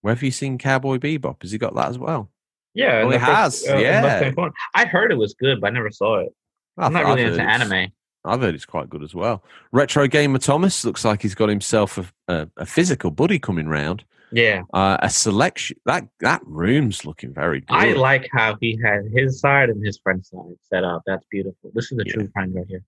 [0.02, 1.42] Where have you seen Cowboy Bebop?
[1.42, 2.30] Has he got that as well?
[2.74, 4.50] Yeah, Oh, in it the first- has, in the yeah.
[4.74, 6.36] I heard it was good, but I never saw it.
[6.78, 7.92] I'm not really into anime.
[8.24, 9.44] I've heard it's quite good as well.
[9.72, 14.04] Retro Gamer Thomas looks like he's got himself a, a, a physical buddy coming round.
[14.32, 17.76] Yeah, Uh, a selection that that room's looking very good.
[17.76, 21.04] I like how he had his side and his friend's side set up.
[21.06, 21.72] That's beautiful.
[21.76, 22.14] This is a Yeah.
[22.14, 22.84] true friend right here.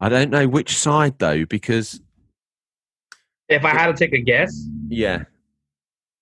[0.00, 2.00] I don't know which side though, because
[3.48, 5.24] If I had to take a guess, yeah,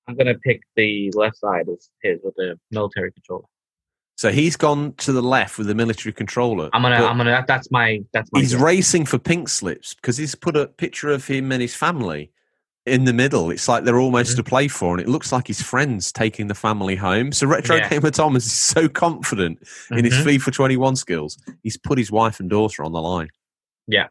[0.09, 3.45] I'm gonna pick the left side as his with the military controller.
[4.17, 6.69] So he's gone to the left with the military controller.
[6.73, 7.45] I'm gonna, I'm gonna.
[7.47, 8.41] That's my, that's my.
[8.41, 8.61] he's guess.
[8.63, 12.31] racing for pink slips because he's put a picture of him and his family
[12.87, 13.51] in the middle.
[13.51, 14.37] It's like they're almost Mhm.
[14.37, 17.33] to play for, and it looks like his friends taking the family home.
[17.33, 17.89] So Retro Yeah.
[17.89, 19.59] Gamer Thomas is so confident
[19.91, 20.37] in his Mhm.
[20.39, 23.29] FIFA 21 skills, he's put his wife and daughter on the line.
[23.87, 24.07] Yeah.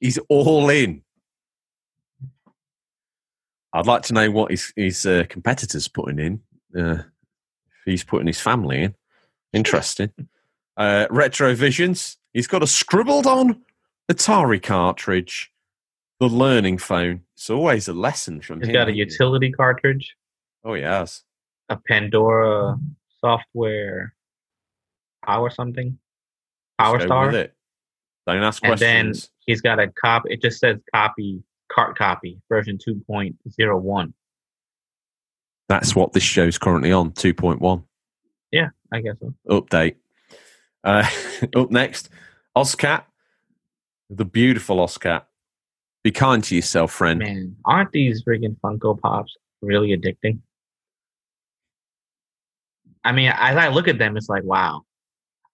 [0.00, 1.02] He's all in.
[3.72, 6.40] I'd like to know what his, his uh, competitors putting in.
[6.76, 7.02] Uh,
[7.84, 8.94] he's putting his family in.
[9.52, 10.12] Interesting.
[10.76, 12.16] Uh, Retro Visions.
[12.32, 13.60] He's got a scribbled on
[14.10, 15.52] Atari cartridge.
[16.20, 17.22] The learning phone.
[17.34, 18.74] It's always a lesson from He's him.
[18.74, 18.96] got a it?
[18.96, 20.14] utility cartridge,
[20.62, 21.22] Oh, has.
[21.70, 22.76] a Pandora
[23.24, 24.14] software
[25.24, 25.98] power something,
[26.78, 27.54] Power with Star, it.
[28.26, 28.82] Don't ask questions.
[28.82, 30.32] and then he's got a copy.
[30.34, 31.42] It just says copy,
[31.72, 34.12] cart copy, version two point zero one.
[35.70, 37.84] That's what this show's currently on 2.1
[38.50, 39.32] Yeah, I guess so.
[39.48, 39.94] update.
[40.82, 41.08] Uh,
[41.54, 42.08] up next,
[42.58, 43.04] Oscat.
[44.10, 45.26] The beautiful Oscat.
[46.02, 47.20] Be kind to yourself, friend.
[47.20, 50.40] Man, aren't these freaking Funko Pops really addicting?
[53.04, 54.82] I mean, as I look at them, it's like, wow.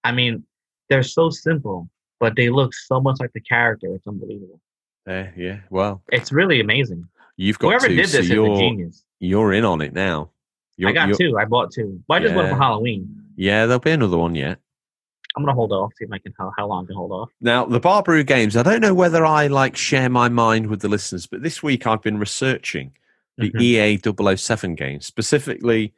[0.02, 0.44] I mean,
[0.88, 1.90] they're so simple,
[2.20, 3.94] but they look so much like the character.
[3.94, 4.62] It's unbelievable.
[5.06, 7.06] Uh, yeah, well, It's really amazing.
[7.36, 9.04] you've got Whoever did so this is a genius.
[9.20, 10.30] You're in on it now.
[10.76, 11.38] You're, I got two.
[11.38, 12.02] I bought two.
[12.06, 13.22] But I just went for Halloween.
[13.36, 14.58] Yeah, there'll be another one yet.
[15.36, 15.92] I'm gonna hold off.
[15.98, 17.30] See if I can how, how long I can hold off.
[17.42, 20.88] Now, the Barbaroo games, I don't know whether I like share my mind with the
[20.88, 22.92] listeners, but this week I've been researching
[23.36, 23.60] the Mhm.
[23.60, 25.92] EA 007 games, specifically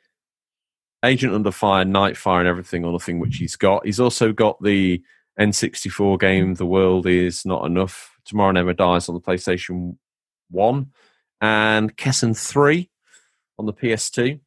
[1.04, 3.86] Agent Under Fire, Nightfire, and everything or nothing, which he's got.
[3.86, 5.00] He's also got the
[5.38, 9.96] N64 game, The World Is Not Enough, Tomorrow Never Dies on the PlayStation
[10.50, 10.90] 1,
[11.40, 12.90] and Kessen 3
[13.58, 14.40] on the PS2.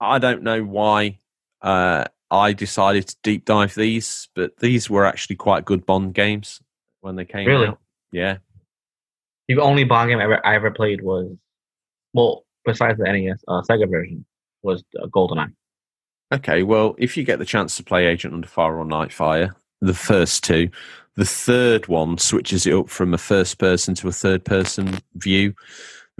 [0.00, 1.18] I don't know why
[1.62, 6.60] uh, I decided to deep dive these, but these were actually quite good Bond games
[7.00, 7.68] when they came Really?
[7.68, 7.78] out.
[8.12, 8.38] Yeah.
[9.48, 11.30] The only Bond game I ever, I ever played was,
[12.14, 14.24] well, besides the NES uh, Sega version,
[14.62, 15.52] was uh, GoldenEye.
[16.32, 19.94] Okay, well, if you get the chance to play Agent Under Fire or Nightfire, the
[19.94, 20.70] first two,
[21.16, 25.54] the third one switches it up from a first person to a third person view.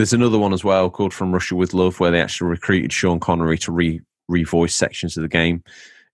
[0.01, 3.21] There's another one as well called From Russia with Love, where they actually recruited Sean
[3.21, 4.01] Connery to re
[4.31, 5.63] revoice sections of the game.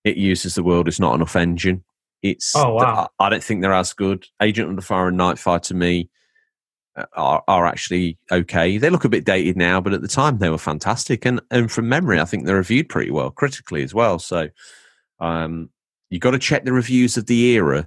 [0.03, 1.85] It uses the world is not enough engine.
[2.21, 3.09] It's Oh, wow.
[3.21, 4.27] I I don't think they're as good.
[4.43, 6.11] Agent Under Fire and Nightfire to me
[6.97, 8.77] uh, are, are actually okay.
[8.77, 11.25] They look a bit dated now, but at the time they were fantastic.
[11.25, 14.19] And and from memory, I think they're reviewed pretty well critically as well.
[14.19, 14.49] So
[15.21, 15.71] um,
[16.11, 17.87] you got to check the reviews of the era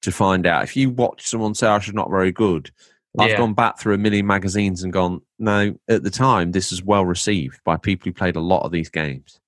[0.00, 0.64] to find out.
[0.64, 2.70] If you watch someone say, "I should not very good,"
[3.18, 3.36] I've Yeah.
[3.38, 7.04] gone back through a million magazines and gone, "No." At the time, this was well
[7.04, 9.40] received by people who played a lot of these games.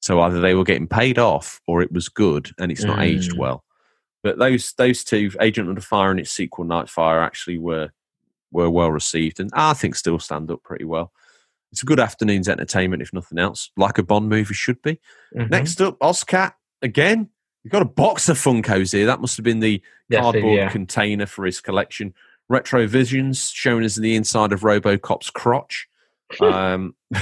[0.00, 3.32] So either they were getting paid off, or it was good and it's not aged
[3.32, 3.38] Mm.
[3.38, 3.64] well.
[4.22, 7.90] But those those two, Agent Under Fire and its sequel, Nightfire, actually were
[8.50, 11.12] were well received, and I think still stand up pretty well.
[11.70, 15.00] It's a good afternoon's entertainment, if nothing else, like a Bond movie should be.
[15.34, 15.50] Mhm.
[15.50, 16.52] Next up, Oscat
[16.82, 17.30] again.
[17.64, 19.06] You've got a box of Funkos here.
[19.06, 19.80] That must have been the
[20.12, 20.68] cardboard yeah.
[20.68, 22.12] container for his collection.
[22.52, 25.88] Retro Visions showing us the inside of Robocop's crotch.
[26.40, 26.94] um,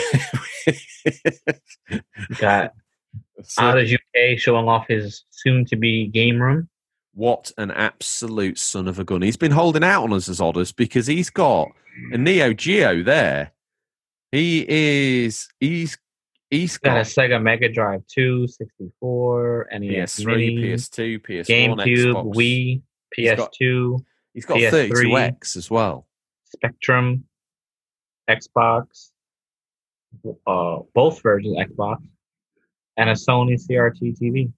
[2.38, 2.74] Got
[3.42, 6.68] so out of UK showing off his soon-to-be game room.
[7.14, 9.22] what an absolute son of a gun.
[9.22, 11.68] He's been holding out on us as odders because he's got
[12.12, 13.52] a Neo Geo there.
[14.32, 15.96] He is he's
[16.50, 22.34] he's Got a Sega Mega Drive 2, 64, NES PS3, Mini, PS2, PS1, GameCube, Xbox.
[22.34, 22.82] Wii,
[23.16, 24.04] He's got- PS2,
[24.34, 24.90] He's got PS3.
[24.90, 26.06] 32X as well.
[26.44, 27.24] Spectrum,
[28.28, 29.10] Xbox,
[30.46, 31.98] uh, both versions of Xbox,
[32.96, 34.52] and a Sony CRT TV.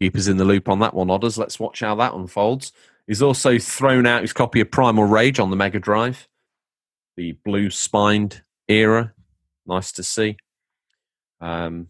[0.00, 1.38] Keep us in the loop on that one, Odders.
[1.38, 2.72] Let's watch how that unfolds.
[3.06, 6.28] He's also thrown out his copy of Primal Rage on the Mega Drive,
[7.16, 9.12] the blue spined era.
[9.66, 10.36] Nice to see.
[11.40, 11.88] Um,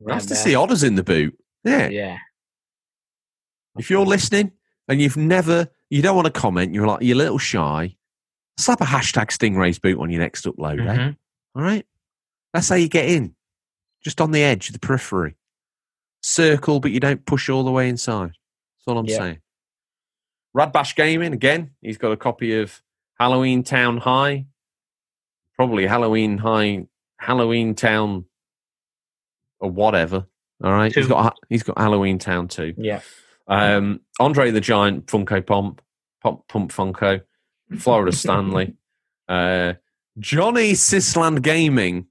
[0.00, 0.54] nice to see.
[0.54, 1.36] Odders in the boot.
[1.64, 1.88] Yeah.
[1.88, 2.18] Yeah.
[3.78, 4.52] If you're listening
[4.90, 7.96] and you've never, you don't want to comment, you're like, you're a little shy,
[8.58, 10.94] slap a hashtag Stingray's boot on your next upload, eh?
[10.96, 11.16] Mhm.
[11.54, 11.86] All right?
[12.52, 13.34] That's how you get in.
[14.02, 15.36] Just on the edge, the periphery.
[16.22, 18.30] Circle, but you don't push all the way inside.
[18.32, 19.16] That's all I'm Yeah.
[19.18, 19.40] saying.
[20.56, 22.82] Radbash Gaming, again, he's got a copy of
[23.18, 24.46] Halloween Town High,
[25.54, 26.86] probably Halloween High,
[27.18, 28.24] Halloween Town,
[29.60, 30.26] or whatever.
[30.62, 31.10] All right, he's Two.
[31.10, 32.74] got he's got Halloween Town too.
[32.76, 33.00] Yeah.
[33.50, 35.82] Um, Andre the Giant, Funko Pump,
[36.22, 37.20] Pump, Pump Funko,
[37.78, 38.74] Florida Stanley,
[39.28, 39.74] uh,
[40.18, 42.06] Johnny Sisland Gaming,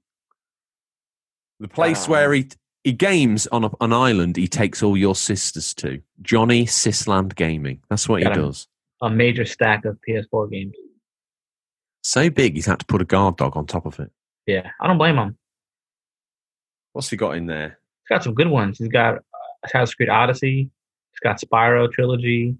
[1.58, 2.12] the place Wow.
[2.12, 2.48] where he
[2.84, 4.36] he games on a, an island.
[4.36, 7.80] He takes all your sisters to Johnny Sisland Gaming.
[7.90, 8.46] That's what Got he him.
[8.46, 8.68] does.
[9.02, 10.74] A major stack of PS4 games.
[12.02, 14.10] So big, he's had to put a guard dog on top of it.
[14.46, 14.70] Yeah.
[14.80, 15.36] I don't blame him.
[16.94, 17.78] What's he got in there?
[18.08, 18.78] He's got some good ones.
[18.78, 19.20] He's got uh,
[19.64, 20.70] Assassin's Creed Odyssey.
[21.22, 22.56] He's got Spyro trilogy.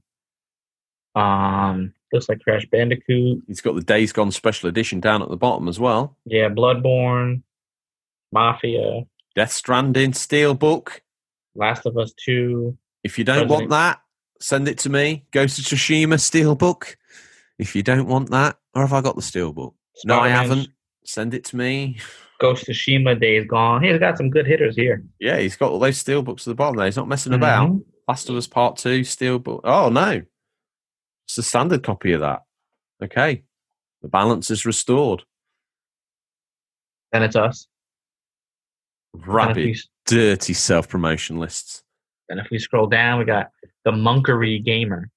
[1.15, 3.43] Um, looks like Crash Bandicoot.
[3.47, 6.17] He's got the Days Gone special edition down at the bottom as well.
[6.25, 7.43] Yeah, Bloodborne,
[8.33, 9.03] Mafia,
[9.35, 11.01] Death Stranding, Steelbook.
[11.55, 12.77] Last of Us Two.
[13.03, 14.01] If you don't want that,
[14.41, 15.25] send it to me.
[15.31, 16.97] Ghost of Tsushima Steelbook.
[17.59, 19.75] If you don't want that, or have I got the Steelbook?
[20.05, 20.69] No, I haven't.
[21.05, 21.99] Send it to me.
[22.41, 23.83] Ghost of Tsushima Days Gone.
[23.83, 25.03] He's got some good hitters here.
[25.19, 26.87] Yeah, he's got all those Steelbooks at the bottom there.
[26.87, 27.81] He's not messing about.
[28.11, 29.61] Last of Us Part 2, Steelbook.
[29.63, 30.23] Oh, no.
[31.29, 32.43] It's a standard copy of that.
[33.01, 33.45] Okay.
[34.03, 35.23] The balance is restored.
[37.13, 37.69] Then it's us.
[39.15, 41.85] And Rapid, we, dirty self promotion lists.
[42.29, 43.51] and if we scroll down, we got
[43.85, 45.09] the Monkery Gamer.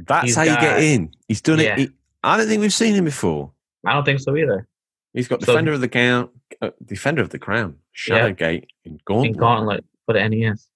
[0.00, 1.14] That's He's how you get in.
[1.28, 1.74] He's done Yeah.
[1.74, 1.78] it.
[1.78, 1.90] He-
[2.24, 3.52] I don't think we've seen him before.
[3.86, 4.66] I don't think so either.
[5.12, 6.30] He's got So- Defender of the Crown,
[6.60, 9.36] uh, Defender of the Crown, Shadowgate, and In Gauntlet.
[9.36, 10.68] Gauntlet for the NES.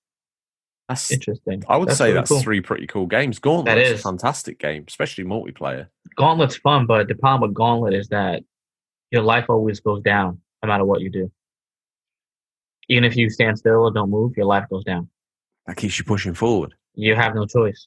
[0.90, 1.62] That's, Interesting.
[1.68, 2.40] I would That's say really that's cool.
[2.40, 3.38] three pretty cool games.
[3.38, 5.86] Gauntlet's a fantastic game, especially multiplayer.
[6.16, 8.42] Gauntlet's fun, but the problem with Gauntlet is that
[9.12, 11.30] your life always goes down no matter what you do.
[12.88, 15.08] Even if you stand still or don't move, your life goes down.
[15.68, 16.74] That keeps you pushing forward.
[16.96, 17.86] You have no choice.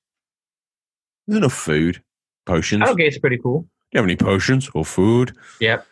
[1.28, 2.02] There's enough food,
[2.46, 2.84] potions.
[2.84, 3.64] Do Shadowgate's pretty cool.
[3.64, 5.36] Do you have any potions or food?
[5.60, 5.86] Yep.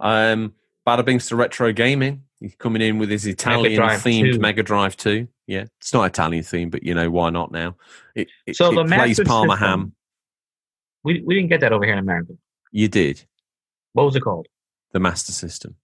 [0.00, 0.54] Um,
[0.86, 2.22] Bada Binks to Retro Gaming.
[2.42, 4.38] He's coming in with his Italian themed 2.
[4.40, 5.28] Mega Drive 2.
[5.46, 7.76] Yeah, it's not Italian themed, but you know, why not now?
[8.14, 9.92] It, it, So it the plays Parma System- Ham.
[11.04, 12.32] We we didn't get that over here in America.
[12.70, 13.24] You did.
[13.92, 14.46] What was it called?
[14.92, 15.76] The Master System.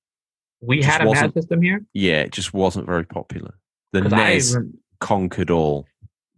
[0.60, 1.84] We had a Master System here.
[1.92, 3.54] Yeah, it just wasn't very popular.
[3.92, 4.56] The NES
[5.00, 5.86] conquered all.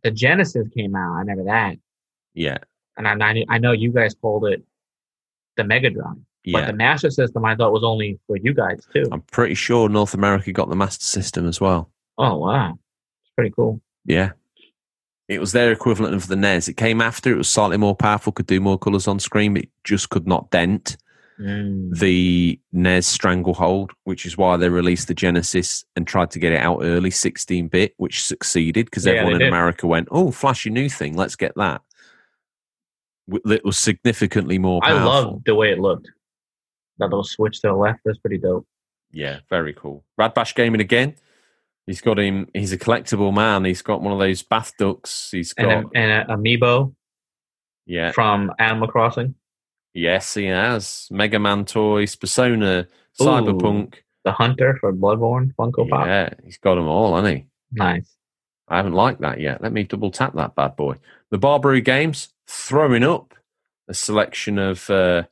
[0.02, 1.14] the Genesis came out.
[1.16, 1.76] I remember that,
[2.34, 2.59] Yeah,
[2.97, 4.62] and I I, I know you guys called it
[5.56, 6.16] the Mega Drive,
[6.53, 9.05] but the Master System I thought was only for you guys too.
[9.12, 11.91] I'm pretty sure North America got the Master System as well.
[12.19, 12.73] oh wow,
[13.23, 13.81] it's pretty cool.
[14.05, 14.31] Yeah.
[15.29, 16.67] It was their equivalent of the NES.
[16.67, 19.69] It came after, it was slightly more powerful, could do more colours on screen, it
[19.85, 20.97] just could not dent
[21.39, 21.97] Mm.
[21.99, 26.61] the NES stranglehold, which is why they released the Genesis and tried to get it
[26.61, 29.49] out early, 16 bit, which succeeded because Yeah, everyone in did.
[29.49, 31.81] America went, oh, flashy new thing, let's get that.
[33.47, 35.09] It was significantly more I powerful.
[35.09, 36.11] love the way it looked.
[37.01, 38.01] That little switch to the left.
[38.05, 38.66] That's pretty dope.
[39.12, 40.05] Yeah, very cool.
[40.16, 41.16] Rad Bash Gaming again.
[41.86, 42.48] He's got him.
[42.55, 43.64] He's a collectible man.
[43.64, 45.31] He's got one of those bath ducks.
[45.32, 46.94] He's got And a, and a amiibo
[47.86, 49.35] yeah, from Animal Crossing,
[49.93, 52.86] yes, he has Mega Man toys, Persona,
[53.20, 53.94] Cyberpunk.
[54.24, 56.06] the Hunter for Bloodborne, Funko Pop.
[56.06, 57.47] Yeah, he's got them all, hasn't he?
[57.72, 58.14] Nice.
[58.68, 59.60] I haven't liked that yet.
[59.60, 60.97] Let me double tap that bad boy.
[61.32, 63.35] The Barbary Games throwing up
[63.89, 65.24] a selection of uh,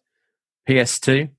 [0.68, 1.30] PS2,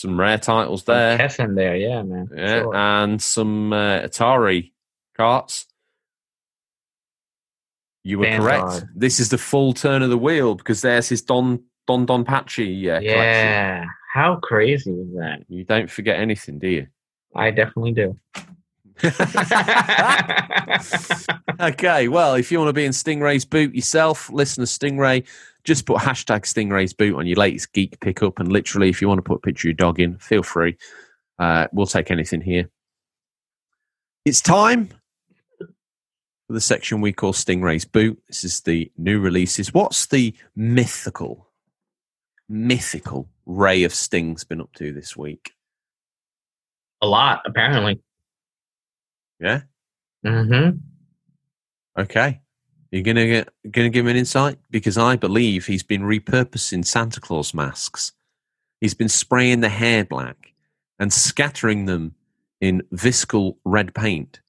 [0.00, 1.18] some rare titles there.
[1.18, 2.28] Kessen there, yeah, man.
[2.34, 2.74] Yeah, Sure.
[2.74, 4.72] and some uh, Atari
[5.16, 5.66] carts.
[8.04, 8.84] You were correct.
[8.94, 12.90] This is the full turn of the wheel because there's his Don Don Don Patchy
[12.90, 13.20] uh, collection.
[13.22, 13.84] yeah.
[14.14, 15.40] How crazy was that?
[15.48, 16.86] You don't forget anything, do you?
[17.34, 18.18] I definitely do.
[21.60, 25.26] okay, well, if you want to be in Stingray's boot yourself, listen to Stingray.
[25.68, 29.18] Just put hashtag Stingray's boot on your latest geek pickup, and literally, if you want
[29.18, 30.78] to put a picture of your dog in, feel free.
[31.38, 32.70] Uh, we'll take anything here.
[34.24, 34.88] It's time
[35.58, 38.18] for the section we call Stingray's boot.
[38.28, 39.74] This is the new releases.
[39.74, 41.50] What's the mythical,
[42.48, 45.52] mythical Ray of Stings been up to this week?
[47.02, 48.00] A lot, apparently.
[49.38, 49.60] Yeah.
[50.24, 50.78] Mm-hmm.
[52.00, 52.40] Okay.
[52.90, 57.20] You're gonna get, gonna give him an insight because I believe he's been repurposing Santa
[57.20, 58.12] Claus masks.
[58.80, 60.54] He's been spraying the hair black
[60.98, 62.14] and scattering them
[62.60, 64.40] in viscal red paint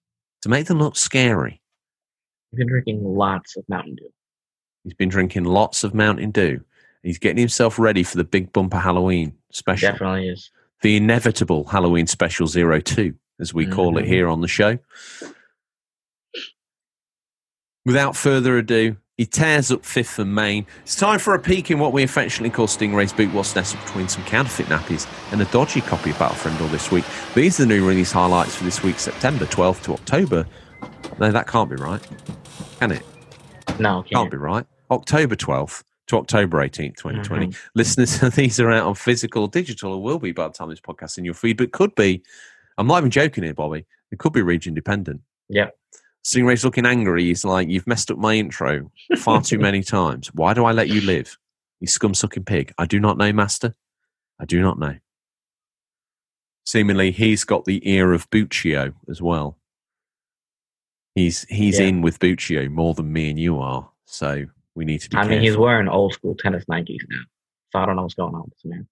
[0.41, 1.61] to make them look scary.
[2.53, 4.09] I've been drinking lots of Mountain Dew.
[4.83, 6.61] He's been drinking lots of Mountain Dew.
[7.03, 10.49] He's getting himself ready for the big bumper Halloween special, Definitely is.
[10.81, 14.07] the inevitable Halloween special zero two, as we call it Mhm.
[14.07, 14.79] here on the show.
[17.89, 20.67] Without further ado, He tears up Fifth and Main.
[20.83, 24.07] It's time for a peek in what we affectionately call Stingray's boot, what's nestled between
[24.07, 27.03] some counterfeit nappies and a dodgy copy of Battlefriend all this week.
[27.33, 30.45] These are the new release highlights for this week, September 12th to October.
[31.17, 31.99] No, that can't be right.
[32.79, 33.01] Can it?
[33.79, 34.29] No, Can't can't.
[34.29, 34.67] be right.
[34.91, 37.47] October 12th to October 18th, 2020.
[37.47, 37.59] Mm-hmm.
[37.73, 41.17] Listeners, these are out on physical, digital, or will be by the time this podcast
[41.17, 42.21] in your feed, but could be.
[42.77, 43.87] I'm not even joking here, Bobby.
[44.11, 45.21] It could be region dependent.
[45.49, 45.75] Yep.
[46.29, 47.23] Stingray's looking angry.
[47.25, 50.27] He's like, You've messed up my intro far too many times.
[50.33, 51.37] Why do I let you live?
[51.79, 52.71] You scum sucking pig.
[52.77, 53.73] I do not know, Master.
[54.39, 54.97] I do not know.
[56.65, 59.57] Seemingly, he's got the ear of Buccio as well.
[61.15, 61.87] He's he's Yeah.
[61.87, 63.89] in with Buccio more than me and you are.
[64.05, 64.45] So
[64.75, 65.35] we need to be I careful.
[65.37, 67.21] mean, he's wearing old school tennis Nikes now,
[67.71, 68.87] so I don't know what's going on with this man.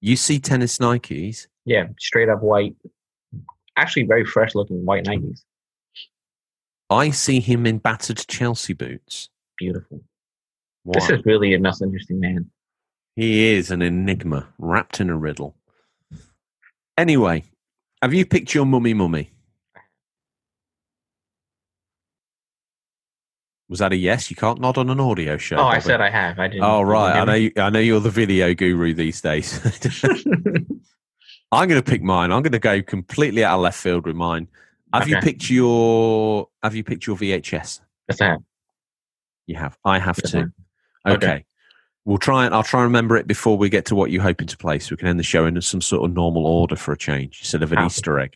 [0.00, 1.46] you see tennis Nikes.
[1.64, 2.76] Yeah, straight up white,
[3.76, 5.42] actually very fresh looking white Nikes.
[6.90, 9.28] I see him in battered Chelsea boots.
[9.58, 10.02] Beautiful.
[10.82, 10.94] Why?
[10.94, 12.50] This is really a most interesting man.
[13.16, 15.56] He is an enigma wrapped in a riddle.
[16.98, 17.44] Anyway,
[18.02, 19.30] have you picked your mummy mummy?
[23.68, 24.30] Was that a yes?
[24.30, 25.56] You can't nod on an audio show.
[25.56, 26.38] Oh, I said I have.
[26.38, 26.64] I didn't.
[26.64, 27.34] Oh right, I know.
[27.34, 29.58] You, I know you're the video guru these days.
[31.52, 32.32] I'm going to pick mine.
[32.32, 34.48] I'm going to go completely out of left field with mine.
[34.94, 37.80] Have you picked your Have you picked your VHS?
[38.08, 38.42] Yes, I have.
[39.46, 39.76] You have.
[39.84, 40.50] I have Yes, Okay.
[41.06, 41.44] Okay.
[42.06, 44.46] We'll try and I'll try and remember it before we get to what you're hoping
[44.46, 46.92] to play, so we can end the show in some sort of normal order for
[46.92, 47.86] a change instead of an Ah.
[47.86, 48.34] Easter egg.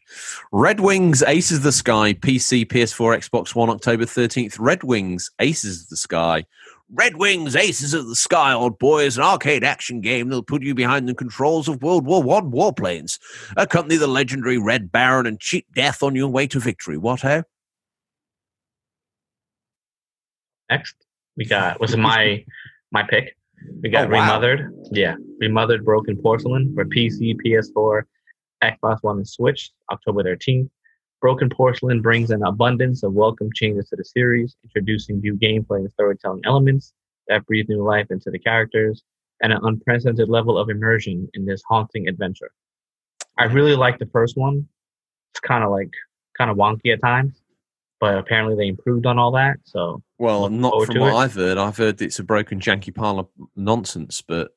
[0.52, 4.56] Red Wings, Aces of the Sky, PC, PS4, Xbox One, October 13th.
[4.58, 6.46] Red Wings, Aces of the Sky.
[6.90, 10.62] Red Wings, Aces of the Sky, old boy, is an arcade action game that'll put
[10.62, 13.18] you behind the controls of World War One warplanes.
[13.56, 16.96] Accompany the legendary Red Baron and cheat death on your way to victory.
[16.96, 17.42] What, ho?
[20.70, 20.94] Next,
[21.36, 22.44] we got was it my
[22.92, 23.36] my pick.
[23.82, 24.20] We got Oh, wow.
[24.22, 24.72] remothered.
[24.92, 28.02] Yeah, remothered broken porcelain for PC, PS4,
[28.64, 29.72] Xbox One, and Switch.
[29.92, 30.68] October 13th.
[31.20, 35.90] Broken Porcelain brings an abundance of welcome changes to the series, introducing new gameplay and
[35.90, 36.92] storytelling elements
[37.26, 39.02] that breathe new life into the characters,
[39.42, 42.50] and an unprecedented level of immersion in this haunting adventure.
[43.36, 44.68] I really like the first one.
[45.32, 45.90] It's kind of like
[46.36, 47.40] kind of wonky at times,
[48.00, 49.56] but apparently they improved on all that.
[49.64, 51.16] So Well, not from what it.
[51.16, 51.58] I've heard.
[51.58, 54.52] I've heard it's a broken janky pile of nonsense, but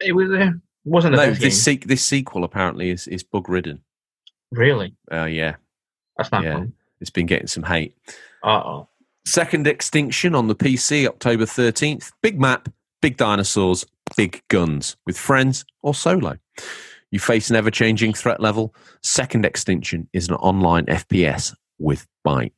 [0.00, 0.50] it was uh,
[0.84, 3.82] wasn't no, this se- this sequel apparently is is bug ridden.
[4.52, 4.94] Really.
[5.12, 5.56] Uh, yeah,
[6.16, 6.54] That's not Yeah.
[6.54, 6.72] fun.
[7.00, 7.94] it's been getting some hate.
[8.42, 8.88] Uh oh.
[9.24, 12.12] Second Extinction on the PC, October 13th.
[12.22, 12.68] Big map,
[13.02, 13.84] big dinosaurs,
[14.16, 16.38] big guns, with friends or solo.
[17.10, 18.74] You face an ever changing threat level.
[19.02, 22.52] Second Extinction is an online FPS with bite.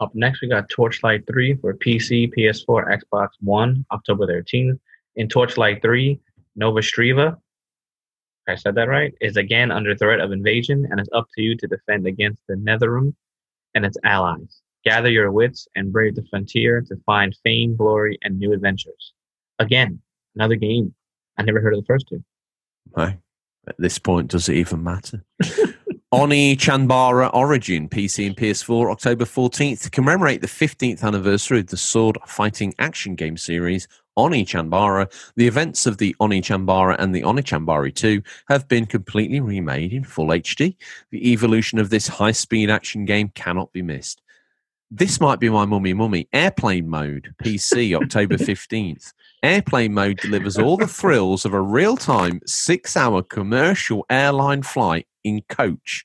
[0.00, 4.78] Up next, we got Torchlight 3 for PC, PS4, Xbox One, October 13th.
[5.16, 6.18] In Torchlight 3,
[6.56, 7.36] Nova Striva,
[8.48, 11.56] I said that right, is again under threat of invasion, and it's up to you
[11.56, 13.14] to defend against the Netherim
[13.74, 14.60] and its allies.
[14.84, 19.12] Gather your wits and brave the frontier to find fame, glory, and new adventures.
[19.58, 20.00] Again,
[20.34, 20.94] another game.
[21.38, 22.22] I never heard of the first two.
[22.96, 23.14] No.
[23.66, 25.24] At this point, does it even matter?
[26.12, 31.76] Onee Chanbara Origin, PC and PS4, October 14th, to commemorate the 15th anniversary of the
[31.76, 35.10] sword fighting action game series Onee Chanbara.
[35.36, 39.92] The events of the Onee Chanbara and the Oni Chanbari 2 have been completely remade
[39.92, 40.76] in full HD.
[41.10, 44.20] The evolution of this high speed action game cannot be missed.
[44.90, 46.28] This might be my mummy mummy.
[46.32, 49.12] Airplane mode, PC, October 15th.
[49.42, 55.06] Airplane mode delivers all the thrills of a real time six hour commercial airline flight
[55.24, 56.04] in coach.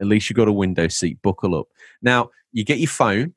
[0.00, 1.66] At least you've got a window seat, buckle up.
[2.00, 3.34] Now, you get your phone,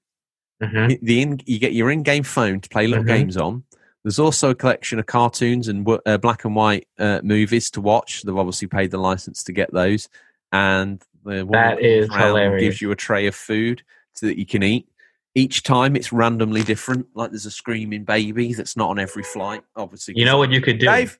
[0.61, 0.99] Mhm.
[1.01, 3.07] the in, you get your in game phone to play little Mhm.
[3.07, 3.63] games on.
[4.03, 8.23] There's also a collection of cartoons and uh, black and white uh, movies to watch.
[8.23, 10.09] They've obviously paid the license to get those.
[10.51, 12.61] And the That is hilarious.
[12.61, 13.81] gives you a tray of food
[14.13, 14.87] so that you can eat.
[15.35, 17.07] Each time it's randomly different.
[17.15, 19.63] Like there's a screaming baby that's not on every flight.
[19.75, 20.85] Obviously, You know what you could do?
[20.85, 21.17] Dave.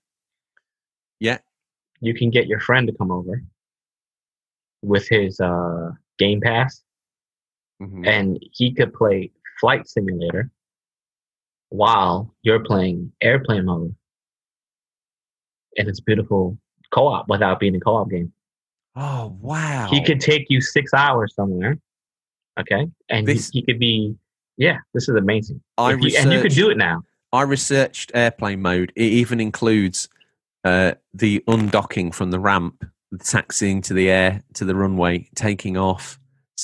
[2.02, 3.42] You can get your friend to come over
[4.82, 6.84] with his uh, Game Pass,
[7.82, 8.06] Mhm.
[8.06, 9.32] and he could play
[9.62, 10.52] Flight Simulator
[11.74, 13.96] while you're playing Airplane Mode.
[15.76, 16.56] And it's beautiful
[16.94, 18.32] co-op without being a co-op game.
[18.96, 19.88] Oh wow!
[19.90, 21.80] He could take you six hours somewhere,
[22.60, 24.16] okay, and he- This- he, could be,
[24.56, 25.62] yeah, this is amazing.
[25.80, 27.02] I you- and you could do it now.
[27.32, 28.94] I researched airplane mode.
[28.96, 30.10] It even includes
[30.64, 35.76] uh, the undocking from the ramp, the taxiing to the air to the runway, taking
[35.76, 36.20] off.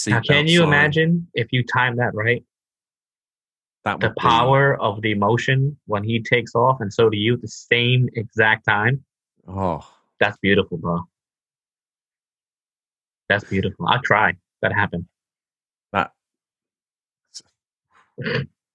[0.05, 0.67] Now, can you sign.
[0.67, 2.43] imagine if you time that right?
[3.85, 7.17] That the would be- power of the emotion when he takes off, and so do
[7.17, 9.03] you the same exact time.
[9.47, 9.87] Oh,
[10.19, 11.01] That's beautiful, bro.
[13.29, 13.87] That's beautiful.
[13.87, 14.33] I'll cry.
[14.61, 15.05] That happened.
[15.93, 16.11] that.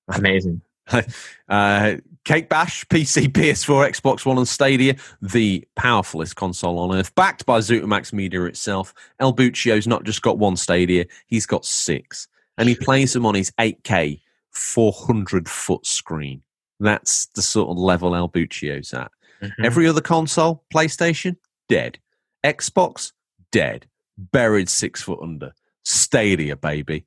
[0.08, 0.62] Amazing.
[1.48, 7.44] Uh, Cake Bash, PC, PS4, Xbox One, and Stadia, the powerfulest console on earth, backed
[7.44, 8.94] by ZutaMax Media itself.
[9.20, 12.28] El Buccio's not just got one Stadia, he's got six.
[12.56, 14.20] And he plays them on his 8K,
[14.54, 16.42] 400 foot screen.
[16.80, 19.10] That's the sort of level El Buccio's at.
[19.42, 19.52] Mhm.
[19.64, 21.36] Every other console, PlayStation,
[21.68, 21.98] dead.
[22.44, 23.12] Xbox,
[23.52, 23.86] dead.
[24.16, 25.52] Buried six foot under.
[25.84, 27.04] Stadia, baby.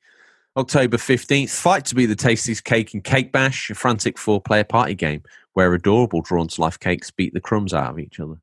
[0.56, 4.64] October 15th, fight to be the tastiest cake and cake bash, a frantic four player
[4.64, 5.22] party game
[5.54, 8.36] where adorable drawn to life cakes beat the crumbs out of each other.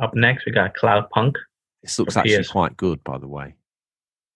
[0.00, 1.34] Up next, we got Cloudpunk.
[1.82, 2.48] This looks actually PS.
[2.50, 3.54] quite good, by the way.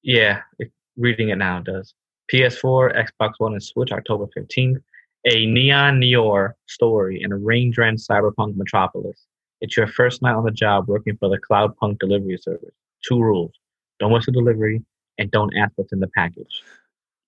[0.02, 1.94] Yeah, it, reading it now does.
[2.32, 4.82] PS4, Xbox One, and Switch, October 15th.
[5.30, 9.26] A Neon Noir story in a rain drenched cyberpunk metropolis.
[9.60, 12.74] It's your first night on the job working for the Cloudpunk delivery service.
[13.06, 13.52] Two rules
[13.98, 14.82] don't miss a delivery
[15.18, 16.62] and don't ask what's in the package.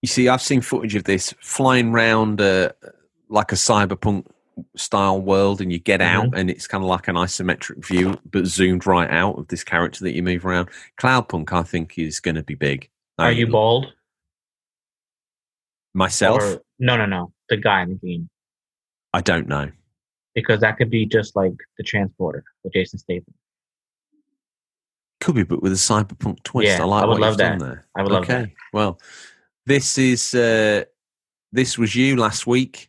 [0.00, 2.72] You see, I've seen footage of this flying round uh,
[3.28, 4.26] like a cyberpunk
[4.74, 8.46] style world, and you get out, and it's kind of like an isometric view, but
[8.46, 10.68] zoomed right out of this character that you move around.
[10.98, 12.88] Cloudpunk, I think, is going to be big.
[13.18, 13.92] Are I- you bald?
[15.94, 16.42] Myself?
[16.42, 17.32] Or, no, no, no.
[17.48, 18.28] The guy in the game.
[19.12, 19.70] I don't know.
[20.34, 23.34] Because that could be just like the transporter with Jason Statham.
[25.20, 26.68] Could be, but with a cyberpunk twist.
[26.68, 27.64] Yeah, I like I would what love you've done that.
[27.64, 27.86] there.
[27.96, 28.32] I would love okay.
[28.40, 28.50] that.
[28.72, 28.98] Well,
[29.66, 30.84] this is uh,
[31.52, 32.88] this was you last week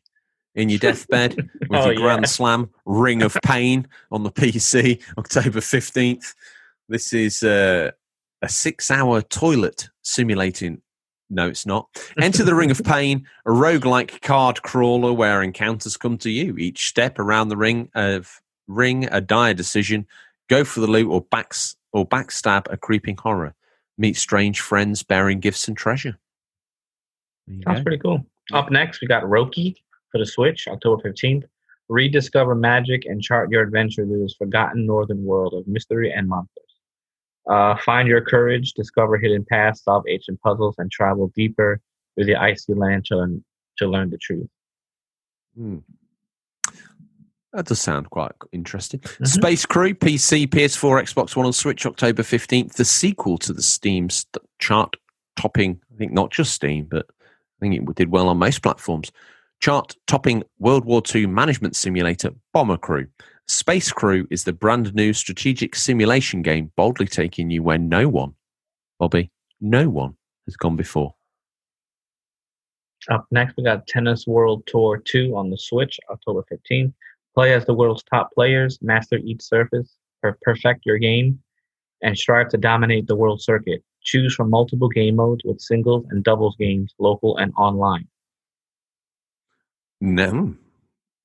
[0.55, 1.35] in your deathbed
[1.69, 1.99] with Oh, your yeah.
[1.99, 6.33] Grand Slam Ring of Pain on the PC, October fifteenth.
[6.89, 7.91] This is uh,
[8.41, 10.81] a six-hour toilet simulating.
[11.33, 11.89] No, it's not.
[12.21, 16.57] Enter the Ring of Pain, a roguelike card crawler where encounters come to you.
[16.57, 20.07] Each step around the ring of ring a dire decision.
[20.47, 23.55] Go for the loot or backs or backstab a creeping horror.
[23.97, 26.17] Meet strange friends bearing gifts and treasure.
[27.47, 27.83] Sounds go.
[27.83, 28.25] pretty cool.
[28.51, 29.75] Up next, we got Roki
[30.11, 31.43] for the Switch, October 15th.
[31.89, 36.62] Rediscover magic and chart your adventure through this forgotten northern world of mystery and monsters.
[37.49, 41.79] Uh, find your courage, discover hidden paths, solve ancient puzzles, and travel deeper
[42.15, 43.43] through the icy land to learn,
[43.77, 44.47] to learn the truth.
[45.57, 45.79] Hmm.
[47.51, 48.99] That does sound quite interesting.
[49.01, 49.27] Mhm.
[49.27, 52.73] Space Crew, PC, PS4, Xbox One, and Switch, October 15th.
[52.73, 54.95] The sequel to the Steam st- chart
[55.35, 57.25] topping, I think not just Steam, but I
[57.59, 59.11] think it did well on most platforms.
[59.59, 63.07] Chart topping World War II management simulator Bomber Crew.
[63.47, 68.35] Space Crew is the brand new strategic simulation game boldly taking you where no one,
[68.99, 70.15] Bobby, no one
[70.45, 71.13] has gone before.
[73.09, 76.93] Up next, we got Tennis World Tour 2 on the Switch, October 15th.
[77.35, 81.39] Play as the world's top players, master each surface, per- perfect your game,
[82.01, 83.83] and strive to dominate the world circuit.
[84.03, 88.07] Choose from multiple game modes with singles and doubles games, local and online.
[89.99, 90.29] No.
[90.29, 90.51] Hmm,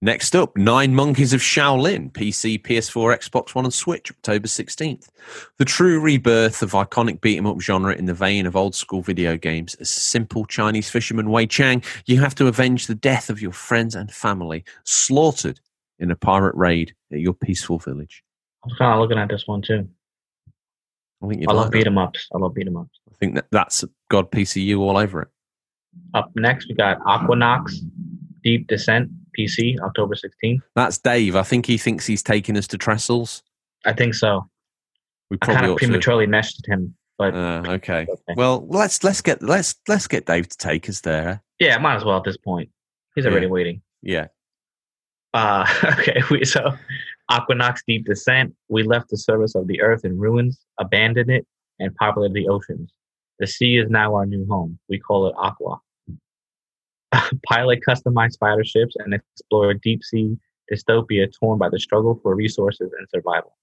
[0.00, 5.08] Next up, Nine Monkeys of Shaolin, PC, PS4, Xbox One, and Switch, October 16th.
[5.56, 9.02] The true rebirth of iconic beat 'em up genre in the vein of old school
[9.02, 9.74] video games.
[9.76, 13.96] As simple Chinese fisherman Wei Cheng, you have to avenge the death of your friends
[13.96, 15.58] and family slaughtered
[15.98, 18.22] in a pirate raid at your peaceful village.
[18.62, 19.88] I was kind of looking at this one too.
[21.24, 22.28] I think I like love beat 'em ups.
[22.32, 23.00] I love beat 'em ups.
[23.10, 25.28] I think that that's God PCU all over it.
[26.14, 27.72] Up next, we got Aquanox
[28.44, 30.60] Deep Descent PC, October 16th.
[30.74, 31.36] That's Dave.
[31.36, 33.42] I think he thinks he's taking us to Trestles.
[33.86, 34.48] I think so.
[35.30, 35.86] We I kind of ought to.
[35.86, 38.06] prematurely messaged him, but Uh, okay.
[38.10, 38.34] okay.
[38.36, 41.42] Well, let's let's get let's let's get Dave to take us there.
[41.60, 42.70] yeah, might as well at this point.
[43.14, 43.52] He's already Yeah.
[43.52, 43.82] waiting.
[44.02, 44.26] Yeah.
[45.34, 45.66] Uh,
[45.98, 46.72] okay, we, so
[47.30, 48.54] Aquanox Deep Descent.
[48.68, 51.46] We left the surface of the earth in ruins, abandoned it,
[51.78, 52.92] and populated the oceans.
[53.38, 54.78] The sea is now our new home.
[54.88, 55.78] We call it Aqua.
[57.46, 60.36] Pilot customized fighter ships and explore deep sea
[60.72, 63.56] dystopia torn by the struggle for resources and survival.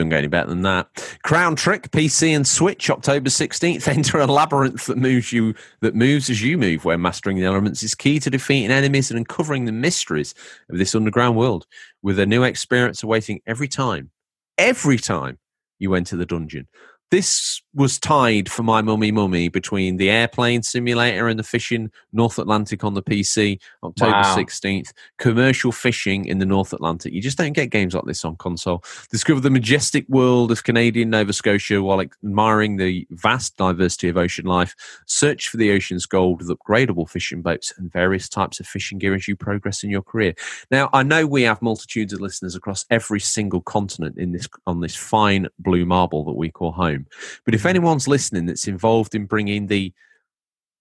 [0.00, 1.18] Doesn't get any better than that.
[1.24, 3.86] Crown Trick, PC and Switch, October 16th.
[3.96, 7.82] Enter a labyrinth that moves you that moves as you move, where mastering the elements
[7.82, 10.34] is key to defeating enemies and uncovering the mysteries
[10.70, 11.66] of this underground world,
[12.02, 14.10] with a new experience awaiting every time.
[14.56, 15.38] Every time
[15.78, 16.68] you enter the dungeon.
[17.10, 22.38] This was tied for my mummy mummy between the airplane simulator and the fishing North
[22.38, 24.36] Atlantic on the PC, October Wow.
[24.36, 27.12] 16th, commercial fishing in the North Atlantic.
[27.12, 28.82] You just don't get games like this on console.
[29.10, 34.46] Discover the majestic world of Canadian Nova Scotia while admiring the vast diversity of ocean
[34.46, 34.74] life.
[35.06, 39.14] Search for the ocean's gold with upgradable fishing boats and various types of fishing gear
[39.14, 40.34] as you progress in your career.
[40.70, 44.80] Now, I know we have multitudes of listeners across every single continent in this on
[44.80, 47.06] this fine blue marble that we call home.
[47.44, 49.92] But if anyone's listening that's involved in bringing the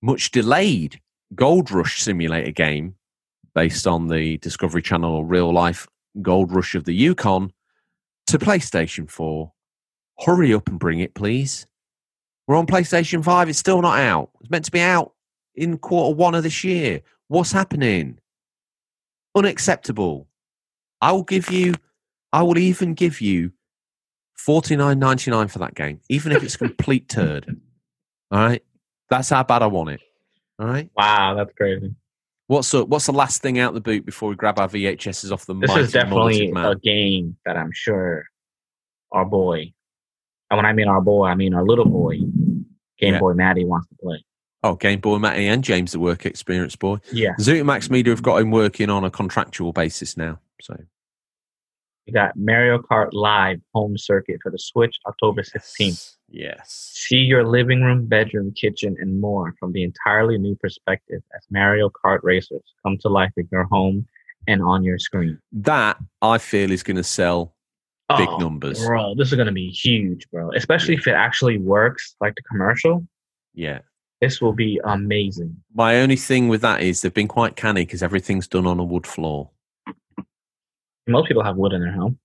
[0.02, 1.00] much delayed
[1.36, 2.96] Gold Rush simulator game
[3.54, 5.88] based on the Discovery Channel real life
[6.22, 7.52] Gold Rush of the Yukon
[8.28, 9.52] to PlayStation 4,
[10.20, 11.66] hurry up and bring it, please.
[12.48, 14.30] We're on PlayStation 5, it's still not out.
[14.42, 15.14] It's meant to be out
[15.56, 17.02] in quarter one of this year.
[17.28, 18.20] What's happening?
[19.36, 20.28] Unacceptable.
[21.02, 21.76] I will give you,
[22.34, 23.52] I will even give you
[24.46, 27.60] forty nine ninety nine for that game, even if it's a complete turd.
[28.32, 28.64] All right,
[29.10, 30.02] that's how bad I want it.
[30.60, 31.94] All right, Wow, that's crazy.
[32.48, 35.46] what's the, what's the last thing out the boot before we grab our VHSs off
[35.46, 35.54] the?
[35.56, 38.26] This is definitely a game that I'm sure
[39.12, 39.74] our boy,
[40.52, 42.18] and when I mean our boy, I mean our little boy,
[43.00, 43.20] Game Yeah.
[43.20, 44.24] Boy Maddie wants to play.
[44.62, 46.98] Oh, Game Boy Matty and James, the work experience boy.
[47.14, 50.40] Yeah, Zutamax Media have got him working on a contractual basis now.
[50.62, 50.76] So
[52.10, 56.16] we got Mario Kart Live Home Circuit for the Switch, October 16th.
[56.28, 56.92] Yes.
[56.96, 61.90] See your living room, bedroom, kitchen, and more from the entirely new perspective as Mario
[61.90, 64.08] Kart racers come to life in your home
[64.48, 65.38] and on your screen.
[65.52, 67.54] That I feel is going to sell
[68.18, 68.84] big Oh, numbers.
[68.84, 70.50] Bro, this is going to be huge, bro.
[70.56, 73.06] Especially if it actually works like the commercial.
[73.54, 73.80] Yeah.
[74.20, 75.56] This will be amazing.
[75.76, 78.84] My only thing with that is they've been quite canny because everything's done on a
[78.84, 79.52] wood floor.
[81.10, 82.18] Most people have wood in their home.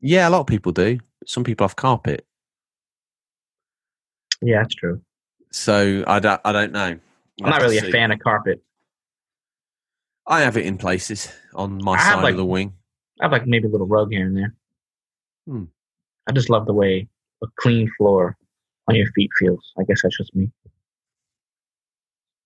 [0.00, 0.98] Yeah, a lot of people do.
[1.26, 2.26] Some people have carpet.
[4.42, 5.00] Yeah, that's true.
[5.52, 6.98] So I don't, I don't know.
[7.42, 8.62] I'm not really a fan of carpet.
[10.26, 12.74] I have it in places on my I side like- of the wing.
[13.20, 14.54] I have like maybe a little rug here and there.
[15.48, 15.64] Hmm.
[16.26, 17.08] I just love the way
[17.42, 18.36] a clean floor
[18.88, 19.72] on your feet feels.
[19.78, 20.50] I guess that's just me.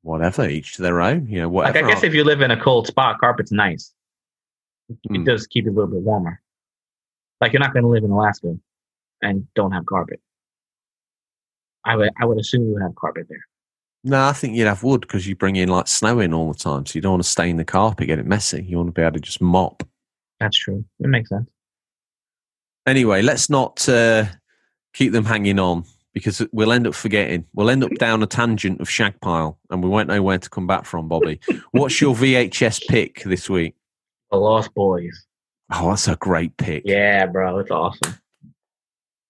[0.02, 1.26] Whatever, each to their own.
[1.26, 1.74] You know, whatever.
[1.74, 1.84] Like.
[1.84, 3.92] I guess if you live in a cold spot, carpet's nice.
[5.08, 5.16] Hmm.
[5.16, 6.40] It does keep it a little bit warmer.
[7.40, 8.56] Like you're not going to live in Alaska
[9.22, 10.20] and don't have carpet.
[11.84, 13.44] I would I would assume you would have carpet there.
[14.04, 16.58] no, I think you'd have wood because you bring in like snow in all the
[16.58, 18.62] time, so you don't want to stain the carpet, get it messy.
[18.62, 19.82] You want to be able to just mop.
[20.38, 20.84] That's true.
[21.00, 21.48] It makes sense.
[22.86, 24.24] Anyway, let's not uh,
[24.94, 27.46] keep them hanging on because we'll end up forgetting.
[27.54, 30.50] We'll end up down a tangent of shag pile, and we won't know where to
[30.50, 31.40] come back from, Bobby.
[31.70, 33.74] What's your VHS pick this week?
[34.30, 35.26] The Lost Boys.
[35.72, 36.82] Oh, that's a great pick.
[36.84, 38.18] Yeah, bro, it's awesome.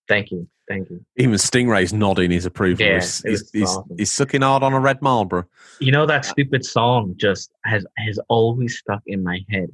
[0.08, 1.04] Thank you, thank you.
[1.16, 2.84] Even Stingray's nodding his approval.
[2.84, 3.96] Yeah, he's, he's, he's, awesome.
[3.96, 5.44] he's sucking hard on a red Marlboro.
[5.78, 9.70] You know that stupid song just has has always stuck in my head.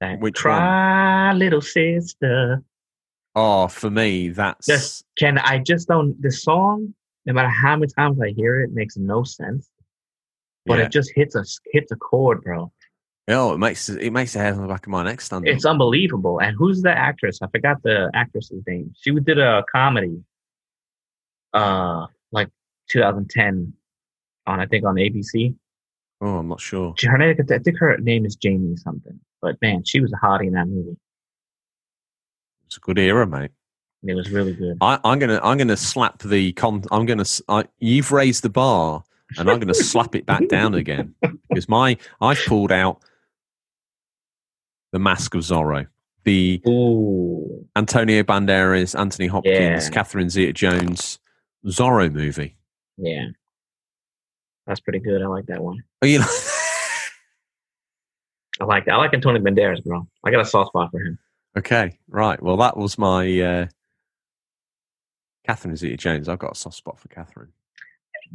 [0.00, 2.62] That Which cry, little sister.
[3.36, 6.94] Oh, for me, that's Just can I just don't the song?
[7.26, 9.68] No matter how many times I hear it, makes no sense.
[10.66, 10.86] But yeah.
[10.86, 12.72] it just hits a hits a chord, bro.
[13.32, 15.46] Oh, it makes it makes the hair on the back of my neck stand.
[15.46, 16.40] It's unbelievable.
[16.40, 17.38] And who's the actress?
[17.42, 18.92] I forgot the actress's name.
[19.00, 20.22] She did a comedy,
[21.52, 22.48] uh, like
[22.90, 23.72] 2010,
[24.46, 25.54] on I think on ABC.
[26.20, 26.94] oh, I'm not sure.
[27.02, 29.18] Her name, I think her name is Jamie something.
[29.42, 30.96] But man, she was a hottie in that movie.
[32.66, 33.50] It's a good era, mate.
[34.02, 34.78] It was really good.
[34.80, 36.84] I, I'm gonna I'm gonna slap the con.
[36.90, 39.04] I'm gonna I, you've raised the bar,
[39.36, 41.14] and I'm gonna slap it back down again
[41.48, 43.02] because my I've pulled out
[44.92, 45.86] the Mask of Zorro,
[46.24, 49.90] the Ooh, Antonio Banderas, Anthony Hopkins, Yeah.
[49.90, 51.18] Catherine Zeta-Jones
[51.66, 52.56] Zorro movie.
[52.96, 53.26] yeah,
[54.66, 55.22] that's pretty good.
[55.22, 55.82] I like that one.
[56.02, 56.26] Oh, you know,
[58.60, 58.94] I like that.
[58.94, 60.06] I like Antonio Banderas, bro.
[60.24, 61.18] I got a soft spot for him.
[61.56, 62.40] okay, right.
[62.42, 63.66] Well, that was my uh,
[65.46, 66.28] Catherine Zeta-Jones.
[66.28, 67.52] I've got a soft spot for Catherine.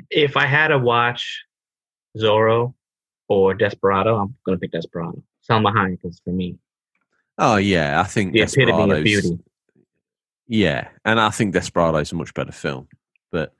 [0.10, 1.44] If I had to watch
[2.18, 2.74] Zorro
[3.30, 5.22] or Desperado, I'm gonna pick Desperado.
[5.50, 6.58] Salma Hayek is for me
[7.38, 9.38] Oh yeah, I think the epitome of beauty.
[10.48, 12.88] Yeah, and I think Desperado's a much better film.
[13.32, 13.54] But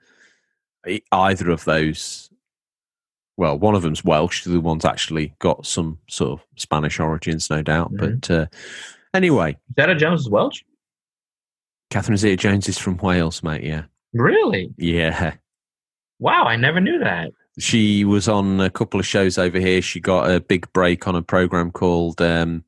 [1.12, 2.30] either of those,
[3.36, 7.50] well, one of them's Welsh, the other one's actually got some sort of Spanish origins,
[7.50, 7.92] no doubt.
[7.92, 7.98] Mhm.
[8.20, 8.46] But uh,
[9.12, 10.62] anyway, Zeta Jones is Welsh.
[11.90, 13.62] Catherine Zeta Jones is from Wales, mate.
[13.62, 13.82] Yeah,
[14.14, 14.72] Really?
[14.78, 15.34] yeah.
[16.18, 17.32] Wow, I never knew that.
[17.58, 19.80] She was on a couple of shows over here.
[19.80, 22.64] She got a big break on a program called um,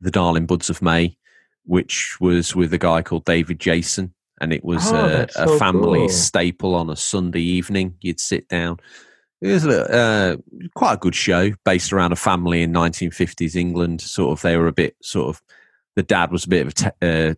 [0.00, 1.16] The Darling Buds of May,
[1.64, 4.14] which was with a guy called David Jason.
[4.40, 6.08] and it was Oh, a, a so family cool.
[6.08, 7.96] staple on a Sunday evening.
[8.00, 8.78] You'd sit down.
[9.42, 10.36] It was a, uh,
[10.74, 14.00] quite a good show based around a family in 1950s England.
[14.00, 15.42] Sort of, they were a bit sort of.
[15.96, 17.34] The dad was a bit of a te- uh,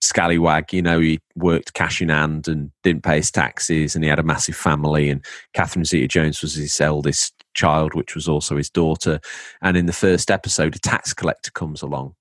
[0.00, 0.72] scallywag.
[0.72, 4.18] You know, he worked cash in hand and didn't pay his taxes, and he had
[4.18, 5.08] a massive family.
[5.10, 5.24] And
[5.54, 9.20] Catherine Zeta-Jones was his eldest child, which was also his daughter.
[9.62, 12.14] And in the first episode, a tax collector comes along,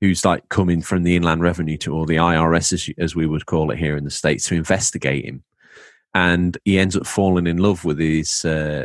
[0.00, 3.46] who's like coming from the Inland Revenue to or the IRS, as, as we would
[3.46, 5.44] call it here in the states, to investigate him.
[6.14, 8.84] And he ends up falling in love with his uh,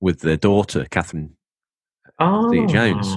[0.00, 1.36] with their daughter, Catherine
[2.18, 3.14] Oh, Zeta-Jones.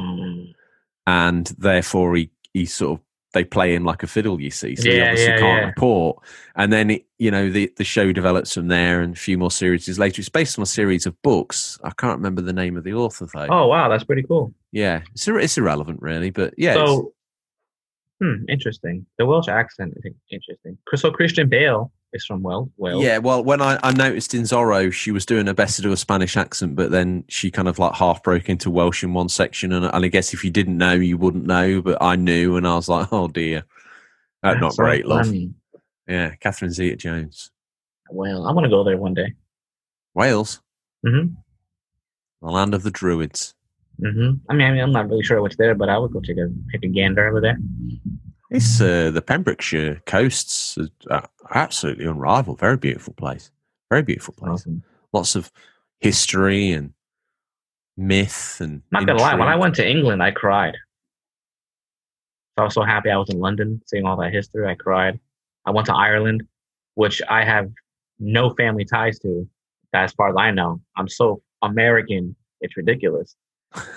[1.07, 4.75] and therefore he he sort of they play him like a fiddle, you see.
[4.75, 5.67] So he obviously yeah, can't yeah.
[5.67, 6.23] report.
[6.55, 9.51] And then it, you know the the show develops from there, and a few more
[9.51, 10.19] series later.
[10.19, 11.79] It's based on a series of books.
[11.83, 13.47] I can't remember the name of the author though.
[13.49, 14.53] Oh wow, that's pretty cool.
[14.71, 16.73] Yeah, it's it's irrelevant really, but yeah.
[16.73, 17.13] so,
[18.19, 19.05] hmm, interesting.
[19.17, 20.77] The Welsh accent is interesting.
[20.95, 22.69] So Christian Bale is from Wales.
[22.77, 23.03] Wales.
[23.03, 25.91] Yeah, well, when I, I noticed in Zorro, she was doing her best to do
[25.91, 29.29] a Spanish accent, but then she kind of like half broke into Welsh in one
[29.29, 29.71] section.
[29.71, 32.67] And, and I guess if you didn't know, you wouldn't know, but I knew, and
[32.67, 33.63] I was like, oh dear.
[34.41, 35.25] That's not great, love.
[35.25, 35.53] funny.
[36.07, 37.51] Yeah, Catherine Zeta Jones.
[38.09, 39.33] Well, I'm gonna go there one day.
[40.15, 40.61] Wales,
[41.05, 41.33] Mm-hmm.
[42.41, 43.53] the land of the Druids.
[44.01, 44.35] Mm-hmm.
[44.49, 46.37] I mean, I mean, I'm not really sure what's there, but I would go take
[46.37, 47.57] a take a gander over there.
[48.49, 50.77] It's uh, the Pembrokeshire coasts
[51.09, 52.59] are absolutely unrivaled.
[52.59, 53.51] Very beautiful place.
[53.89, 54.51] Very beautiful place.
[54.51, 54.83] Awesome.
[55.13, 55.51] Lots of
[55.99, 56.93] history and
[57.95, 58.81] myth and.
[58.91, 60.75] Not gonna lie, when I went to England, I cried.
[62.57, 64.67] I was so happy I was in London, seeing all that history.
[64.67, 65.19] I cried.
[65.65, 66.43] I went to Ireland,
[66.95, 67.71] which I have
[68.19, 69.47] no family ties to.
[69.93, 72.35] As far as I know, I'm so American.
[72.61, 73.35] It's ridiculous.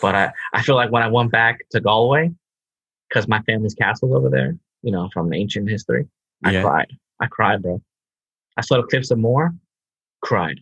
[0.00, 2.30] But I, I feel like when I went back to Galway,
[3.12, 6.09] because my family's castle's over there, you know, from ancient history,
[6.44, 6.62] I Yeah.
[6.62, 6.97] cried.
[7.20, 7.82] I cried, bro.
[8.56, 9.55] I saw the cliffs of Moher,
[10.22, 10.60] cried.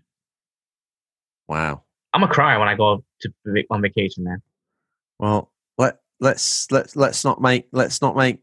[1.48, 1.84] Wow.
[2.12, 3.32] I'm gonna cry when I go to
[3.70, 4.42] on vacation, man.
[5.18, 8.40] Well, let let's let's let's not make let's not make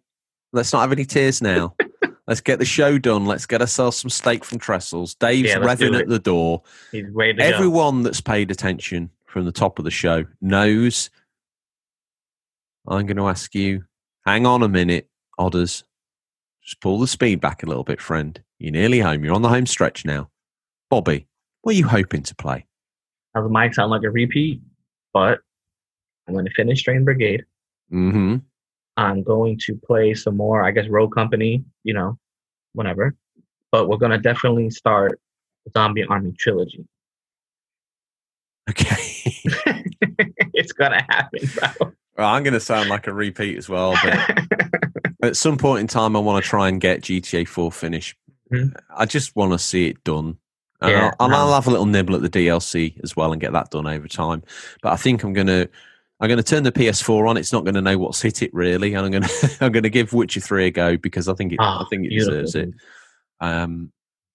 [0.53, 1.75] let's not have any tears now.
[2.27, 3.25] let's get the show done.
[3.25, 5.15] Let's get ourselves some steak from Trestles.
[5.15, 6.63] Dave's Yeah, revving at the door.
[6.91, 7.45] He's ready to go.
[7.45, 11.09] Everyone that's paid attention from the top of the show knows.
[12.88, 13.84] I'm going to ask you.
[14.27, 15.07] Hang on a minute,
[15.39, 15.85] Odders.
[16.61, 18.37] Just pull the speed back a little bit, friend.
[18.59, 19.23] You're nearly home.
[19.23, 20.29] You're on the home stretch now.
[20.89, 21.27] Bobby,
[21.61, 22.65] what are you hoping to play?
[23.33, 24.59] Now the mic sound like a repeat,
[25.13, 25.39] but
[26.27, 27.45] I'm going to finish Strange Brigade.
[27.89, 28.39] Mm-hmm.
[28.97, 32.19] I'm going to play some more, I guess, Rogue Company, you know,
[32.73, 33.15] whatever.
[33.71, 35.21] But we're going to definitely start
[35.71, 36.85] Zombie Army Trilogy.
[38.69, 39.23] Okay.
[40.53, 41.93] it's going to happen, bro.
[42.18, 44.48] Well, I'm going to sound like a repeat as well, but
[45.23, 48.18] at some point in time, I want to try and get GTA 4 finished.
[48.52, 48.73] Mhm.
[48.95, 50.38] I just want to see it done.
[50.81, 51.38] And, Yeah, I'll, and no.
[51.38, 54.07] I'll have a little nibble at the DLC as well and get that done over
[54.07, 54.44] time.
[54.81, 55.69] But I think I'm going to.
[56.19, 57.38] I'm going to turn the PS4 on.
[57.38, 59.84] It's not going to know what's hit it really, and I'm going to I'm going
[59.84, 62.41] to give Witcher Three a go because I think it I Oh, think it beautiful,
[62.41, 62.69] deserves it.
[63.39, 63.91] Um,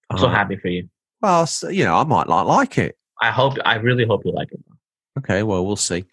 [0.09, 0.87] I'm so uh, happy for you.
[1.21, 2.97] Well, you know, I might like like it.
[3.21, 4.63] I hope, I really hope you like it.
[5.19, 6.05] Okay, well, we'll see.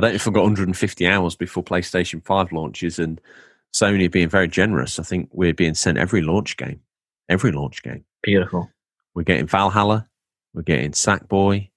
[0.00, 3.20] I don't know if I've got 150 hours before PlayStation 5 launches, and
[3.74, 4.98] Sony are being very generous.
[4.98, 6.80] I think we're being sent every launch game.
[7.28, 8.06] Every launch game.
[8.22, 8.70] Beautiful.
[9.14, 10.08] We're getting Valhalla.
[10.54, 11.68] We're getting Sackboy.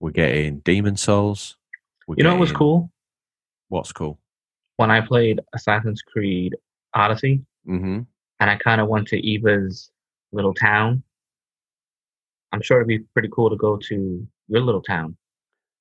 [0.00, 1.56] We're getting Demon's Souls.
[2.08, 2.90] You know what was cool?
[3.68, 4.18] What's cool?
[4.78, 6.56] When I played Assassin's Creed
[6.94, 8.00] Odyssey, hmm
[8.40, 9.92] and I kind of went to Eva's
[10.32, 11.04] little town.
[12.50, 15.16] I'm sure it'd be pretty cool to go to your little town.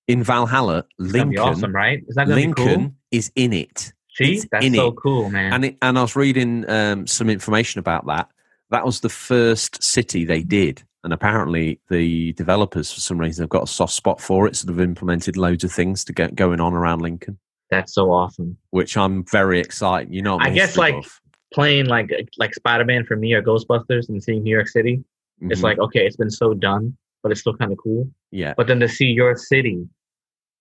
[0.07, 2.03] In Valhalla, It's Lincoln, awesome, right?
[2.07, 2.91] Is that gonna be Lincoln cool?
[3.11, 3.93] is in it.
[4.15, 4.95] See, it's that's so it.
[5.01, 5.53] cool, man.
[5.53, 8.29] And it, and I was reading um, some information about that.
[8.71, 13.49] That was the first city they did, and apparently the developers, for some reason, have
[13.49, 16.59] got a soft spot for it, so they've implemented loads of things to get going
[16.59, 17.37] on around Lincoln,
[17.69, 18.57] that's so awesome.
[18.71, 20.13] which I'm very excited.
[20.13, 21.21] You know, I guess, like, buff.
[21.53, 25.03] Playing like like Spider Man for me or Ghostbusters and seeing New York City,
[25.41, 25.63] it's Mhm.
[25.63, 28.09] like okay, it's been so done, but it's still kind of cool.
[28.31, 29.87] yeah, But then to see your city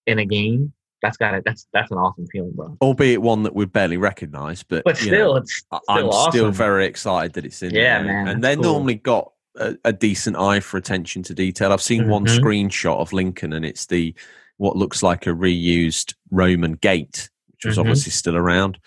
[0.06, 0.72] in a game,
[1.02, 1.44] that's got it.
[1.44, 2.76] That's that's an awesome feeling, bro.
[2.82, 6.32] albeit one that we barely recognise, but But you know, still, it's still I'm awesome.
[6.32, 8.04] still very excited that it's in Yeah, there.
[8.04, 8.64] man, And they're cool.
[8.64, 11.72] normally got a, a decent eye for attention to detail.
[11.72, 12.40] I've seen one Mhm.
[12.40, 14.14] screenshot of Lincoln, and it's the
[14.58, 17.80] what looks like a reused Roman gate, which was Mhm.
[17.80, 18.78] obviously still around.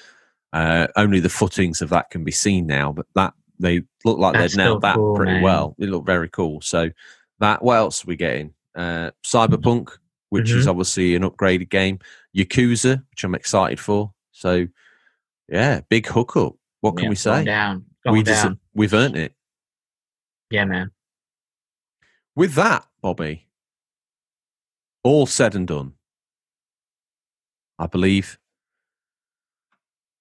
[0.53, 4.33] Uh, only the footings of that can be seen now, but that they look like
[4.33, 5.41] That's they've nailed still that cool, pretty man.
[5.41, 5.75] well.
[5.79, 6.61] They look very cool.
[6.61, 6.91] So
[7.39, 8.53] that what else are we getting?
[8.75, 9.89] Uh, Cyberpunk,
[10.29, 10.59] which Mm-hmm.
[10.59, 11.99] is obviously an upgraded game.
[12.35, 14.13] Yakuza, which I'm excited for.
[14.31, 14.67] So
[15.49, 16.53] yeah, big hookup.
[16.81, 17.43] What can Yeah, we say?
[17.45, 17.85] Down.
[18.05, 18.59] We just down.
[18.73, 19.33] we've earned it.
[20.49, 20.91] Yeah, man.
[22.35, 23.47] With that, Bobby,
[25.03, 25.93] all said and done,
[27.79, 28.37] I believe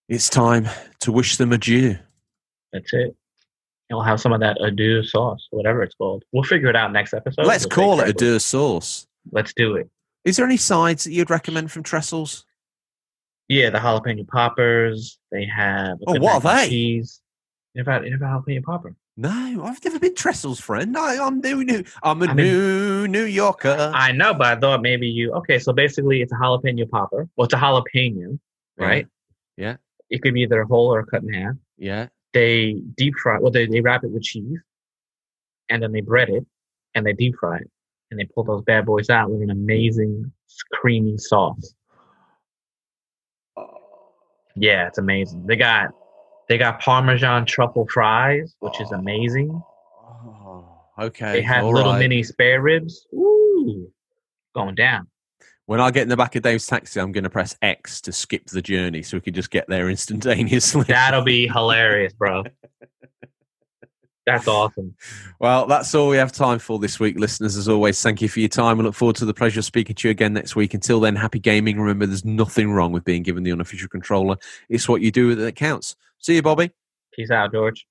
[0.09, 0.69] it's time
[1.01, 1.99] to wish them adieu.
[2.73, 3.17] That's it.
[3.93, 6.25] We'll have some of that adieu sauce, whatever it's called.
[6.33, 7.47] We'll figure it out next episode.
[7.47, 9.07] Let's We'll call it a sauce.
[9.31, 9.89] Let's do it.
[10.25, 12.45] Is there any sides that you'd recommend from Trestles?
[13.49, 15.19] Yeah, the jalapeno poppers.
[15.31, 15.99] They have.
[16.07, 16.69] Oh, what are they?
[16.69, 17.21] Cheese.
[17.75, 18.95] You never you never jalapeno popper?
[19.17, 20.97] No, I've never been Trestles' friend.
[20.97, 21.85] I, I'm new, new.
[22.03, 23.93] I'm a I mean- new New Yorker.
[23.95, 25.33] I know, but I thought maybe you.
[25.33, 27.29] Okay, so basically, it's a jalapeno popper.
[27.37, 28.39] Well, it's a jalapeno,
[28.79, 29.07] right?
[29.57, 29.77] Yeah.
[30.09, 31.55] It could be either whole or cut in half.
[31.79, 32.09] yeah.
[32.33, 33.39] They deep fry.
[33.39, 34.59] Well, they, they wrap it with cheese,
[35.69, 36.45] and then they bread it,
[36.95, 37.71] and they deep fry it,
[38.11, 40.33] and they pull those bad boys out with an amazing
[40.73, 41.75] creamy sauce.
[44.57, 45.47] Yeah, it's amazing.
[45.47, 45.91] They got
[46.49, 49.63] they got Parmesan truffle fries, which is amazing.
[50.05, 50.67] Oh,
[50.99, 51.33] okay.
[51.33, 51.99] They have little right.
[51.99, 53.07] mini spare ribs.
[53.15, 53.91] Ooh,
[54.55, 55.07] going down.
[55.67, 58.13] When I get in the back of Dave's taxi, I'm going to press X to
[58.13, 60.85] skip the journey so we can just get there instantaneously.
[60.89, 62.45] That'll be hilarious, bro.
[64.27, 64.95] That's awesome.
[65.41, 67.57] Well, that's all we have time for this week, listeners.
[67.57, 68.79] As always, thank you for your time.
[68.79, 70.75] We look forward to the pleasure of speaking to you again next week.
[70.75, 71.81] Until then, happy gaming.
[71.81, 74.37] Remember, there's nothing wrong with being given the unofficial controller.
[74.69, 75.97] It's what you do with it that counts.
[76.21, 76.71] See you, Bobby.
[77.13, 77.85] Peace out, George.